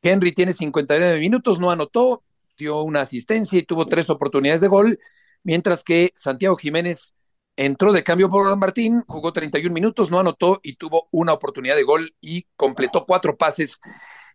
Henry 0.00 0.32
tiene 0.32 0.52
59 0.52 1.20
minutos, 1.20 1.58
no 1.58 1.70
anotó, 1.70 2.22
dio 2.56 2.82
una 2.82 3.00
asistencia 3.00 3.58
y 3.58 3.64
tuvo 3.64 3.86
tres 3.86 4.08
oportunidades 4.10 4.60
de 4.60 4.68
gol, 4.68 4.98
mientras 5.42 5.82
que 5.82 6.12
Santiago 6.14 6.56
Jiménez 6.56 7.14
entró 7.58 7.92
de 7.92 8.04
cambio 8.04 8.30
por 8.30 8.56
Martín, 8.56 9.02
jugó 9.08 9.32
31 9.32 9.74
minutos, 9.74 10.12
no 10.12 10.20
anotó 10.20 10.60
y 10.62 10.76
tuvo 10.76 11.08
una 11.10 11.32
oportunidad 11.32 11.74
de 11.74 11.82
gol 11.82 12.14
y 12.20 12.46
completó 12.54 13.04
cuatro 13.04 13.36
pases 13.36 13.80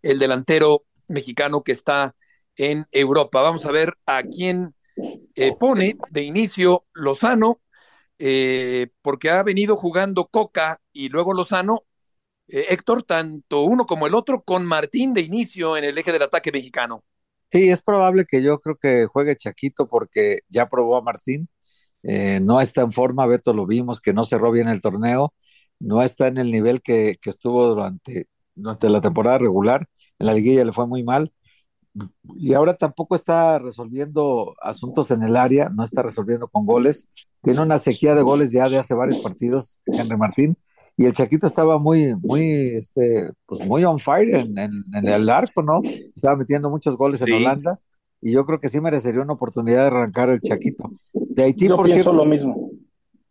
el 0.01 0.19
delantero 0.19 0.83
mexicano 1.07 1.63
que 1.63 1.71
está 1.71 2.15
en 2.57 2.85
Europa. 2.91 3.41
Vamos 3.41 3.63
a 3.63 3.71
ver 3.71 3.93
a 4.05 4.23
quién 4.23 4.75
eh, 5.35 5.55
pone 5.57 5.95
de 6.11 6.23
inicio 6.23 6.83
Lozano, 6.93 7.61
eh, 8.19 8.89
porque 9.01 9.29
ha 9.29 9.41
venido 9.41 9.77
jugando 9.77 10.27
Coca 10.27 10.81
y 10.91 11.07
luego 11.07 11.33
Lozano. 11.33 11.85
Eh, 12.49 12.65
Héctor, 12.71 13.03
tanto 13.03 13.61
uno 13.61 13.85
como 13.85 14.05
el 14.05 14.15
otro, 14.15 14.43
con 14.43 14.65
Martín 14.65 15.13
de 15.13 15.21
inicio 15.21 15.77
en 15.77 15.85
el 15.85 15.97
eje 15.97 16.11
del 16.11 16.23
ataque 16.23 16.51
mexicano. 16.51 17.05
Sí, 17.53 17.69
es 17.69 17.81
probable 17.81 18.25
que 18.25 18.43
yo 18.43 18.59
creo 18.59 18.75
que 18.75 19.05
juegue 19.05 19.37
Chaquito 19.37 19.87
porque 19.87 20.39
ya 20.49 20.67
probó 20.67 20.97
a 20.97 21.01
Martín 21.01 21.47
eh, 22.03 22.39
no 22.41 22.61
está 22.61 22.81
en 22.81 22.91
forma, 22.91 23.25
Beto 23.25 23.53
lo 23.53 23.65
vimos, 23.65 24.01
que 24.01 24.13
no 24.13 24.23
cerró 24.23 24.51
bien 24.51 24.67
el 24.67 24.81
torneo, 24.81 25.33
no 25.79 26.01
está 26.01 26.27
en 26.27 26.37
el 26.37 26.51
nivel 26.51 26.81
que, 26.81 27.17
que 27.21 27.29
estuvo 27.29 27.67
durante, 27.67 28.27
durante 28.55 28.89
la 28.89 29.01
temporada 29.01 29.37
regular, 29.39 29.87
en 30.19 30.27
la 30.27 30.33
liguilla 30.33 30.65
le 30.65 30.73
fue 30.73 30.87
muy 30.87 31.03
mal, 31.03 31.31
y 32.35 32.53
ahora 32.53 32.73
tampoco 32.75 33.15
está 33.15 33.59
resolviendo 33.59 34.55
asuntos 34.61 35.11
en 35.11 35.23
el 35.23 35.35
área, 35.35 35.69
no 35.69 35.83
está 35.83 36.01
resolviendo 36.01 36.47
con 36.47 36.65
goles, 36.65 37.07
tiene 37.41 37.61
una 37.61 37.77
sequía 37.77 38.15
de 38.15 38.23
goles 38.23 38.51
ya 38.51 38.67
de 38.69 38.77
hace 38.77 38.93
varios 38.95 39.19
partidos, 39.19 39.79
Henry 39.85 40.17
Martín, 40.17 40.57
y 40.97 41.05
el 41.05 41.13
Chaquito 41.13 41.47
estaba 41.47 41.79
muy, 41.79 42.15
muy, 42.15 42.75
este, 42.77 43.31
pues 43.45 43.61
muy 43.65 43.83
on 43.83 43.99
fire 43.99 44.35
en, 44.35 44.57
en, 44.57 45.07
el 45.07 45.29
arco, 45.29 45.63
¿no? 45.63 45.81
Estaba 46.15 46.35
metiendo 46.35 46.69
muchos 46.69 46.97
goles 46.97 47.21
en 47.21 47.33
Holanda, 47.33 47.79
y 48.23 48.31
yo 48.31 48.45
creo 48.45 48.59
que 48.59 48.69
sí 48.69 48.79
merecería 48.79 49.21
una 49.21 49.33
oportunidad 49.33 49.81
de 49.81 49.87
arrancar 49.87 50.29
el 50.29 50.39
Chaquito. 50.39 50.89
De 51.13 51.43
Haití, 51.43 51.67
yo 51.67 51.75
por 51.75 51.87
cierto, 51.87 52.13
lo 52.13 52.23
mismo. 52.23 52.71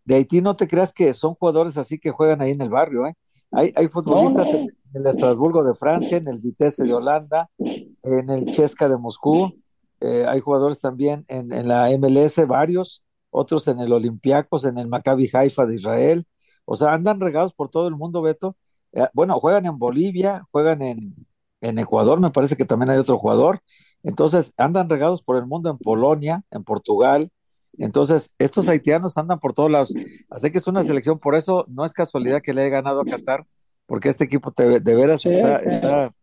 De 0.04 0.16
Haití 0.16 0.42
no 0.42 0.54
te 0.54 0.68
creas 0.68 0.92
que 0.92 1.14
son 1.14 1.34
jugadores 1.34 1.78
así 1.78 1.98
que 1.98 2.10
juegan 2.10 2.42
ahí 2.42 2.50
en 2.50 2.60
el 2.60 2.68
barrio, 2.68 3.06
¿eh? 3.06 3.14
Hay, 3.50 3.72
hay 3.74 3.88
futbolistas 3.88 4.48
En, 4.48 4.68
el 4.94 5.06
Estrasburgo 5.06 5.64
de 5.64 5.72
Francia, 5.72 6.18
en 6.18 6.28
el 6.28 6.38
Vitesse 6.38 6.84
de 6.84 6.92
Holanda, 6.92 7.48
en 7.58 8.28
el 8.28 8.50
Chesca 8.50 8.88
de 8.90 8.98
Moscú, 8.98 9.54
eh, 10.00 10.26
hay 10.28 10.40
jugadores 10.40 10.80
también 10.80 11.24
en, 11.28 11.50
en, 11.52 11.68
la 11.68 11.88
MLS, 11.98 12.46
varios, 12.46 13.02
otros 13.30 13.66
en 13.68 13.80
el 13.80 13.92
Olympiacos, 13.92 14.66
en 14.66 14.76
el 14.76 14.88
Maccabi 14.88 15.30
Haifa 15.32 15.64
de 15.64 15.76
Israel. 15.76 16.26
O 16.66 16.76
sea, 16.76 16.92
andan 16.92 17.20
regados 17.20 17.54
por 17.54 17.70
todo 17.70 17.88
el 17.88 17.96
mundo, 17.96 18.20
Beto. 18.20 18.56
Eh, 18.92 19.06
bueno, 19.14 19.40
juegan 19.40 19.64
en 19.64 19.78
Bolivia, 19.78 20.46
juegan 20.50 20.82
en, 20.82 21.14
en 21.62 21.78
Ecuador, 21.78 22.20
me 22.20 22.30
parece 22.30 22.56
que 22.56 22.66
también 22.66 22.90
hay 22.90 22.98
otro 22.98 23.16
jugador. 23.16 23.60
Entonces, 24.02 24.52
andan 24.56 24.88
regados 24.88 25.22
por 25.22 25.36
el 25.36 25.46
mundo 25.46 25.70
en 25.70 25.78
Polonia, 25.78 26.42
en 26.50 26.64
Portugal. 26.64 27.30
Entonces, 27.78 28.34
estos 28.38 28.68
haitianos 28.68 29.16
andan 29.16 29.38
por 29.38 29.54
todos 29.54 29.70
lados. 29.70 29.94
Así 30.28 30.50
que 30.50 30.58
es 30.58 30.66
una 30.66 30.82
selección, 30.82 31.18
por 31.18 31.34
eso 31.34 31.64
no 31.68 31.84
es 31.84 31.92
casualidad 31.92 32.40
que 32.42 32.52
le 32.52 32.62
haya 32.62 32.70
ganado 32.70 33.00
a 33.00 33.04
Qatar, 33.04 33.46
porque 33.86 34.08
este 34.08 34.24
equipo 34.24 34.52
de 34.56 34.94
veras 34.94 35.24
está, 35.24 35.56
está, 35.58 36.14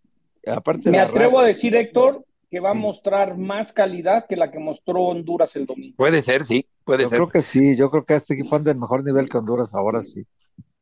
aparte 0.48 0.92
Me 0.92 1.00
atrevo 1.00 1.40
a 1.40 1.46
decir, 1.46 1.76
Héctor, 1.76 2.24
que 2.52 2.60
va 2.60 2.72
a 2.72 2.76
mostrar 2.76 3.38
más 3.38 3.72
calidad 3.72 4.26
que 4.28 4.36
la 4.36 4.52
que 4.52 4.60
mostró 4.60 5.04
Honduras 5.04 5.56
el 5.56 5.66
domingo. 5.66 5.96
Puede 5.98 6.22
ser, 6.22 6.44
sí, 6.44 6.68
puede 6.84 7.04
yo 7.04 7.10
ser. 7.10 7.18
creo 7.20 7.30
que 7.30 7.42
sí, 7.42 7.76
yo 7.76 7.90
creo 7.90 8.06
que 8.06 8.16
este 8.16 8.34
equipo 8.34 8.56
anda 8.56 8.72
en 8.72 8.80
mejor 8.80 9.04
nivel 9.04 9.30
que 9.30 9.38
Honduras 9.38 9.74
ahora 9.74 10.02
sí. 10.02 10.26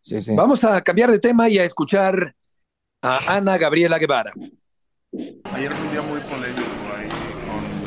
Sí, 0.02 0.22
sí. 0.22 0.36
Vamos 0.36 0.64
a 0.64 0.82
cambiar 0.82 1.12
de 1.12 1.20
tema 1.20 1.50
y 1.50 1.60
a 1.60 1.66
escuchar 1.66 2.34
a 3.02 3.36
Ana 3.36 3.58
Gabriela 3.58 3.98
Guevara. 3.98 4.32
Ayer 5.44 5.72
fue 5.72 5.86
un 5.86 5.92
día 5.92 6.02
muy 6.02 6.20
polémico 6.22 6.67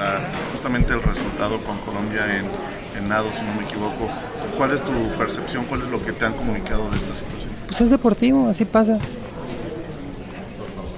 la, 0.00 0.20
justamente 0.50 0.92
el 0.94 1.02
resultado 1.02 1.60
con 1.62 1.78
Colombia 1.78 2.24
en, 2.38 2.46
en 2.98 3.08
nado, 3.08 3.32
si 3.32 3.42
no 3.42 3.54
me 3.54 3.62
equivoco. 3.64 4.08
¿Cuál 4.56 4.72
es 4.72 4.82
tu 4.82 4.92
percepción? 5.16 5.64
¿Cuál 5.66 5.82
es 5.82 5.90
lo 5.90 6.02
que 6.02 6.12
te 6.12 6.24
han 6.24 6.32
comunicado 6.32 6.90
de 6.90 6.96
esta 6.96 7.14
situación? 7.14 7.50
Pues 7.68 7.80
es 7.80 7.90
deportivo, 7.90 8.48
así 8.48 8.64
pasa. 8.64 8.98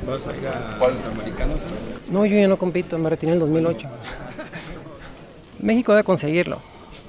¿Vas 0.07 0.27
a 0.27 0.37
ir 0.37 0.47
a 0.49 0.79
Panamericanos? 0.79 1.61
No, 2.11 2.25
yo 2.27 2.37
ya 2.37 2.49
no 2.49 2.57
compito, 2.57 2.99
me 2.99 3.09
retiré 3.11 3.33
en 3.33 3.35
el 3.35 3.41
2008. 3.41 3.89
México 5.61 5.93
debe 5.93 6.05
conseguirlo, 6.05 6.59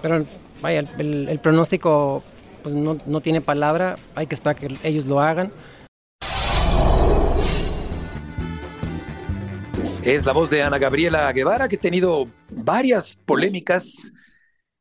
pero 0.02 0.26
vaya, 0.62 0.80
el, 0.82 0.90
el- 1.00 1.30
el 1.30 1.40
pronóstico 1.40 2.24
pues 2.62 2.76
no, 2.76 2.98
no 3.06 3.20
tiene 3.20 3.42
palabra, 3.42 3.96
hay 4.16 4.28
que 4.28 4.36
esperar 4.36 4.56
que 4.56 4.74
ellos 4.84 5.06
lo 5.06 5.20
hagan. 5.22 5.52
Es 10.06 10.26
la 10.26 10.34
voz 10.34 10.50
de 10.50 10.62
Ana 10.62 10.78
Gabriela 10.78 11.32
Guevara, 11.32 11.68
que 11.68 11.78
ha 11.78 11.80
tenido 11.80 12.30
varias 12.50 13.16
polémicas. 13.16 14.12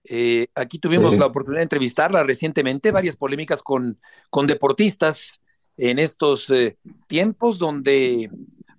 Eh, 0.04 0.48
aquí 0.54 0.78
tuvimos 0.80 1.12
Sí. 1.12 1.18
la 1.18 1.26
oportunidad 1.26 1.60
de 1.60 1.64
entrevistarla 1.64 2.24
recientemente, 2.24 2.90
varias 2.90 3.14
polémicas 3.14 3.62
con, 3.62 4.00
con 4.30 4.48
deportistas 4.48 5.40
en 5.76 6.00
estos 6.00 6.50
eh, 6.50 6.76
tiempos 7.06 7.58
donde 7.58 8.30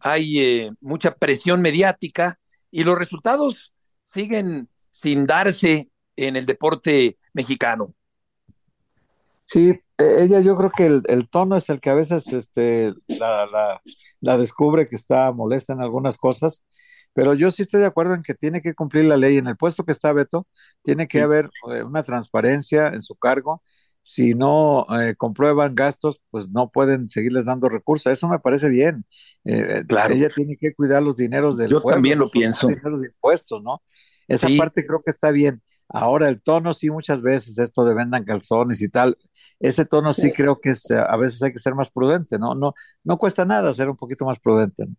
hay 0.01 0.39
eh, 0.39 0.71
mucha 0.81 1.15
presión 1.15 1.61
mediática 1.61 2.39
y 2.71 2.83
los 2.83 2.99
resultados 2.99 3.73
siguen 4.03 4.67
sin 4.91 5.25
darse 5.25 5.89
en 6.17 6.35
el 6.35 6.45
deporte 6.45 7.17
mexicano. 7.31 7.93
Sí, 9.45 9.79
ella 9.97 10.39
yo 10.41 10.55
creo 10.57 10.71
que 10.71 10.85
el, 10.85 11.03
el 11.07 11.29
tono 11.29 11.55
es 11.55 11.69
el 11.69 11.79
que 11.79 11.89
a 11.89 11.93
veces 11.95 12.27
este, 12.33 12.93
la, 13.07 13.45
la- 13.45 13.81
la 14.21 14.37
descubre 14.37 14.87
que 14.87 14.95
está 14.95 15.31
molesta 15.31 15.73
en 15.73 15.81
algunas 15.81 16.17
cosas, 16.17 16.63
pero 17.13 17.33
yo 17.35 17.51
sí 17.51 17.61
estoy 17.63 17.81
de 17.81 17.85
acuerdo 17.87 18.13
en 18.15 18.23
que 18.23 18.33
tiene 18.33 18.61
que 18.61 18.73
cumplir 18.73 19.05
la 19.05 19.17
ley. 19.17 19.37
En 19.37 19.47
el 19.47 19.57
puesto 19.57 19.83
que 19.85 19.91
está 19.91 20.13
Beto, 20.13 20.47
tiene 20.81 21.07
que 21.07 21.19
Sí. 21.19 21.23
haber 21.23 21.49
eh, 21.73 21.83
una 21.83 22.03
transparencia 22.03 22.87
en 22.87 23.01
su 23.03 23.15
cargo. 23.15 23.61
Si 24.01 24.33
no 24.33 24.85
eh, 24.99 25.15
comprueban 25.15 25.75
gastos, 25.75 26.19
pues 26.31 26.49
no 26.49 26.69
pueden 26.71 27.07
seguirles 27.07 27.45
dando 27.45 27.69
recursos. 27.69 28.11
Eso 28.11 28.27
me 28.27 28.39
parece 28.39 28.69
bien. 28.69 29.05
Eh, 29.45 29.77
eh, 29.79 29.83
Claro. 29.87 30.13
Ella 30.13 30.29
tiene 30.33 30.57
que 30.57 30.73
cuidar 30.73 31.03
los 31.03 31.15
dineros 31.15 31.55
del 31.57 31.69
Yo 31.69 31.81
pueblo, 31.81 31.95
también 31.95 32.19
lo 32.19 32.27
pienso. 32.29 32.67
dineros 32.67 32.99
de 33.01 33.07
impuestos, 33.07 33.61
¿no? 33.63 33.81
Esa 34.27 34.47
Sí. 34.47 34.57
parte 34.57 34.85
creo 34.85 35.01
que 35.03 35.11
está 35.11 35.31
bien. 35.31 35.61
Ahora 35.93 36.29
el 36.29 36.41
tono 36.41 36.73
sí 36.73 36.89
muchas 36.91 37.21
veces 37.23 37.59
esto 37.59 37.85
de 37.85 37.93
vendan 37.95 38.25
calzones 38.25 38.81
y 38.81 38.89
tal, 38.89 39.17
ese 39.59 39.85
tono 39.85 40.13
sí 40.13 40.33
creo 40.33 40.59
que 40.59 40.71
es, 40.71 40.89
eh, 40.91 40.97
a 40.99 41.17
veces 41.17 41.43
hay 41.43 41.51
que 41.53 41.59
ser 41.59 41.75
más 41.75 41.91
prudente, 41.91 42.39
¿no? 42.39 42.55
No, 42.55 42.73
no 43.03 43.17
cuesta 43.19 43.45
nada 43.45 43.73
ser 43.75 43.89
un 43.89 43.97
poquito 43.97 44.25
más 44.25 44.39
prudente. 44.39 44.85
¿no? 44.87 44.95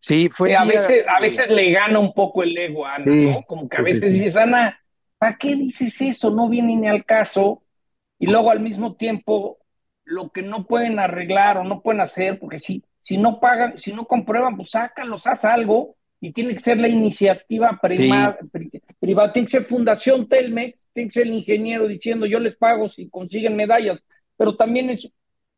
Sí, 0.00 0.28
fue 0.32 0.54
a, 0.54 0.64
día- 0.64 0.92
veces, 0.92 1.06
a 1.08 1.20
veces 1.20 1.48
le 1.48 1.70
gana 1.72 1.98
un 1.98 2.12
poco 2.14 2.42
el 2.42 2.56
ego 2.56 2.86
a 2.86 2.96
Ana, 2.96 3.14
Sí, 3.14 3.14
¿no? 3.16 3.42
Como 3.46 3.68
que 3.68 3.76
a 3.76 3.80
sí, 3.80 3.86
sí, 3.86 4.00
veces 4.00 4.02
sí. 4.02 4.12
dices, 4.12 4.36
Ana, 4.36 4.78
¿para 5.18 5.36
qué 5.38 5.54
dices 5.56 5.94
eso? 6.00 6.30
No 6.30 6.48
viene 6.48 6.76
ni 6.76 6.88
al 6.88 7.04
caso. 7.04 7.62
Y 8.18 8.26
luego 8.26 8.50
al 8.50 8.60
mismo 8.60 8.96
tiempo, 8.96 9.58
lo 10.04 10.30
que 10.30 10.42
no 10.42 10.66
pueden 10.66 10.98
arreglar 10.98 11.58
o 11.58 11.64
no 11.64 11.82
pueden 11.82 12.00
hacer, 12.00 12.38
porque 12.38 12.58
si, 12.60 12.84
si 13.00 13.18
no 13.18 13.40
pagan, 13.40 13.78
si 13.78 13.92
no 13.92 14.06
comprueban, 14.06 14.56
pues 14.56 14.70
sácalos, 14.70 15.26
haz 15.26 15.44
algo. 15.44 15.96
Y 16.20 16.32
tiene 16.32 16.54
que 16.54 16.60
ser 16.60 16.78
la 16.78 16.88
iniciativa 16.88 17.78
prima- 17.82 18.36
pri- 18.50 18.70
privada, 18.98 19.32
tiene 19.32 19.46
que 19.46 19.52
ser 19.52 19.66
Fundación 19.66 20.28
Telmex, 20.28 20.78
tiene 20.94 21.08
que 21.10 21.12
ser 21.12 21.26
el 21.26 21.34
ingeniero 21.34 21.86
diciendo 21.86 22.24
yo 22.26 22.38
les 22.40 22.56
pago 22.56 22.88
si 22.88 23.08
consiguen 23.10 23.54
medallas, 23.54 24.00
pero 24.36 24.56
también 24.56 24.90
es 24.90 25.08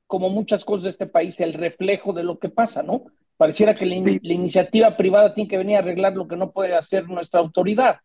como 0.07 0.31
muchas 0.31 0.65
cosas 0.65 0.85
de 0.85 0.91
este 0.91 1.07
país, 1.07 1.39
el 1.41 1.53
reflejo 1.55 2.13
de 2.13 2.25
lo 2.25 2.39
que 2.39 2.49
pasa, 2.49 2.83
¿no? 2.83 3.05
Pareciera 3.37 3.75
que 3.75 3.87
la, 3.87 3.95
in- 3.95 4.05
Sí. 4.15 4.19
la 4.23 4.33
iniciativa 4.35 4.97
privada 4.97 5.33
tiene 5.35 5.49
que 5.49 5.59
venir 5.59 5.77
a 5.77 5.81
arreglar 5.81 6.15
lo 6.15 6.27
que 6.27 6.37
no 6.37 6.51
puede 6.51 6.75
hacer 6.75 7.09
nuestra 7.09 7.41
autoridad. 7.41 8.01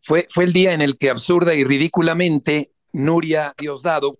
fue, 0.00 0.26
fue 0.30 0.44
el 0.44 0.52
día 0.52 0.72
en 0.72 0.82
el 0.82 0.96
que 0.98 1.10
absurda 1.10 1.54
y 1.54 1.64
ridículamente 1.64 2.70
Nuria 2.92 3.54
Diosdado 3.58 4.18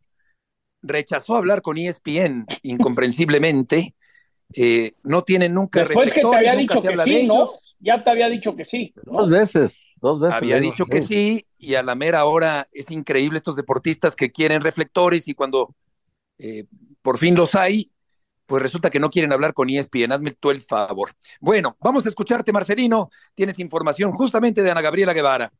rechazó 0.82 1.36
hablar 1.36 1.62
con 1.62 1.76
ESPN 1.78 2.46
incomprensiblemente. 2.62 3.94
Eh, 4.53 4.92
no 5.03 5.22
tienen 5.22 5.55
nunca 5.55 5.80
Después 5.80 6.12
que 6.12 6.20
te 6.20 6.36
había 6.36 6.55
dicho 6.55 6.82
que 6.82 6.97
sí, 6.99 7.26
¿no? 7.26 7.51
Ya 7.80 8.03
te 8.03 8.11
había 8.11 8.28
dicho 8.28 8.55
que 8.55 8.64
sí. 8.64 8.95
¿no? 9.05 9.20
Dos 9.20 9.30
veces, 9.30 9.95
dos 10.01 10.20
veces. 10.20 10.36
Había 10.36 10.61
dicho 10.61 10.84
que 10.86 11.03
sí 11.03 11.47
y 11.59 11.74
a 11.74 11.82
la 11.82 11.95
mera 11.95 12.24
hora 12.24 12.68
es 12.72 12.90
increíble 12.90 13.38
estos 13.38 13.57
deportistas 13.57 14.14
que 14.14 14.30
quieren 14.30 14.61
reflectores 14.61 15.26
y 15.28 15.34
cuando 15.34 15.74
eh, 16.38 16.64
por 17.03 17.18
fin 17.18 17.34
los 17.34 17.55
hay, 17.55 17.90
pues 18.47 18.62
resulta 18.62 18.90
que 18.90 19.01
no 19.01 19.11
quieren 19.11 19.32
hablar 19.32 19.55
con 19.55 19.68
ESPN. 19.68 20.12
Hazme 20.12 20.32
tú 20.32 20.51
el 20.51 20.61
favor. 20.61 21.11
Bueno, 21.40 21.76
vamos 21.80 22.05
a 22.05 22.09
escucharte, 22.09 22.53
Marcelino. 22.53 23.11
Tienes 23.34 23.59
información 23.59 24.12
justamente 24.12 24.62
de 24.62 24.70
Ana 24.70 24.82
Gabriela 24.82 25.12
Guevara. 25.12 25.51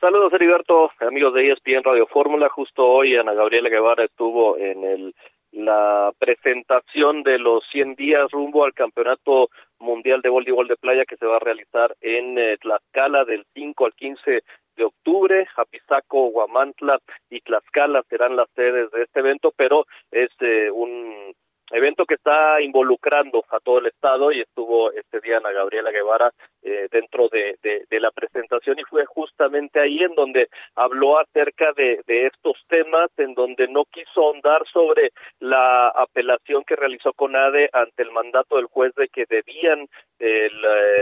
Saludos, 0.00 0.32
Heriberto, 0.34 0.90
amigos 1.00 1.32
de 1.34 1.46
ESPN 1.46 1.82
Radio 1.82 2.06
Fórmula. 2.06 2.48
Justo 2.50 2.84
hoy 2.84 3.16
Ana 3.16 3.32
Gabriela 3.32 3.70
Guevara 3.70 4.04
estuvo 4.04 4.58
en 4.58 4.84
el, 4.84 5.14
la 5.54 6.12
presentación 6.18 7.22
de 7.22 7.38
los 7.38 7.64
100 7.70 7.94
días 7.94 8.30
rumbo 8.30 8.64
al 8.64 8.74
Campeonato 8.74 9.50
Mundial 9.78 10.20
de 10.20 10.28
Voleibol 10.28 10.68
de 10.68 10.76
Playa 10.76 11.04
que 11.04 11.16
se 11.16 11.26
va 11.26 11.36
a 11.36 11.40
realizar 11.40 11.94
en 12.00 12.38
eh, 12.38 12.56
Tlaxcala 12.60 13.24
del 13.24 13.46
5 13.54 13.86
al 13.86 13.94
15 13.94 14.42
de 14.76 14.84
octubre. 14.84 15.46
Apizaco, 15.56 16.26
Huamantla 16.28 16.98
y 17.30 17.40
Tlaxcala 17.40 18.02
serán 18.08 18.36
las 18.36 18.48
sedes 18.54 18.90
de 18.90 19.02
este 19.02 19.20
evento, 19.20 19.52
pero 19.56 19.86
es 20.10 20.30
eh, 20.40 20.70
un 20.70 21.34
evento 21.74 22.06
que 22.06 22.14
está 22.14 22.60
involucrando 22.60 23.44
a 23.50 23.58
todo 23.58 23.78
el 23.78 23.86
estado 23.86 24.30
y 24.32 24.40
estuvo 24.40 24.92
este 24.92 25.20
día 25.20 25.38
Ana 25.38 25.50
Gabriela 25.50 25.90
Guevara 25.90 26.30
eh, 26.62 26.88
dentro 26.90 27.28
de, 27.28 27.58
la 27.90 28.10
presentación 28.10 28.78
y 28.78 28.84
fue 28.84 29.04
justamente 29.06 29.80
ahí 29.80 29.98
en 30.02 30.14
donde 30.14 30.48
habló 30.74 31.18
acerca 31.18 31.72
de, 31.72 32.02
estos 32.06 32.56
temas, 32.68 33.08
en 33.16 33.34
donde 33.34 33.66
no 33.68 33.84
quiso 33.86 34.20
ahondar 34.20 34.62
sobre 34.72 35.12
la 35.40 35.88
apelación 35.88 36.64
que 36.64 36.76
realizó 36.76 37.12
CONADE 37.12 37.70
ante 37.72 38.02
el 38.02 38.10
mandato 38.10 38.56
del 38.56 38.66
juez 38.66 38.94
de 38.94 39.08
que 39.08 39.24
debían 39.28 39.88
eh, 40.18 40.50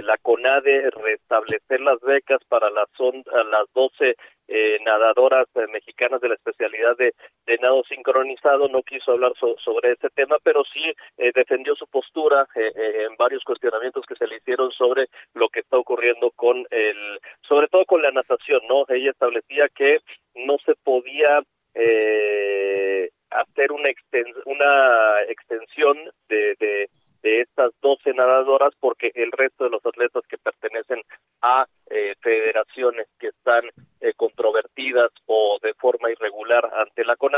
la, 0.03 0.16
CONADE 0.18 0.91
restablecer 0.91 1.81
las 1.81 2.01
becas 2.01 2.41
para 2.49 2.70
las, 2.70 2.89
son, 2.97 3.25
las 3.51 3.73
12 3.75 4.16
eh, 4.55 4.78
nadadoras 4.84 5.46
eh, 5.55 5.66
mexicanas 5.72 6.20
de 6.20 6.28
la 6.28 6.34
especialidad 6.34 6.94
de, 6.98 7.14
nado 7.62 7.82
sincronizado, 7.84 8.68
no 8.68 8.82
quiso 8.82 9.12
hablar 9.12 9.32
so, 9.38 9.57
sobre 9.59 9.92
ese 9.92 10.11
tema, 10.11 10.36
pero 10.42 10.62
sí 10.64 10.82
eh, 11.16 11.32
defendió 11.34 11.74
su 11.74 11.86
postura 11.86 12.46
eh, 12.55 13.07
en 13.09 13.16
varios 13.16 13.44
cuestionamientos 13.44 14.05
que 14.05 14.16
se 14.16 14.26
le 14.26 14.36
hicieron 14.36 14.70
sobre 14.72 15.07
lo 15.34 15.48
que 15.48 15.61
está 15.61 15.78
ocurriendo 15.78 16.30
con 16.32 16.66
el, 16.70 17.20
sobre 17.48 17.68
todo 17.68 17.84
con 17.86 18.03
la 18.03 18.11
natación, 18.11 18.61
¿no? 18.68 18.84
Ella 18.88 19.12
establecía 19.12 19.68
que 19.68 20.00
no 20.34 20.59
se 20.66 20.74
podía 20.74 21.40
eh, 21.74 23.11
hacer 23.30 23.72
una, 23.72 23.88
una 24.44 25.22
extensión 25.28 25.96
de, 26.28 26.57
de, 26.59 26.90
de 27.22 27.40
estas 27.40 27.70
12 27.80 28.12
nadadoras 28.14 28.74
porque 28.80 29.12
el 29.14 29.30
resto 29.32 29.64
de 29.64 29.70
los 29.70 29.84
atletas 29.86 30.24
que 30.28 30.38
pertenecen 30.38 31.00
a 31.40 31.66
eh, 31.88 32.14
federaciones 32.20 33.07
que 33.18 33.28
están 33.28 33.62
eh, 34.00 34.12
controvertidas 34.16 35.11
o 35.26 35.59
de 35.62 35.74
forma 35.74 36.11
irregular 36.11 36.68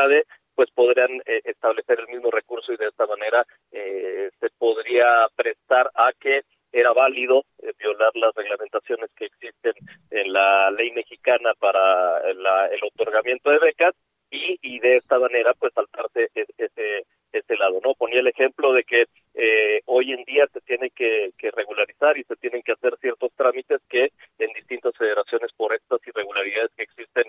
ante 0.05 0.15
la 0.15 0.25
CONADE, 0.25 0.27
pues 0.55 0.71
podrían 0.71 1.21
eh, 1.27 1.41
establecer 1.45 2.01
el 2.01 2.09
mismo 2.09 2.31
recurso 2.31 2.73
y 2.73 2.77
de 2.77 2.87
esta 2.87 3.07
manera 3.07 3.45
eh, 3.73 4.31
se 4.39 4.51
podría 4.59 5.27
prestar 5.35 5.91
a 5.95 6.13
que 6.19 6.43
era 6.73 6.93
válido 6.93 7.45
eh, 7.59 7.73
violar 7.79 8.11
las 8.15 8.35
reglamentaciones 8.35 9.11
que 9.17 9.27
existen 9.27 9.73
en 10.11 10.33
la 10.33 10.71
ley 10.71 10.93
mexicana 10.93 11.53
para 11.59 12.33
la, 12.35 12.67
el 12.67 12.81
otorgamiento 12.85 13.51
de 13.51 13.59
becas 13.59 13.95
y, 14.31 14.59
y 14.63 14.81
de 14.81 14.97
esta 14.97 15.19
manera 15.19 15.53
pues 15.59 15.73
saltarse 15.75 16.29
ese, 16.35 17.05
ese 17.33 17.57
lado, 17.57 17.81
¿no? 17.85 17.95
Ponía 17.95 18.21
el 18.21 18.29
ejemplo 18.29 18.73
de 18.73 18.85
que 18.85 19.07
eh, 19.35 19.83
hoy 19.87 20.13
en 20.13 20.25
día 20.25 20.47
se 20.53 20.61
tiene 20.61 20.91
que, 20.91 21.33
que, 21.37 21.51
regularizar 21.51 22.17
y 22.19 22.25
se 22.25 22.37
tienen 22.37 22.63
que 22.63 22.73
hacer 22.73 22.97
ciertos 23.01 23.33
trámites 23.37 23.81
que 23.89 24.13
en 24.39 24.53
distintas 24.55 24.97
federaciones 24.97 25.53
por 25.57 25.75
estas 25.75 26.01
irregularidades 26.07 26.71
que 26.77 26.85
existen 26.85 27.25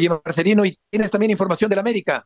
Oye, 0.00 0.08
Marcelino, 0.08 0.64
¿y 0.64 0.78
tienes 0.88 1.10
también 1.10 1.30
información 1.30 1.68
del 1.68 1.78
América? 1.78 2.24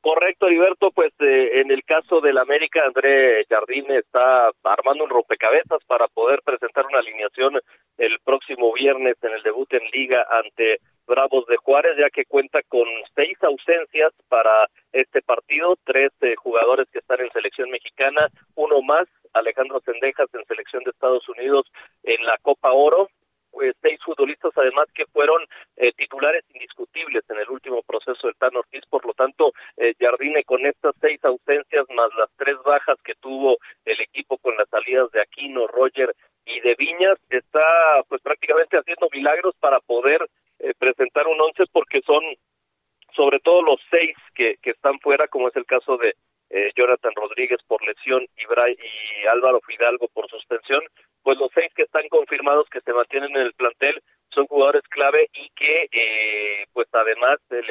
Correcto, 0.00 0.48
Heriberto, 0.48 0.90
pues 0.90 1.12
eh, 1.20 1.60
en 1.60 1.70
el 1.70 1.84
caso 1.84 2.20
del 2.20 2.36
América, 2.36 2.82
André 2.84 3.44
Jardín 3.48 3.84
está 3.92 4.50
armando 4.64 5.04
un 5.04 5.10
rompecabezas 5.10 5.78
para 5.86 6.08
poder 6.08 6.40
presentar 6.44 6.84
una 6.84 6.98
alineación 6.98 7.60
el 7.98 8.18
próximo 8.24 8.72
viernes 8.72 9.14
en 9.22 9.34
el 9.34 9.42
debut 9.44 9.72
en 9.72 9.88
liga 9.92 10.26
ante 10.28 10.80
Bravos 11.06 11.46
de 11.46 11.58
Juárez, 11.58 11.96
ya 11.96 12.10
que 12.10 12.24
cuenta 12.24 12.60
con 12.66 12.88
seis 13.14 13.38
ausencias 13.42 14.12
para 14.28 14.66
este 14.92 15.22
partido, 15.22 15.76
tres 15.84 16.10
eh, 16.22 16.34
jugadores 16.34 16.88
que 16.92 16.98
están 16.98 17.20
en 17.20 17.30
selección 17.30 17.70
mexicana, 17.70 18.26
uno 18.56 18.82
más, 18.82 19.06
Alejandro 19.32 19.80
Sendejas 19.84 20.26
en 20.34 20.44
selección 20.46 20.82
de 20.82 20.90
Estados 20.90 21.28
Unidos 21.28 21.70
en 22.02 22.26
la 22.26 22.36
Copa 22.42 22.72
Oro, 22.72 23.08
pues, 23.56 23.74
seis 23.80 23.98
futbolistas 24.04 24.52
además 24.54 24.86
que 24.94 25.06
fueron 25.06 25.42
eh, 25.78 25.90
titulares 25.96 26.44
indiscutibles 26.52 27.24
en 27.30 27.38
el 27.38 27.48
último 27.48 27.82
proceso 27.84 28.26
del 28.26 28.36
Tan 28.36 28.54
Ortiz, 28.54 28.82
por 28.90 29.06
lo 29.06 29.14
tanto 29.14 29.54
eh, 29.78 29.94
Jardine 29.98 30.44
con 30.44 30.66
estas 30.66 30.94
seis 31.00 31.18
ausencias 31.24 31.86
más 31.94 32.10
las 32.18 32.28
tres 32.36 32.56
bajas 32.66 32.98
que 33.02 33.14
tuvo 33.14 33.56
el 33.86 33.98
equipo 34.02 34.36
con 34.36 34.54
las 34.58 34.68
salidas 34.68 35.10
de 35.12 35.22
Aquino, 35.22 35.66
Roger 35.68 36.14
y 36.44 36.60
de 36.60 36.74
Viñas 36.74 37.16
está 37.30 38.02
pues 38.10 38.20
prácticamente 38.20 38.76
haciendo 38.76 39.08
milagros 39.10 39.54
para 39.58 39.80
poder 39.80 40.28
eh, 40.58 40.74
presentar 40.78 41.26
un 41.26 41.40
once 41.40 41.64
porque 41.72 42.02
son 42.02 42.22
sobre 43.14 43.40
todo 43.40 43.62
los 43.62 43.80
seis 43.90 44.14
que, 44.34 44.56
que 44.60 44.72
están 44.72 45.00
fuera 45.00 45.28
como 45.28 45.48
es 45.48 45.56
el 45.56 45.64
caso 45.64 45.96
de 45.96 46.14
eh, 46.50 46.70
Jonathan 46.76 47.12
Rodríguez 47.16 47.58
por 47.66 47.84
lesión 47.84 48.22
y, 48.36 48.42
y 48.42 49.26
Álvaro 49.28 49.60
Fidalgo 49.66 50.05
por 50.16 50.28
suspensión, 50.30 50.80
pues 51.22 51.36
los 51.38 51.50
seis 51.54 51.70
que 51.76 51.82
están 51.82 52.08
confirmados 52.08 52.66
que 52.70 52.80
se 52.80 52.94
mantienen 52.94 53.36
en 53.36 53.42
el 53.42 53.52
plantel 53.52 54.00
son 54.30 54.46
jugadores 54.46 54.82
clave 54.88 55.28
y 55.34 55.50
que 55.50 55.88
eh, 55.92 56.64
pues 56.72 56.88
además 56.92 57.36
le, 57.50 57.62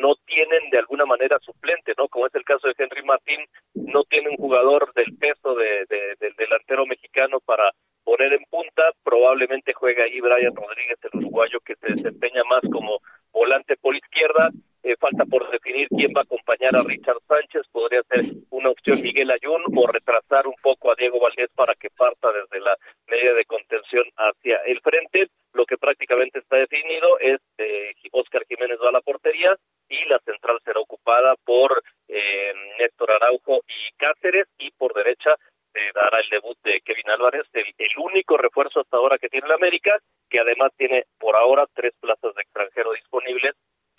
no 0.00 0.14
tienen 0.26 0.68
de 0.70 0.78
alguna 0.78 1.06
manera 1.06 1.38
suplente, 1.40 1.94
¿no? 1.96 2.08
Como 2.08 2.26
es 2.26 2.34
el 2.34 2.44
caso 2.44 2.68
de 2.68 2.74
Henry 2.76 3.02
Martín, 3.04 3.40
no 3.74 4.04
tiene 4.04 4.28
un 4.28 4.36
jugador 4.36 4.92
del 4.94 5.16
peso 5.16 5.54
de, 5.54 5.86
del 6.20 6.34
delantero 6.36 6.84
mexicano 6.86 7.40
para 7.40 7.70
poner 8.04 8.34
en 8.34 8.44
punta, 8.50 8.82
probablemente 9.02 9.72
juega 9.72 10.04
ahí 10.04 10.20
Brian 10.20 10.54
Rodríguez, 10.54 10.98
el 11.02 11.20
uruguayo 11.20 11.58
que 11.60 11.74
se 11.76 11.94
desempeña 11.94 12.44
más 12.44 12.60
como 12.70 12.98
volante 13.32 13.76
por 13.76 13.96
izquierda, 13.96 14.50
eh, 14.84 14.96
falta 15.00 15.24
por 15.24 15.50
definir 15.50 15.88
quién 15.88 16.12
va 16.14 16.20
a 16.20 16.24
acompañar 16.24 16.76
a 16.76 16.82
Richard 16.82 17.16
Sánchez, 17.26 17.62
podría 17.72 18.02
ser 18.02 18.22
una 18.50 18.68
opción 18.68 19.00
Miguel 19.00 19.30
Ayun 19.30 19.62
o 19.74 19.86
retrasar 19.86 20.46
un 20.46 20.56
poco 20.62 20.92
a 20.92 20.94
Diego 20.94 21.18
Valdés 21.18 21.48
para 21.54 21.74
que 21.74 21.88
parta 21.88 22.30
desde 22.32 22.60
la 22.60 22.76
media 23.08 23.32
de 23.32 23.46
contención 23.46 24.04
hacia 24.16 24.58
el 24.66 24.80
frente. 24.82 25.28
Lo 25.54 25.64
que 25.64 25.78
prácticamente 25.78 26.40
está 26.40 26.56
definido 26.56 27.18
es 27.18 27.40
eh, 27.56 27.94
Oscar 28.12 28.44
Jiménez 28.46 28.78
va 28.84 28.90
a 28.90 28.92
la 28.92 29.00
portería 29.00 29.56
y 29.88 30.04
la 30.06 30.18
central 30.18 30.58
será 30.62 30.80
ocupada 30.80 31.34
por 31.46 31.82
eh, 32.08 32.52
Néstor 32.78 33.10
Araujo 33.12 33.62
y 33.66 33.90
Cáceres 33.96 34.46
y 34.58 34.70
por 34.72 34.92
derecha 34.92 35.34
se 35.72 35.80
dará 35.94 36.20
el 36.20 36.28
debut 36.28 36.58
de 36.62 36.82
Kevin 36.82 37.10
Álvarez, 37.10 37.46
el, 37.54 37.72
el, 37.78 37.90
único 37.98 38.36
refuerzo 38.36 38.80
hasta 38.80 38.98
ahora 38.98 39.18
que 39.18 39.28
tiene 39.28 39.48
la 39.48 39.54
América, 39.54 39.98
que 40.28 40.38
además 40.38 40.72
tiene 40.76 41.04
por 41.18 41.34
ahora 41.36 41.66
tres 41.74 41.94
plazas 42.00 42.34
de 42.34 42.42
extranjero 42.42 42.92
disponibles 42.92 43.54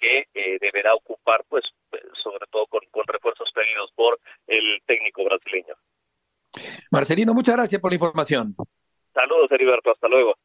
que 0.05 0.27
eh, 0.33 0.57
deberá 0.61 0.93
ocupar, 0.93 1.43
pues, 1.49 1.63
sobre 2.23 2.45
todo 2.51 2.67
con, 2.67 2.81
con 2.91 3.03
refuerzos 3.07 3.49
pedidos 3.53 3.91
por 3.95 4.19
el 4.47 4.81
técnico 4.85 5.23
brasileño. 5.23 5.75
Marcelino, 6.91 7.33
muchas 7.33 7.55
gracias 7.55 7.81
por 7.81 7.91
la 7.91 7.95
información. 7.95 8.55
Saludos, 9.13 9.51
Heriberto, 9.51 9.91
hasta 9.91 10.07
luego. 10.07 10.35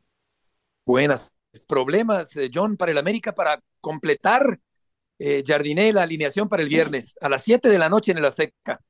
Buenas. 0.87 1.33
Problemas, 1.67 2.37
eh, 2.37 2.49
John, 2.53 2.77
para 2.77 2.93
el 2.93 2.99
América 2.99 3.35
para 3.35 3.61
completar 3.81 4.59
eh, 5.19 5.43
Jardiné 5.45 5.93
la 5.93 6.05
alineación 6.05 6.49
para 6.49 6.63
el 6.63 6.69
viernes 6.69 7.17
a 7.21 7.29
las 7.29 7.43
7 7.43 7.69
de 7.69 7.79
la 7.79 7.89
noche 7.89 8.13
en 8.13 8.19
el 8.19 8.25
Azteca. 8.25 8.81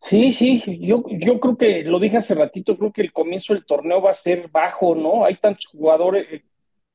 Sí, 0.00 0.32
sí, 0.32 0.62
yo, 0.80 1.04
yo 1.08 1.38
creo 1.38 1.56
que 1.56 1.82
lo 1.84 2.00
dije 2.00 2.16
hace 2.16 2.34
ratito, 2.34 2.76
creo 2.76 2.92
que 2.92 3.02
el 3.02 3.12
comienzo 3.12 3.52
del 3.52 3.66
torneo 3.66 4.00
va 4.00 4.12
a 4.12 4.14
ser 4.14 4.48
bajo, 4.48 4.94
¿no? 4.94 5.24
Hay 5.24 5.36
tantos 5.36 5.66
jugadores, 5.66 6.26
eh, 6.32 6.42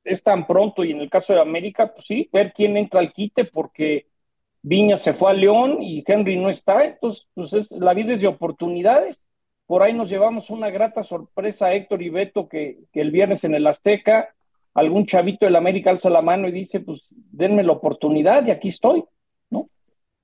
es 0.06 0.24
tan 0.24 0.48
pronto 0.48 0.84
y 0.84 0.92
en 0.92 1.02
el 1.02 1.10
caso 1.10 1.34
de 1.34 1.42
América, 1.42 1.94
pues 1.94 2.06
sí, 2.08 2.30
ver 2.32 2.54
quién 2.56 2.78
entra 2.78 3.02
al 3.02 3.12
quite 3.12 3.46
porque 3.46 4.08
Viña 4.62 4.98
se 4.98 5.14
fue 5.14 5.32
a 5.32 5.34
León 5.34 5.84
y 5.84 6.04
Henry 6.08 6.38
no 6.38 6.50
está, 6.50 6.86
entonces 6.86 7.28
pues 7.34 7.54
es, 7.54 7.72
la 7.72 7.94
vida 7.94 8.14
es 8.14 8.22
de 8.22 8.28
oportunidades. 8.28 9.26
Por 9.68 9.84
ahí 9.84 9.94
nos 9.94 10.10
llevamos 10.10 10.50
una 10.50 10.70
grata 10.70 11.04
sorpresa 11.04 11.74
Héctor 11.74 12.02
y 12.02 12.10
Beto 12.10 12.48
que, 12.48 12.80
que 12.94 13.02
el 13.02 13.12
viernes 13.12 13.44
en 13.44 13.56
el 13.56 13.68
Azteca 13.68 14.36
algún 14.76 15.06
chavito 15.06 15.46
del 15.46 15.56
América 15.56 15.90
alza 15.90 16.10
la 16.10 16.22
mano 16.22 16.48
y 16.48 16.52
dice, 16.52 16.82
pues 16.82 17.08
denme 17.10 17.64
la 17.64 17.72
oportunidad 17.72 18.46
y 18.46 18.52
aquí 18.52 18.68
estoy, 18.68 19.04
¿no? 19.50 19.70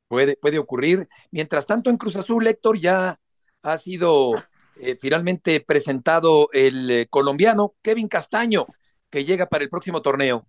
Puede, 0.08 0.36
puede 0.36 0.60
ocurrir. 0.60 1.08
Mientras 1.32 1.66
tanto, 1.66 1.90
en 1.90 1.98
Cruz 1.98 2.18
Azul, 2.18 2.46
Héctor 2.46 2.78
ya 2.78 3.18
ha 3.64 3.78
sido 3.78 4.32
eh, 4.80 4.96
finalmente 4.96 5.62
presentado 5.62 6.50
el 6.52 6.92
eh, 6.92 7.08
colombiano 7.10 7.76
Kevin 7.82 8.10
Castaño, 8.10 8.68
que 9.12 9.26
llega 9.26 9.48
para 9.48 9.64
el 9.64 9.70
próximo 9.70 10.02
torneo. 10.02 10.48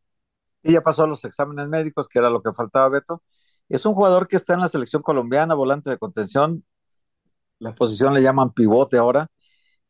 Y 0.63 0.73
ya 0.73 0.83
pasó 0.83 1.07
los 1.07 1.25
exámenes 1.25 1.69
médicos, 1.69 2.09
que 2.09 2.19
era 2.21 2.31
lo 2.31 2.43
que 2.43 2.53
faltaba, 2.53 2.89
Beto. 2.89 3.23
Es 3.69 3.87
un 3.87 3.95
jugador 3.95 4.29
que 4.29 4.37
está 4.37 4.55
en 4.55 4.61
la 4.61 4.69
selección 4.69 5.03
colombiana, 5.03 5.55
volante 5.55 5.91
de 5.91 5.99
contención. 5.99 6.65
La 7.59 7.75
posición 7.75 8.15
le 8.15 8.23
llaman 8.23 8.53
pivote 8.53 8.97
ahora. 8.99 9.29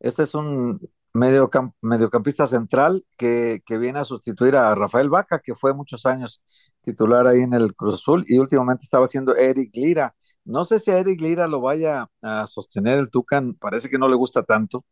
Este 0.01 0.25
es 0.25 0.35
un 0.35 0.81
mediocampista 1.15 2.47
central 2.47 3.05
que, 3.17 3.63
que, 3.67 3.79
viene 3.79 3.99
a 4.01 4.05
sustituir 4.05 4.57
a 4.57 4.75
Rafael 4.75 5.11
Vaca, 5.11 5.41
que 5.41 5.55
fue 5.55 5.75
muchos 5.75 6.07
años 6.07 6.43
titular 6.81 7.27
ahí 7.27 7.41
en 7.43 7.53
el 7.55 7.75
Cruz 7.75 7.97
Azul 7.97 8.25
y 8.29 8.39
últimamente 8.39 8.85
estaba 8.85 9.05
haciendo 9.05 9.37
Eric 9.37 9.71
Lira. 9.75 10.15
No 10.45 10.65
sé 10.65 10.79
si 10.79 10.91
a 10.91 10.99
Eric 10.99 11.21
Lira 11.21 11.47
lo 11.49 11.61
vaya 11.61 12.09
a 12.23 12.47
sostener 12.47 12.99
el 12.99 13.11
Tucan, 13.11 13.55
parece 13.55 13.89
que 13.91 13.99
no 13.99 14.09
le 14.09 14.17
gusta 14.17 14.43
tanto, 14.43 14.85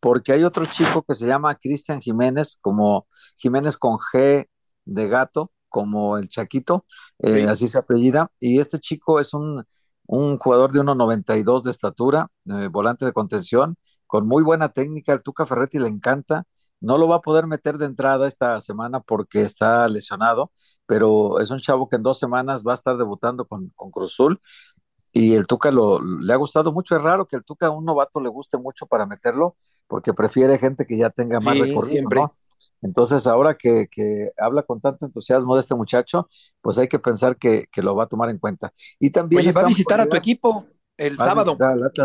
porque 0.00 0.32
hay 0.32 0.44
otro 0.44 0.66
chico 0.66 1.02
que 1.02 1.14
se 1.14 1.26
llama 1.26 1.54
Cristian 1.56 2.00
Jiménez, 2.00 2.58
como 2.60 3.06
Jiménez 3.36 3.76
con 3.76 3.96
G 3.98 4.46
de 4.84 5.08
gato, 5.08 5.52
como 5.68 6.18
el 6.18 6.28
Chaquito, 6.28 6.84
eh, 7.20 7.46
así 7.48 7.68
se 7.68 7.78
apellida, 7.78 8.30
y 8.40 8.58
este 8.60 8.78
chico 8.80 9.20
es 9.20 9.34
un, 9.34 9.64
un 10.06 10.38
jugador 10.38 10.72
de 10.72 10.80
1.92 10.80 11.62
de 11.62 11.70
estatura, 11.70 12.28
eh, 12.46 12.68
volante 12.70 13.04
de 13.04 13.12
contención, 13.12 13.76
con 14.06 14.26
muy 14.26 14.42
buena 14.42 14.70
técnica, 14.70 15.12
el 15.12 15.22
Tuca 15.22 15.46
Ferretti 15.46 15.78
le 15.78 15.88
encanta, 15.88 16.44
no 16.80 16.96
lo 16.98 17.06
va 17.08 17.16
a 17.16 17.20
poder 17.20 17.46
meter 17.46 17.76
de 17.78 17.84
entrada 17.86 18.26
esta 18.26 18.58
semana 18.60 19.00
porque 19.00 19.42
está 19.42 19.86
lesionado, 19.88 20.50
pero 20.86 21.38
es 21.40 21.50
un 21.50 21.60
chavo 21.60 21.88
que 21.88 21.96
en 21.96 22.02
dos 22.02 22.18
semanas 22.18 22.62
va 22.66 22.72
a 22.72 22.74
estar 22.74 22.96
debutando 22.96 23.46
con, 23.46 23.68
con 23.76 23.90
Cruzul 23.90 24.40
y 25.12 25.34
el 25.34 25.46
Tuca 25.46 25.70
lo, 25.70 26.00
le 26.02 26.32
ha 26.32 26.36
gustado 26.36 26.72
mucho. 26.72 26.96
Es 26.96 27.02
raro 27.02 27.26
que 27.26 27.36
el 27.36 27.44
Tuca 27.44 27.66
a 27.66 27.70
un 27.70 27.84
novato 27.84 28.20
le 28.20 28.28
guste 28.28 28.58
mucho 28.58 28.86
para 28.86 29.06
meterlo, 29.06 29.56
porque 29.86 30.14
prefiere 30.14 30.58
gente 30.58 30.86
que 30.86 30.96
ya 30.96 31.10
tenga 31.10 31.40
más 31.40 31.58
recorrido. 31.58 32.08
¿no? 32.08 32.36
Entonces, 32.82 33.26
ahora 33.26 33.56
que, 33.56 33.88
que, 33.90 34.30
habla 34.38 34.62
con 34.62 34.80
tanto 34.80 35.04
entusiasmo 35.06 35.54
de 35.54 35.60
este 35.60 35.74
muchacho, 35.74 36.28
pues 36.60 36.78
hay 36.78 36.88
que 36.88 36.98
pensar 36.98 37.36
que, 37.36 37.66
que 37.70 37.82
lo 37.82 37.94
va 37.94 38.04
a 38.04 38.08
tomar 38.08 38.30
en 38.30 38.38
cuenta. 38.38 38.72
Y 38.98 39.10
también. 39.10 39.42
Oye, 39.42 39.52
va 39.52 39.62
a 39.62 39.66
visitar 39.66 40.00
a 40.00 40.06
tu 40.06 40.16
equipo 40.16 40.66
el 40.96 41.16
sábado. 41.16 41.56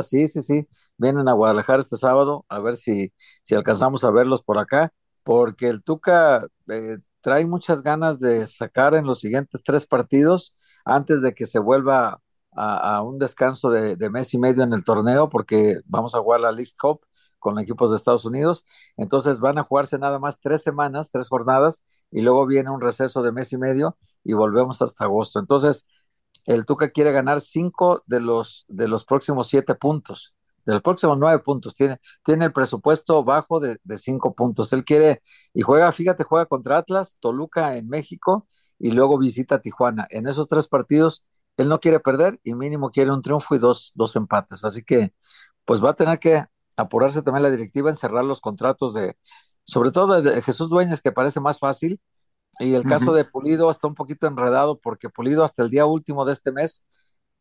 sí, 0.02 0.28
sí, 0.28 0.42
sí. 0.42 0.68
Vienen 0.98 1.28
a 1.28 1.34
Guadalajara 1.34 1.82
este 1.82 1.98
sábado, 1.98 2.46
a 2.50 2.60
ver 2.60 2.76
si, 2.76 3.14
si 3.44 3.56
alcanzamos 3.56 4.04
a 4.04 4.12
verlos 4.12 4.42
por 4.42 4.58
acá, 4.58 4.94
porque 5.24 5.68
el 5.68 5.84
Tuca 5.84 6.48
eh, 6.70 6.98
trae 7.22 7.46
muchas 7.46 7.82
ganas 7.82 8.20
de 8.20 8.48
sacar 8.48 8.96
en 8.96 9.06
los 9.06 9.20
siguientes 9.20 9.62
tres 9.64 9.86
partidos 9.86 10.56
antes 10.86 11.22
de 11.22 11.34
que 11.34 11.46
se 11.46 11.60
vuelva 11.60 12.22
a, 12.56 13.02
un 13.02 13.20
descanso 13.20 13.70
de, 13.70 14.10
mes 14.10 14.34
y 14.34 14.38
medio 14.38 14.64
en 14.64 14.74
el 14.74 14.84
torneo 14.84 15.30
porque 15.30 15.80
vamos 15.86 16.16
a 16.16 16.20
jugar 16.20 16.42
la 16.42 16.52
League 16.52 16.72
Cup 16.80 17.02
con 17.40 17.60
equipos 17.60 17.92
de 17.92 17.98
Estados 17.98 18.26
Unidos. 18.26 18.66
Entonces 18.98 19.40
van 19.40 19.58
a 19.58 19.64
jugarse 19.64 20.00
nada 20.00 20.20
más 20.20 20.40
tres 20.40 20.64
semanas, 20.64 21.12
tres 21.12 21.28
jornadas, 21.28 21.84
y 22.12 22.22
luego 22.22 22.46
viene 22.48 22.72
un 22.72 22.82
receso 22.82 23.22
de 23.22 23.32
mes 23.32 23.54
y 23.54 23.58
medio 23.58 23.98
y 24.24 24.34
volvemos 24.34 24.82
hasta 24.82 25.06
agosto. 25.06 25.40
Entonces, 25.40 25.86
el 26.46 26.66
Tuca 26.66 26.90
quiere 26.90 27.12
ganar 27.12 27.42
cinco 27.42 28.04
de 28.08 28.20
los, 28.20 28.66
de 28.68 28.88
los 28.88 29.06
próximos 29.06 29.48
siete 29.48 29.76
puntos, 29.76 30.36
de 30.66 30.74
los 30.74 30.82
próximos 30.82 31.18
nueve 31.20 31.40
puntos. 31.44 31.76
Tiene, 31.76 32.00
tiene 32.24 32.46
el 32.46 32.54
presupuesto 32.54 33.24
bajo 33.24 33.60
de, 33.60 33.78
de 33.84 33.98
cinco 33.98 34.34
puntos. 34.34 34.74
Él 34.74 34.84
quiere, 34.84 35.22
y 35.54 35.62
juega, 35.62 35.92
fíjate, 35.92 36.24
juega 36.24 36.46
contra 36.46 36.78
Atlas, 36.78 37.18
Toluca 37.20 37.78
en 37.78 37.90
México, 37.90 38.48
y 38.80 38.92
luego 38.92 39.18
visita 39.18 39.62
Tijuana. 39.62 40.08
En 40.10 40.28
esos 40.28 40.48
tres 40.48 40.68
partidos 40.68 41.24
él 41.58 41.70
no 41.70 41.80
quiere 41.80 42.00
perder 42.00 42.40
y 42.44 42.54
mínimo 42.56 42.92
quiere 42.92 43.12
un 43.12 43.22
triunfo 43.22 43.56
y 43.56 43.60
dos, 43.60 43.92
dos 43.96 44.16
empates. 44.16 44.64
Así 44.64 44.84
que, 44.84 45.14
pues 45.66 45.84
va 45.84 45.92
a 45.92 45.96
tener 45.96 46.20
que 46.20 46.46
apurarse 46.78 47.22
también 47.22 47.44
la 47.44 47.52
directiva 47.52 47.90
en 47.90 47.96
cerrar 47.96 48.26
los 48.26 48.42
contratos 48.42 48.94
de, 48.94 49.18
sobre 49.64 49.92
todo 49.92 50.22
de 50.22 50.42
Jesús 50.42 50.70
Dueñas, 50.70 51.02
que 51.02 51.12
parece 51.12 51.40
más 51.40 51.60
fácil. 51.60 52.00
Y 52.60 52.74
el 52.74 52.84
caso 52.84 53.12
de 53.12 53.26
Pulido 53.26 53.70
está 53.70 53.88
un 53.88 53.96
poquito 53.96 54.28
enredado 54.28 54.80
porque 54.80 55.10
Pulido 55.10 55.44
hasta 55.44 55.64
el 55.64 55.70
día 55.70 55.86
último 55.86 56.24
de 56.24 56.34
este 56.34 56.54
mes 56.54 56.86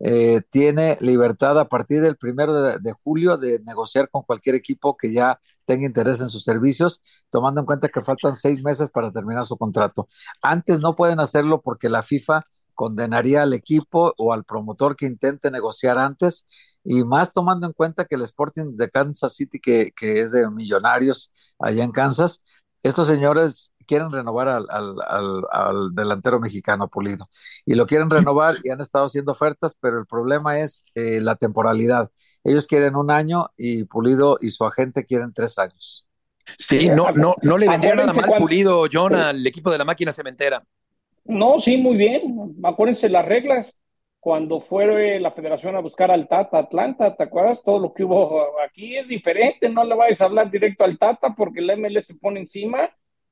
eh, 0.01 0.43
tiene 0.51 0.99
libertad 1.01 1.59
a 1.59 1.69
partir 1.69 2.01
del 2.01 2.17
primero 2.17 2.53
de, 2.53 2.79
de, 2.81 2.93
julio 2.93 3.37
de 3.37 3.61
negociar 3.61 4.11
con 4.11 4.23
cualquier 4.23 4.57
equipo 4.57 4.97
que 4.97 5.13
ya 5.13 5.41
tenga 5.65 5.87
interés 5.87 6.21
en 6.21 6.29
sus 6.29 6.43
servicios, 6.43 7.01
tomando 7.31 7.61
en 7.61 7.67
cuenta 7.67 7.89
que 7.89 8.01
faltan 8.01 8.35
seis 8.35 8.65
meses 8.65 8.91
para 8.91 9.11
terminar 9.13 9.45
su 9.45 9.57
contrato. 9.57 10.09
Antes 10.43 10.81
no 10.81 10.97
pueden 10.97 11.21
hacerlo 11.21 11.63
porque 11.63 11.89
la 11.89 12.03
FIFA 12.03 12.45
condenaría 12.75 13.43
al 13.43 13.53
equipo 13.53 14.15
o 14.19 14.33
al 14.33 14.45
promotor 14.45 14.97
que 14.97 15.07
intente 15.07 15.51
negociar 15.51 15.99
antes 15.99 16.47
y 16.83 17.05
más 17.05 17.33
tomando 17.33 17.67
en 17.67 17.73
cuenta 17.73 18.05
que 18.05 18.17
el 18.17 18.23
Sporting 18.23 18.77
de 18.77 18.91
Kansas 18.91 19.35
City, 19.35 19.59
que, 19.59 19.93
que 19.97 20.21
es 20.21 20.33
de 20.33 20.49
millonarios 20.51 21.31
allá 21.59 21.85
en 21.85 21.93
Kansas, 21.93 22.43
estos 22.83 23.07
señores 23.07 23.73
quieren 23.87 24.13
renovar 24.13 24.49
al, 24.49 24.67
al, 24.69 24.95
al, 25.07 25.43
al, 25.51 25.95
delantero 25.95 26.41
mexicano 26.41 26.89
Pulido 26.89 27.27
y 27.65 27.75
lo 27.75 27.87
quieren 27.87 28.11
renovar 28.11 28.57
y 28.63 28.71
han 28.71 28.81
estado 28.81 29.07
haciendo 29.07 29.33
ofertas, 29.33 29.77
pero 29.81 29.99
el 29.99 30.07
problema 30.07 30.61
es 30.61 30.85
eh, 30.95 31.21
la 31.21 31.37
temporalidad. 31.37 32.11
Ellos 32.45 32.67
quieren 32.67 32.97
un 32.97 33.11
año 33.11 33.49
y 33.57 33.85
Pulido 33.85 34.37
y 34.41 34.51
su 34.51 34.65
agente 34.65 35.05
quieren 35.05 35.33
tres 35.33 35.59
años. 35.59 36.07
Sí, 36.59 36.89
no, 36.91 37.11
no, 37.13 37.37
no 37.43 37.57
le 37.57 37.69
vendría 37.69 37.95
nada 37.95 38.13
mal 38.13 38.31
Pulido, 38.39 38.85
John, 38.93 39.15
al 39.15 39.47
equipo 39.47 39.71
de 39.71 39.79
la 39.79 39.85
máquina 39.85 40.13
cementera. 40.13 40.63
No, 41.25 41.59
sí, 41.59 41.77
muy 41.77 41.97
bien. 41.97 42.55
Acuérdense 42.63 43.09
las 43.09 43.25
reglas. 43.25 43.77
Cuando 44.21 44.63
fue 44.63 45.21
la 45.21 45.33
federación 45.33 45.77
a 45.77 45.81
buscar 45.81 46.11
al 46.11 46.29
Tata 46.29 46.59
Atlanta, 46.59 47.15
¿te 47.15 47.25
acuerdas? 47.25 47.63
Todo 47.63 47.79
lo 47.79 47.93
que 47.93 48.05
hubo 48.05 48.59
aquí 48.67 48.97
es 48.97 49.07
diferente. 49.07 49.69
No 49.69 49.85
le 49.85 49.95
vayas 49.95 50.21
a 50.21 50.25
hablar 50.25 50.51
directo 50.51 50.85
al 50.85 50.99
Tata 50.99 51.35
porque 51.37 51.61
el 51.61 51.71
MLS 51.77 52.07
se 52.07 52.15
pone 52.15 52.41
encima 52.41 52.89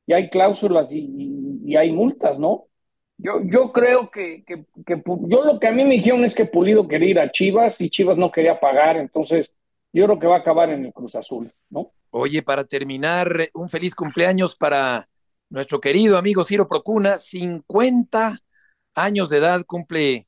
y 0.07 0.13
hay 0.13 0.29
cláusulas 0.29 0.89
y, 0.91 1.61
y 1.65 1.77
hay 1.77 1.93
multas, 1.93 2.39
¿no? 2.39 2.67
Yo, 3.19 3.41
yo 3.45 3.73
creo 3.73 4.11
que, 4.11 4.43
que, 4.45 4.65
que, 4.85 5.03
yo 5.07 5.45
lo 5.45 5.61
que 5.61 5.69
a 5.69 5.73
mí 5.73 5.85
me 5.85 5.95
dijeron 5.95 6.25
es 6.25 6.35
que 6.35 6.45
Pulido 6.45 6.89
quería 6.89 7.09
ir 7.11 7.21
a 7.21 7.31
Chivas 7.31 7.81
y 7.81 7.89
Chivas 7.89 8.19
no 8.19 8.33
quería 8.33 8.59
pagar, 8.59 8.97
entonces 8.97 9.55
yo 9.93 10.07
creo 10.07 10.19
que 10.19 10.27
va 10.27 10.37
a 10.37 10.41
acabar 10.41 10.71
en 10.71 10.87
el 10.87 10.93
Cruz 10.93 11.15
Azul, 11.15 11.47
¿no? 11.71 11.93
Oye, 12.11 12.43
para 12.43 12.65
terminar, 12.65 13.49
un 13.55 13.69
feliz 13.69 13.95
cumpleaños 13.95 14.57
para 14.57 15.07
nuestro 15.53 15.81
querido 15.81 16.17
amigo 16.17 16.45
Ciro 16.45 16.67
Procuna, 16.67 17.19
50 17.19 18.39
años 18.95 19.29
de 19.29 19.37
edad 19.37 19.65
cumple 19.67 20.27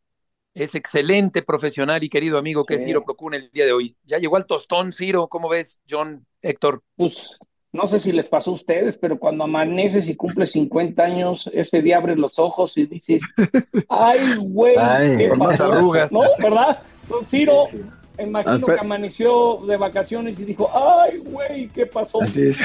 ese 0.53 0.79
excelente 0.79 1.43
profesional 1.43 2.05
y 2.05 2.09
querido 2.11 2.39
amigo 2.39 2.65
que 2.65 2.75
sí. 2.77 2.81
es 2.81 2.87
Ciro 2.87 3.05
Procuna 3.05 3.39
el 3.39 3.51
día 3.51 3.65
de 3.65 3.73
hoy. 3.73 3.97
Ya 4.05 4.19
llegó 4.19 4.37
al 4.37 4.47
tostón, 4.47 4.93
Ciro, 4.93 5.29
¿cómo 5.29 5.49
ves, 5.49 5.83
John, 5.89 6.27
Héctor? 6.43 6.83
Pues 6.97 7.39
no 7.73 7.87
sé 7.87 7.99
si 7.99 8.13
les 8.13 8.27
pasó 8.27 8.51
a 8.51 8.55
ustedes, 8.55 8.99
pero 8.99 9.19
cuando 9.19 9.45
amaneces 9.45 10.09
y 10.09 10.15
cumples 10.15 10.53
50 10.53 11.03
años, 11.03 11.51
ese 11.55 11.81
día 11.81 11.97
abres 11.97 12.19
los 12.19 12.39
ojos 12.39 12.77
y 12.77 12.85
dices, 12.85 13.23
ay, 13.89 14.21
güey, 14.41 14.77
¿qué 15.17 15.33
pasó? 15.39 15.73
arrugas. 15.73 16.13
¿No? 16.13 16.21
¿Verdad? 16.39 16.83
Ciro, 17.31 17.65
sí, 17.71 17.79
sí. 17.79 18.04
Imagino 18.19 18.67
que 18.67 18.79
amaneció 18.79 19.59
de 19.67 19.77
vacaciones 19.77 20.39
y 20.39 20.45
dijo, 20.45 20.71
ay, 20.73 21.19
güey, 21.19 21.69
¿qué 21.69 21.87
pasó? 21.87 22.23
Así 22.23 22.49
es. 22.49 22.59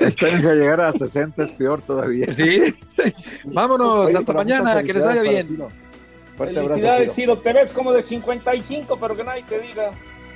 Espérense 0.00 0.50
a 0.50 0.54
llegar 0.54 0.80
a 0.80 0.92
60, 0.92 1.44
es 1.44 1.50
peor 1.52 1.82
todavía. 1.82 2.32
Sí. 2.32 2.74
Vámonos, 3.44 4.08
Oye, 4.08 4.16
hasta 4.16 4.32
mañana, 4.32 4.82
que 4.82 4.92
les 4.94 5.04
vaya 5.04 5.22
bien. 5.22 5.46
Ciro. 5.46 5.68
Fuerte 6.36 6.54
Felicidades, 6.54 6.84
abrazo, 6.84 7.14
Ciro. 7.14 7.34
Ciro. 7.34 7.38
Te 7.38 7.52
ves 7.52 7.72
como 7.72 7.92
de 7.92 8.02
55, 8.02 8.98
pero 8.98 9.16
que 9.16 9.24
nadie 9.24 9.44
te 9.48 9.60
diga. 9.60 9.90